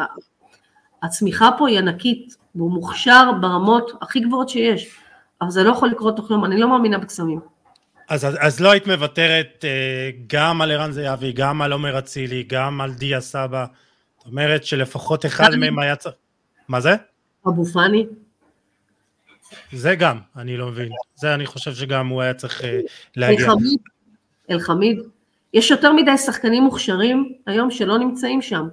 [1.02, 4.98] הצמיחה פה היא ענקית, והוא מוכשר ברמות הכי גבוהות שיש,
[5.40, 7.53] אבל זה לא יכול לקרות תוך יום, אני לא מאמינה בקסמים.
[8.09, 12.43] אז, אז, אז לא היית מוותרת אה, גם על ערן זהבי, גם על עומר אצילי,
[12.43, 13.66] גם על דיה סבא,
[14.18, 16.14] זאת אומרת שלפחות אחד מהם היה צריך...
[16.68, 16.94] מה זה?
[17.48, 18.06] אבו פאני.
[19.72, 20.89] זה גם, אני לא מבין.
[21.14, 22.81] זה אני חושב שגם הוא היה צריך אה,
[23.16, 23.48] להגיע.
[24.51, 24.98] אלחמיד.
[25.55, 28.68] יש יותר מדי שחקנים מוכשרים היום שלא נמצאים שם.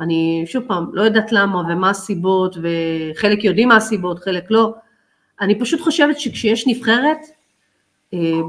[0.00, 4.74] אני שוב פעם, לא יודעת למה ומה הסיבות, וחלק יודעים מה הסיבות, חלק לא.
[5.40, 7.18] אני פשוט חושבת שכשיש נבחרת,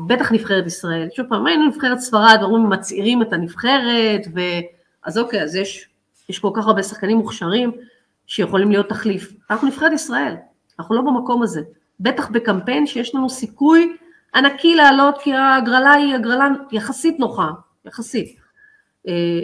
[0.07, 4.39] בטח נבחרת ישראל, שוב פעם, היינו נבחרת ספרד, אומרים מצעירים את הנבחרת, ו...
[5.03, 5.89] אז אוקיי, אז יש,
[6.29, 7.71] יש כל כך הרבה שחקנים מוכשרים
[8.27, 9.33] שיכולים להיות תחליף.
[9.51, 10.35] אנחנו נבחרת ישראל,
[10.79, 11.61] אנחנו לא במקום הזה.
[11.99, 13.97] בטח בקמפיין שיש לנו סיכוי
[14.35, 17.49] ענקי לעלות, כי ההגרלה היא הגרלה יחסית נוחה,
[17.85, 18.37] יחסית.
[19.07, 19.39] אה,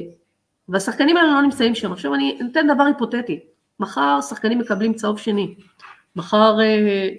[0.70, 1.92] והשחקנים האלה לא נמצאים שם.
[1.92, 3.40] עכשיו אני אתן דבר היפותטי,
[3.80, 5.56] מחר שחקנים מקבלים צהוב שני,
[6.16, 7.10] מחר, אה,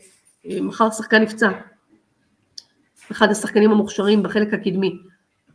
[0.46, 1.50] אה, מחר שחקן נפצע,
[3.10, 4.98] אחד השחקנים המוכשרים בחלק הקדמי,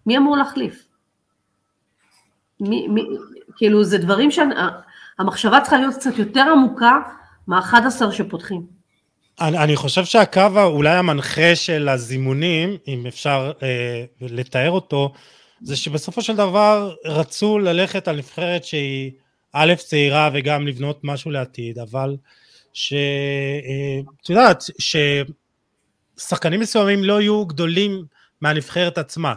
[0.06, 0.88] מי אמור להחליף?
[2.60, 3.02] מי, מי,
[3.56, 7.00] כאילו זה דברים שהמחשבה צריכה להיות קצת יותר עמוקה
[7.48, 8.66] מה-11 שפותחים.
[9.42, 15.14] אני, אני חושב שהקו אולי המנחה של הזימונים, אם אפשר אה, לתאר אותו,
[15.62, 19.12] זה שבסופו של דבר רצו ללכת על נבחרת שהיא
[19.54, 22.16] א' צעירה וגם לבנות משהו לעתיד, אבל
[22.74, 24.64] שאת אה, יודעת,
[26.18, 28.06] ששחקנים מסוימים לא יהיו גדולים
[28.42, 29.34] מהנבחרת עצמה.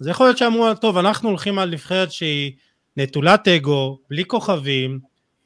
[0.00, 2.52] אז יכול להיות שאמרו, טוב, אנחנו הולכים על נבחרת שהיא
[2.96, 5.00] נטולת אגו, בלי כוכבים,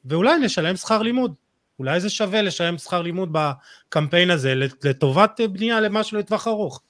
[0.04, 1.34] ואולי נשלם שכר לימוד.
[1.78, 4.54] אולי זה שווה לשלם שכר לימוד בקמפיין הזה
[4.84, 6.82] לטובת בנייה למשהו לטווח ארוך.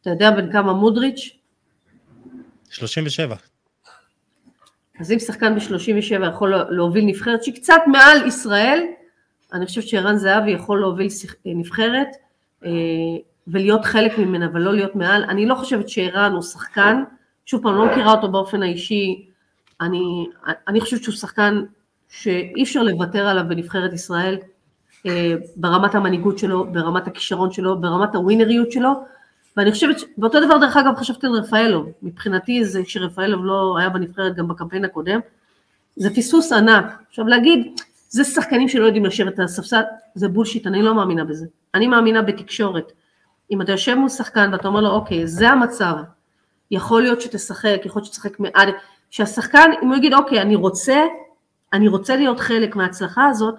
[0.00, 1.30] אתה יודע בין כמה מודריץ'?
[2.70, 3.36] 37.
[5.00, 8.84] אז אם שחקן ב-37 יכול להוביל נבחרת שהיא קצת מעל ישראל,
[9.52, 11.08] אני חושבת שערן זהבי יכול להוביל
[11.44, 12.08] נבחרת
[13.46, 15.24] ולהיות חלק ממנה ולא להיות מעל.
[15.24, 17.02] אני לא חושבת שערן הוא שחקן,
[17.46, 19.26] שוב פעם, לא מכירה אותו באופן האישי,
[19.80, 20.26] אני,
[20.68, 21.62] אני חושבת שהוא שחקן
[22.08, 24.38] שאי אפשר לוותר עליו בנבחרת ישראל,
[25.06, 28.90] אה, ברמת המנהיגות שלו, ברמת הכישרון שלו, ברמת הווינריות שלו,
[29.56, 34.36] ואני חושבת, ואותו דבר דרך אגב חשבתי על רפאלוב, מבחינתי זה שרפאלוב לא היה בנבחרת
[34.36, 35.20] גם בקמפיין הקודם,
[35.96, 36.84] זה פספוס ענק.
[37.08, 39.82] עכשיו להגיד, זה שחקנים שלא יודעים לשבת על הספסל,
[40.14, 41.46] זה בולשיט, אני לא מאמינה בזה.
[41.74, 42.92] אני מאמינה בתקשורת.
[43.50, 45.94] אם אתה יושב מול שחקן ואתה אומר לו, אוקיי, זה המצב,
[46.70, 48.68] יכול להיות שתשחק, יכול להיות שתשחק מעד,
[49.10, 51.02] שהשחקן, אם הוא יגיד, אוקיי, אני רוצה,
[51.72, 53.54] אני רוצה להיות חלק מההצלחה הזאת,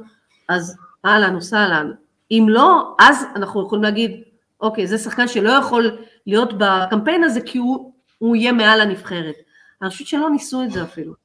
[0.50, 1.92] אז אהלן וסהלן.
[2.32, 4.24] אם לא, אז אנחנו יכולים להגיד,
[4.62, 9.36] אוקיי, זה שחקן שלא יכול להיות בקמפיין הזה כי הוא, הוא יהיה מעל הנבחרת.
[9.82, 11.23] אני חושבת שלא ניסו את זה אפילו.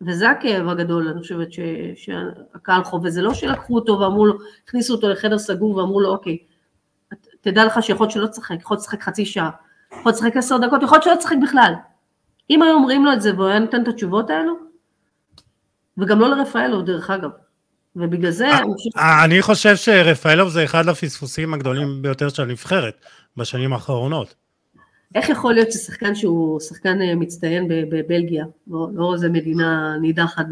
[0.00, 1.60] וזה הכאב הגדול, אני חושבת ש,
[1.94, 6.38] שהקהל חווה, זה לא שלקחו אותו ואמרו לו, הכניסו אותו לחדר סגור ואמרו לו, אוקיי,
[7.40, 9.50] תדע לך שיכול להיות שלא תשחק, יכול להיות לשחק חצי שעה,
[9.92, 11.72] יכול להיות לשחק עשר דקות, יכול להיות שלא תשחק בכלל.
[12.50, 14.54] אם היו אומרים לו את זה והוא היה נותן את התשובות האלו,
[15.98, 17.30] וגם לא לרפאלוב דרך אגב,
[17.96, 18.48] ובגלל זה...
[18.48, 18.60] אה,
[18.96, 23.04] אה, אני חושב שרפאלוב זה אחד הפספוסים הגדולים ביותר של הנבחרת
[23.36, 24.34] בשנים האחרונות.
[25.14, 30.46] איך יכול להיות ששחקן שהוא שחקן אה, מצטיין בבלגיה, לא, לא איזה מדינה נידחת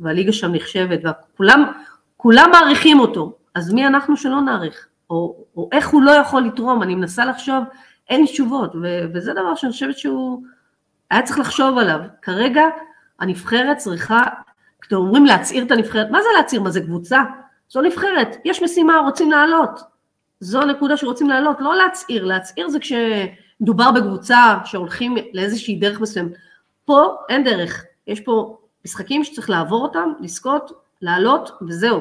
[0.00, 4.88] והליגה שם נחשבת, וכולם מעריכים אותו, אז מי אנחנו שלא נעריך?
[5.10, 7.64] או, או איך הוא לא יכול לתרום, אני מנסה לחשוב,
[8.08, 10.42] אין תשובות, ו, וזה דבר שאני חושבת שהוא
[11.10, 12.00] היה צריך לחשוב עליו.
[12.22, 12.62] כרגע
[13.20, 14.22] הנבחרת צריכה
[14.80, 16.62] כשאתם אומרים להצעיר את הנבחרת, מה זה להצעיר?
[16.62, 17.22] מה זה קבוצה?
[17.70, 19.80] זו נבחרת, יש משימה, רוצים לעלות.
[20.40, 26.32] זו הנקודה שרוצים לעלות, לא להצעיר, להצעיר זה כשמדובר בקבוצה שהולכים לאיזושהי דרך מסוימת.
[26.84, 32.00] פה אין דרך, יש פה משחקים שצריך לעבור אותם, לזכות, לעלות וזהו.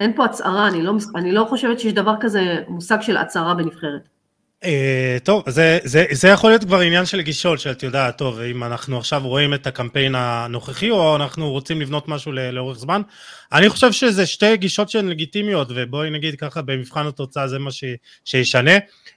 [0.00, 4.08] אין פה הצהרה, אני לא, אני לא חושבת שיש דבר כזה, מושג של הצהרה בנבחרת.
[4.64, 4.68] Uh,
[5.24, 8.98] טוב, זה, זה, זה יכול להיות כבר עניין של גישות, שאת יודעת, טוב, אם אנחנו
[8.98, 13.02] עכשיו רואים את הקמפיין הנוכחי, או אנחנו רוצים לבנות משהו לאורך זמן.
[13.52, 17.84] אני חושב שזה שתי גישות שהן לגיטימיות, ובואי נגיד ככה, במבחן התוצאה זה מה ש,
[18.24, 18.72] שישנה.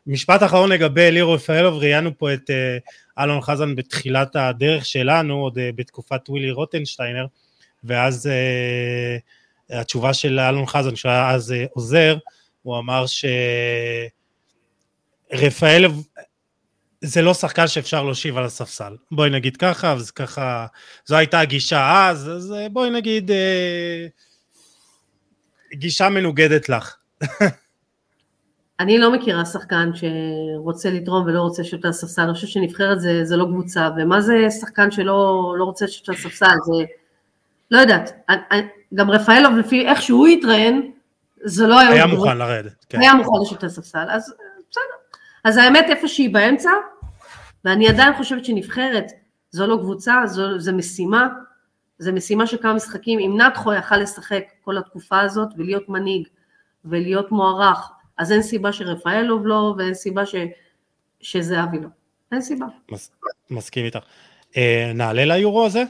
[0.07, 5.57] משפט אחרון לגבי לירו רפאלוב, ראיינו פה את uh, אלון חזן בתחילת הדרך שלנו, עוד
[5.57, 7.25] uh, בתקופת ווילי רוטנשטיינר,
[7.83, 12.15] ואז uh, התשובה של אלון חזן, שהוא היה אז עוזר,
[12.61, 13.25] הוא אמר ש...
[15.33, 15.85] רפאל
[17.01, 20.65] זה לא שחקן שאפשר להושיב על הספסל, בואי נגיד ככה, אז ככה,
[21.05, 24.07] זו הייתה הגישה אז, אז בואי נגיד אה,
[25.73, 26.95] גישה מנוגדת לך.
[28.79, 33.37] אני לא מכירה שחקן שרוצה לתרום ולא רוצה על הספסל, אני חושבת שנבחרת זה, זה
[33.37, 36.83] לא קבוצה, ומה זה שחקן שלא לא רוצה על הספסל, זה,
[37.71, 38.27] לא יודעת,
[38.93, 40.91] גם רפאלוב לפי איך שהוא התראיין,
[41.43, 41.89] זה לא היה...
[41.89, 42.85] היה מוכן לרדת.
[42.89, 43.01] כן.
[43.01, 44.33] היה מוכן לשבת על הספסל, אז.
[45.43, 46.69] אז האמת איפה שהיא באמצע,
[47.65, 49.11] ואני עדיין חושבת שנבחרת
[49.51, 51.27] זו לא קבוצה, זו, זו משימה,
[51.99, 56.27] זו משימה של כמה משחקים, אם נתחו יכל לשחק כל התקופה הזאת ולהיות מנהיג
[56.85, 60.35] ולהיות מוערך אז אין סיבה שרפאלוב לא, ואין סיבה ש...
[61.21, 61.87] שזהבי לא.
[62.31, 62.65] אין סיבה.
[62.91, 63.11] מס,
[63.49, 63.99] מסכים איתך.
[64.57, 65.83] אה, נעלה ליורו הזה?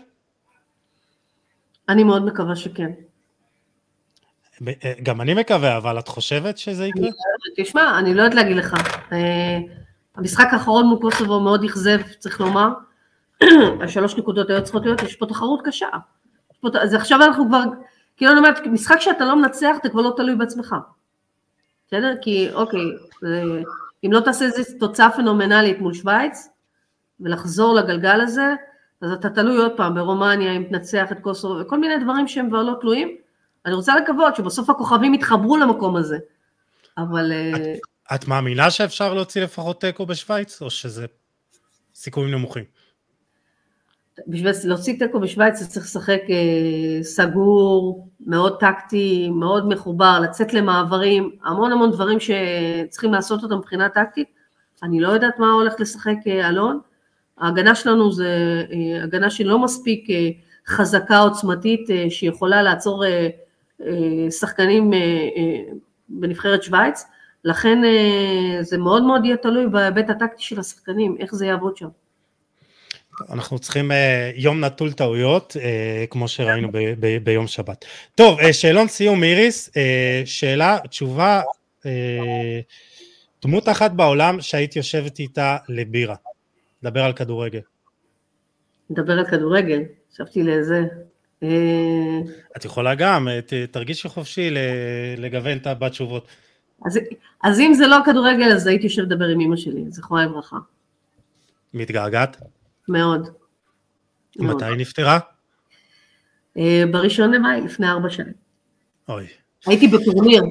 [1.89, 2.91] אני מאוד מקווה שכן.
[4.67, 7.07] אה, גם אני מקווה, אבל את חושבת שזה יקרה?
[7.57, 8.73] תשמע, אני לא יודעת להגיד לך.
[9.11, 9.59] אה,
[10.15, 12.69] המשחק האחרון מול קוסובו מאוד אכזב, צריך לומר.
[13.83, 15.87] השלוש נקודות היו צריכות להיות, יש פה תחרות קשה.
[16.81, 17.63] אז עכשיו אנחנו כבר,
[18.17, 20.75] כאילו אני אומרת, משחק שאתה לא מנצח, אתה כבר לא תלוי בעצמך.
[21.87, 22.13] בסדר?
[22.21, 22.85] כי אוקיי,
[24.05, 26.49] אם לא תעשה איזו תוצאה פנומנלית מול שווייץ,
[27.19, 28.53] ולחזור לגלגל הזה,
[29.01, 32.63] אז אתה תלוי עוד פעם ברומניה, אם תנצח את קוסובו, וכל מיני דברים שהם כבר
[32.63, 33.17] לא תלויים.
[33.65, 36.17] אני רוצה לקוות שבסוף הכוכבים יתחברו למקום הזה,
[36.97, 37.31] אבל...
[37.55, 41.05] את, אה, את מאמינה שאפשר להוציא לפחות תיקו בשוויץ, או שזה
[41.95, 42.63] סיכויים נמוכים?
[44.27, 51.35] בשביל להוציא תיקו בשוויץ אתה צריך לשחק אה, סגור, מאוד טקטי, מאוד מחובר, לצאת למעברים,
[51.43, 54.27] המון המון דברים שצריכים לעשות אותם מבחינה טקטית.
[54.83, 56.79] אני לא יודעת מה הולך לשחק אה, אלון.
[57.37, 60.29] ההגנה שלנו זה אה, הגנה שלא מספיק אה,
[60.67, 63.29] חזקה עוצמתית אה, שיכולה לעצור אה, אה,
[64.29, 65.73] שחקנים אה, אה,
[66.09, 67.05] בנבחרת שוויץ,
[67.43, 71.87] לכן אה, זה מאוד מאוד יהיה תלוי בהיבט הטקטי של השחקנים, איך זה יעבוד שם.
[73.29, 73.95] אנחנו צריכים uh,
[74.35, 77.85] יום נטול טעויות, uh, כמו שראינו ב- ב- ביום שבת.
[78.15, 79.71] טוב, uh, שאלון סיום איריס, uh,
[80.25, 81.41] שאלה, תשובה,
[81.79, 81.85] uh,
[83.43, 86.15] דמות אחת בעולם שהיית יושבת איתה לבירה,
[86.83, 87.59] דבר על כדורגל.
[88.89, 89.81] נדבר על כדורגל,
[90.13, 90.81] חשבתי לאיזה...
[92.57, 94.49] את יכולה גם, ת, תרגישי חופשי
[95.17, 96.27] לגוון את בתשובות.
[96.85, 96.99] אז,
[97.43, 100.57] אז אם זה לא כדורגל, אז הייתי יושב לדבר עם אמא שלי, זכרה לברכה.
[101.73, 102.41] מתגעגעת?
[102.87, 103.29] מאוד.
[104.39, 105.19] מתי היא נפטרה?
[106.57, 108.33] אה, בראשון למאי, לפני ארבע שנים.
[109.09, 109.27] אוי.
[109.65, 110.43] הייתי בטורניר,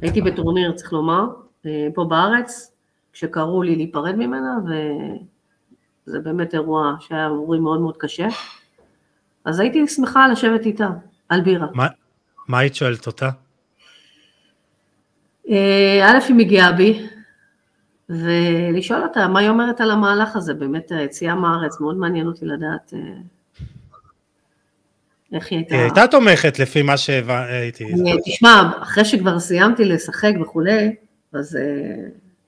[0.00, 1.24] הייתי בטורניר, צריך לומר,
[1.66, 2.72] אה, פה בארץ,
[3.12, 4.56] כשקראו לי להיפרד ממנה,
[6.06, 8.28] וזה באמת אירוע שהיה עבורי מאוד מאוד קשה.
[9.44, 10.88] אז הייתי שמחה לשבת איתה,
[11.28, 11.66] על בירה.
[11.74, 11.86] מה,
[12.48, 13.30] מה היית שואלת אותה?
[15.48, 17.06] אה, א', היא מגיעה בי,
[18.08, 22.94] ולשאול אותה מה היא אומרת על המהלך הזה, באמת היציאה מהארץ, מאוד מעניין אותי לדעת
[22.94, 22.98] אה,
[25.32, 25.74] איך היא הייתה.
[25.74, 27.84] היא הייתה תומכת לפי מה שהייתי.
[28.24, 30.94] תשמע, אחרי שכבר סיימתי לשחק וכולי,
[31.32, 31.62] אז אה,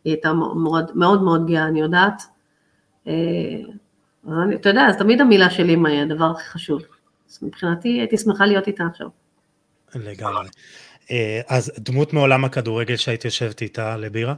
[0.04, 2.22] היא הייתה מאוד מאוד, מאוד גאה, אני יודעת.
[4.28, 6.82] אה, אז אני, אתה יודע, אז תמיד המילה של אימא היא הדבר הכי חשוב.
[7.30, 9.08] אז מבחינתי הייתי שמחה להיות איתה עכשיו.
[9.94, 10.48] לגמרי.
[11.48, 14.34] אז דמות מעולם הכדורגל שהיית יושבת איתה לבירה?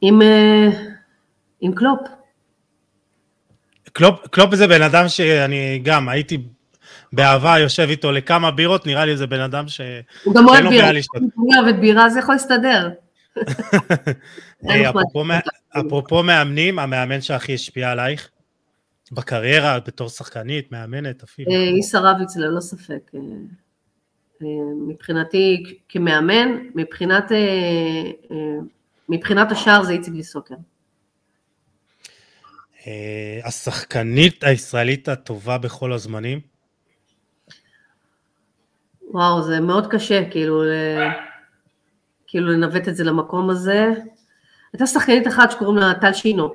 [0.00, 0.68] עם, אה,
[1.60, 2.00] עם קלופ.
[3.92, 6.38] קלופ, קלופ זה בן אדם שאני גם הייתי
[7.12, 9.80] באהבה יושב איתו לכמה בירות, נראה לי זה בן אדם ש...
[10.24, 10.90] הוא גם אוהב בירה,
[11.34, 12.90] הוא אוהב את בירה, זה יכול להסתדר.
[15.80, 18.30] אפרופו, מאמנים, המאמן שהכי השפיע עלייך?
[19.12, 21.50] בקריירה, בתור שחקנית, מאמנת אפילו.
[21.52, 23.10] איסה אה, רביץ ללא ספק.
[23.14, 23.20] אה,
[24.88, 27.32] מבחינתי כמאמן, מבחינת
[29.08, 30.54] מבחינת השער זה איציק ויסוקר.
[32.86, 36.40] אה, השחקנית הישראלית הטובה בכל הזמנים?
[39.10, 40.62] וואו, זה מאוד קשה, כאילו,
[42.30, 43.92] כאילו לנווט את זה למקום הזה.
[44.72, 46.54] הייתה שחקנית אחת שקוראים לה טל שינו,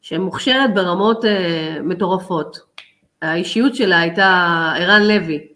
[0.00, 1.28] שמוכשרת ברמות uh,
[1.82, 2.60] מטורפות.
[3.22, 4.26] האישיות שלה הייתה
[4.76, 5.46] ערן לוי,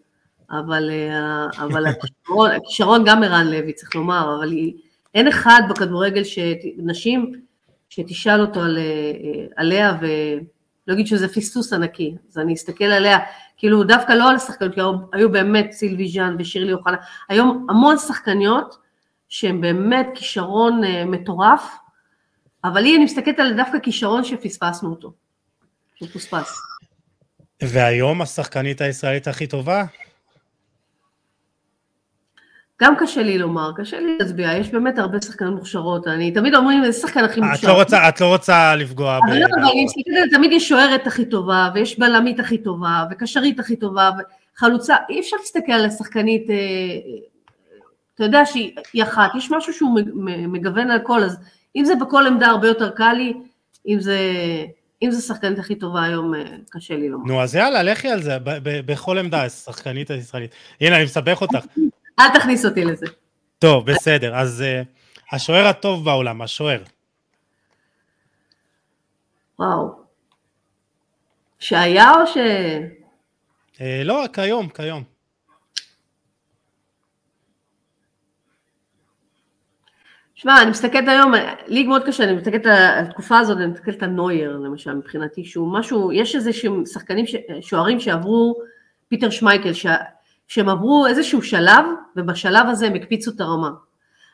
[0.50, 4.74] אבל, uh, אבל הכישרון, הכישרון גם ערן לוי, צריך לומר, אבל היא,
[5.14, 6.22] אין אחד בכדורגל,
[6.76, 7.32] נשים,
[7.88, 13.18] שתשאל אותו על, אה, עליה ולא אגיד שזה פספוס ענקי, אז אני אסתכל עליה,
[13.56, 14.80] כאילו דווקא לא על השחקניות, כי
[15.12, 16.96] היו באמת סילבי ז'אן ושירלי אוחנה,
[17.28, 18.83] היום המון שחקניות
[19.34, 21.76] שהן באמת כישרון אה, מטורף,
[22.64, 25.12] אבל היא, אני מסתכלת על דווקא כישרון שפספסנו אותו,
[25.94, 26.58] שפוספס.
[27.62, 29.84] והיום השחקנית הישראלית הכי טובה?
[32.82, 36.84] גם קשה לי לומר, קשה לי להצביע, יש באמת הרבה שחקנים מוכשרות, אני תמיד אומרים
[36.84, 37.68] איזה שחקן הכי מוכשר.
[37.68, 39.30] את לא רוצה, את לא רוצה לפגוע ב...
[39.30, 43.76] לא, אבל אני מסתכלת, תמיד יש שוערת הכי טובה, ויש בלמית הכי טובה, וקשרית הכי
[43.76, 44.10] טובה,
[44.56, 46.56] וחלוצה, אי אפשר להסתכל על השחקנית, אה,
[48.14, 50.00] אתה יודע שהיא אחת, יש משהו שהוא
[50.48, 51.38] מגוון על כל, אז
[51.76, 53.34] אם זה בכל עמדה הרבה יותר קל לי,
[53.88, 54.18] אם זה...
[55.02, 57.26] אם זו שחקנית הכי טובה היום, אה, קשה לי לומר.
[57.26, 60.50] נו, אז יאללה, לכי על זה, בכל עמדה, שחקנית הישראלית.
[60.80, 61.66] הנה, אני מסבך אותך.
[62.18, 63.06] אל תכניס אותי לזה.
[63.58, 66.82] טוב, בסדר, אז uh, השוער הטוב בעולם, השוער.
[69.58, 69.90] וואו.
[71.58, 72.36] שהיה או ש...
[73.74, 75.13] Uh, לא, כיום, כיום.
[80.44, 81.32] שמע, אני מסתכלת היום,
[81.66, 85.72] לי מאוד קשה, אני מסתכלת על התקופה הזאת, אני מסתכלת על נוייר למשל, מבחינתי, שהוא
[85.72, 87.24] משהו, יש איזה שהם שחקנים,
[87.60, 88.54] שוערים שעברו,
[89.08, 89.70] פיטר שמייקל,
[90.48, 91.84] שהם עברו איזשהו שלב,
[92.16, 93.70] ובשלב הזה הם הקפיצו את הרמה.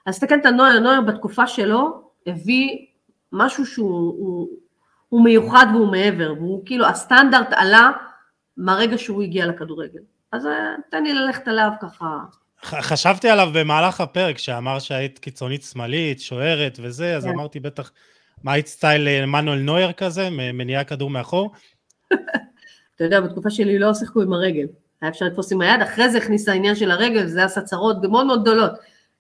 [0.07, 2.87] אז מסתכלת על נוייר, נוייר בתקופה שלו הביא
[3.33, 4.49] משהו שהוא הוא,
[5.09, 7.91] הוא מיוחד והוא מעבר, והוא כאילו, הסטנדרט עלה
[8.57, 10.01] מהרגע שהוא הגיע לכדורגל.
[10.33, 12.19] אז אה, תן לי ללכת עליו ככה.
[12.65, 17.31] חשבתי עליו במהלך הפרק, שאמר שהיית קיצונית שמאלית, שוערת וזה, אז כן.
[17.31, 17.93] אמרתי בטח,
[18.43, 21.53] מה היית סטייל אה, מנואל נויר כזה, מניעה כדור מאחור?
[22.97, 24.67] אתה יודע, בתקופה שלי לא שיחקו עם הרגל.
[25.03, 28.27] היה אפשר לתפוס עם היד, אחרי זה הכניס העניין של הרגל, וזה עשה צרות מאוד
[28.27, 28.73] מאוד גדולות.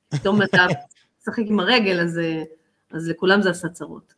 [0.09, 0.67] פתאום אתה
[1.23, 2.43] משחק עם הרגל, אז, אה,
[2.93, 4.15] אז לכולם זה עשה צרות.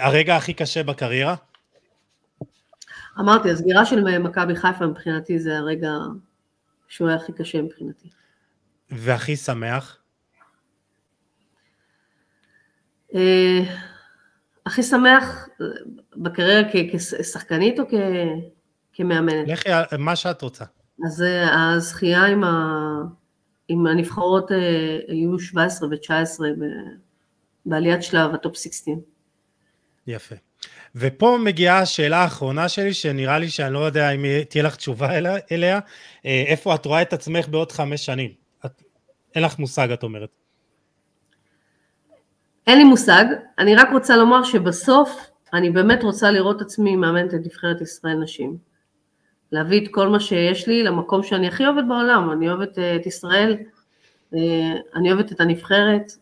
[0.00, 1.34] הרגע הכי קשה בקריירה?
[3.18, 5.90] אמרתי, הסגירה של מכבי חיפה מבחינתי זה הרגע
[6.90, 8.08] שהוא היה הכי קשה מבחינתי.
[8.90, 9.98] והכי שמח?
[13.14, 13.60] אה,
[14.66, 15.48] הכי שמח
[16.16, 16.62] בקריירה
[17.22, 17.84] כשחקנית או
[18.92, 19.48] כמאמנת?
[19.48, 19.68] לכי,
[19.98, 20.64] מה שאת רוצה.
[21.06, 23.02] אז אה, הזכייה עם, ה...
[23.68, 26.40] עם הנבחרות אה, היו 17 ו-19
[27.66, 28.94] בעליית שלב הטופ 16.
[30.06, 30.34] יפה.
[30.94, 35.08] ופה מגיעה השאלה האחרונה שלי, שנראה לי שאני לא יודע אם תהיה לך תשובה
[35.52, 35.80] אליה,
[36.26, 38.30] אה, איפה את רואה את עצמך בעוד חמש שנים?
[38.66, 38.82] את,
[39.34, 40.28] אין לך מושג, את אומרת.
[42.66, 43.24] אין לי מושג,
[43.58, 48.56] אני רק רוצה לומר שבסוף אני באמת רוצה לראות עצמי מאמנת את נבחרת ישראל נשים.
[49.52, 53.06] להביא את כל מה שיש לי למקום שאני הכי אוהבת בעולם, אני אוהבת אה, את
[53.06, 53.56] ישראל,
[54.34, 56.12] אה, אני אוהבת את הנבחרת,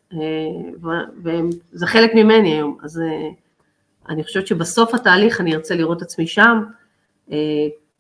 [1.23, 3.01] וזה חלק ממני היום, אז
[4.09, 6.63] אני חושבת שבסוף התהליך אני ארצה לראות עצמי שם,
[7.33, 7.37] אה,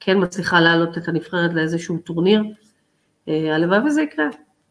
[0.00, 2.42] כן מצליחה להעלות את הנבחרת לאיזשהו טורניר,
[3.28, 4.26] אה, הלוואי וזה יקרה.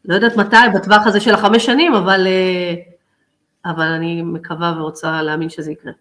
[0.05, 2.73] לא יודעת מתי, בטווח הזה של החמש שנים, אבל, אה,
[3.65, 5.91] אבל אני מקווה ורוצה להאמין שזה יקרה.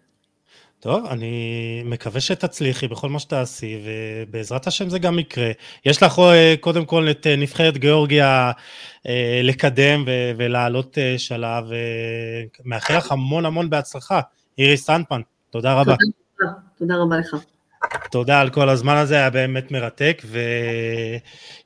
[0.79, 5.51] טוב, אני מקווה שתצליחי בכל מה שתעשי, ובעזרת השם זה גם יקרה.
[5.85, 6.21] יש לך
[6.59, 8.51] קודם כל את נבחרת גיאורגיה
[9.43, 10.03] לקדם
[10.37, 11.63] ולעלות שלב,
[12.65, 14.19] ומאחל לך המון המון בהצלחה.
[14.57, 15.95] איריס סנדמן, תודה רבה.
[16.37, 17.35] תודה, תודה רבה לך.
[18.11, 20.21] תודה על כל הזמן הזה, היה באמת מרתק,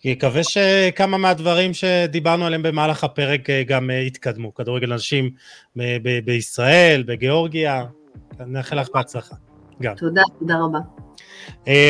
[0.06, 4.54] ויקווה שכמה מהדברים שדיברנו עליהם במהלך הפרק אה, גם אה, יתקדמו.
[4.54, 5.30] כדורגל נשים
[5.80, 7.84] אה, בישראל, בגיאורגיה,
[8.40, 9.36] נאחל לך בהצלחה.
[9.82, 9.96] גם.
[9.96, 10.80] תודה, תודה רבה.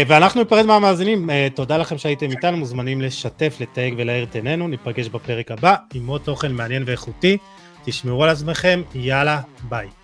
[0.08, 5.52] ואנחנו ניפרד מהמאזינים, תודה לכם שהייתם איתנו, מוזמנים לשתף, לתייג ולהאיר את עינינו, ניפגש בפרק
[5.52, 7.38] הבא עם עוד תוכן מעניין ואיכותי,
[7.86, 10.01] תשמרו על עצמכם, יאללה, ביי.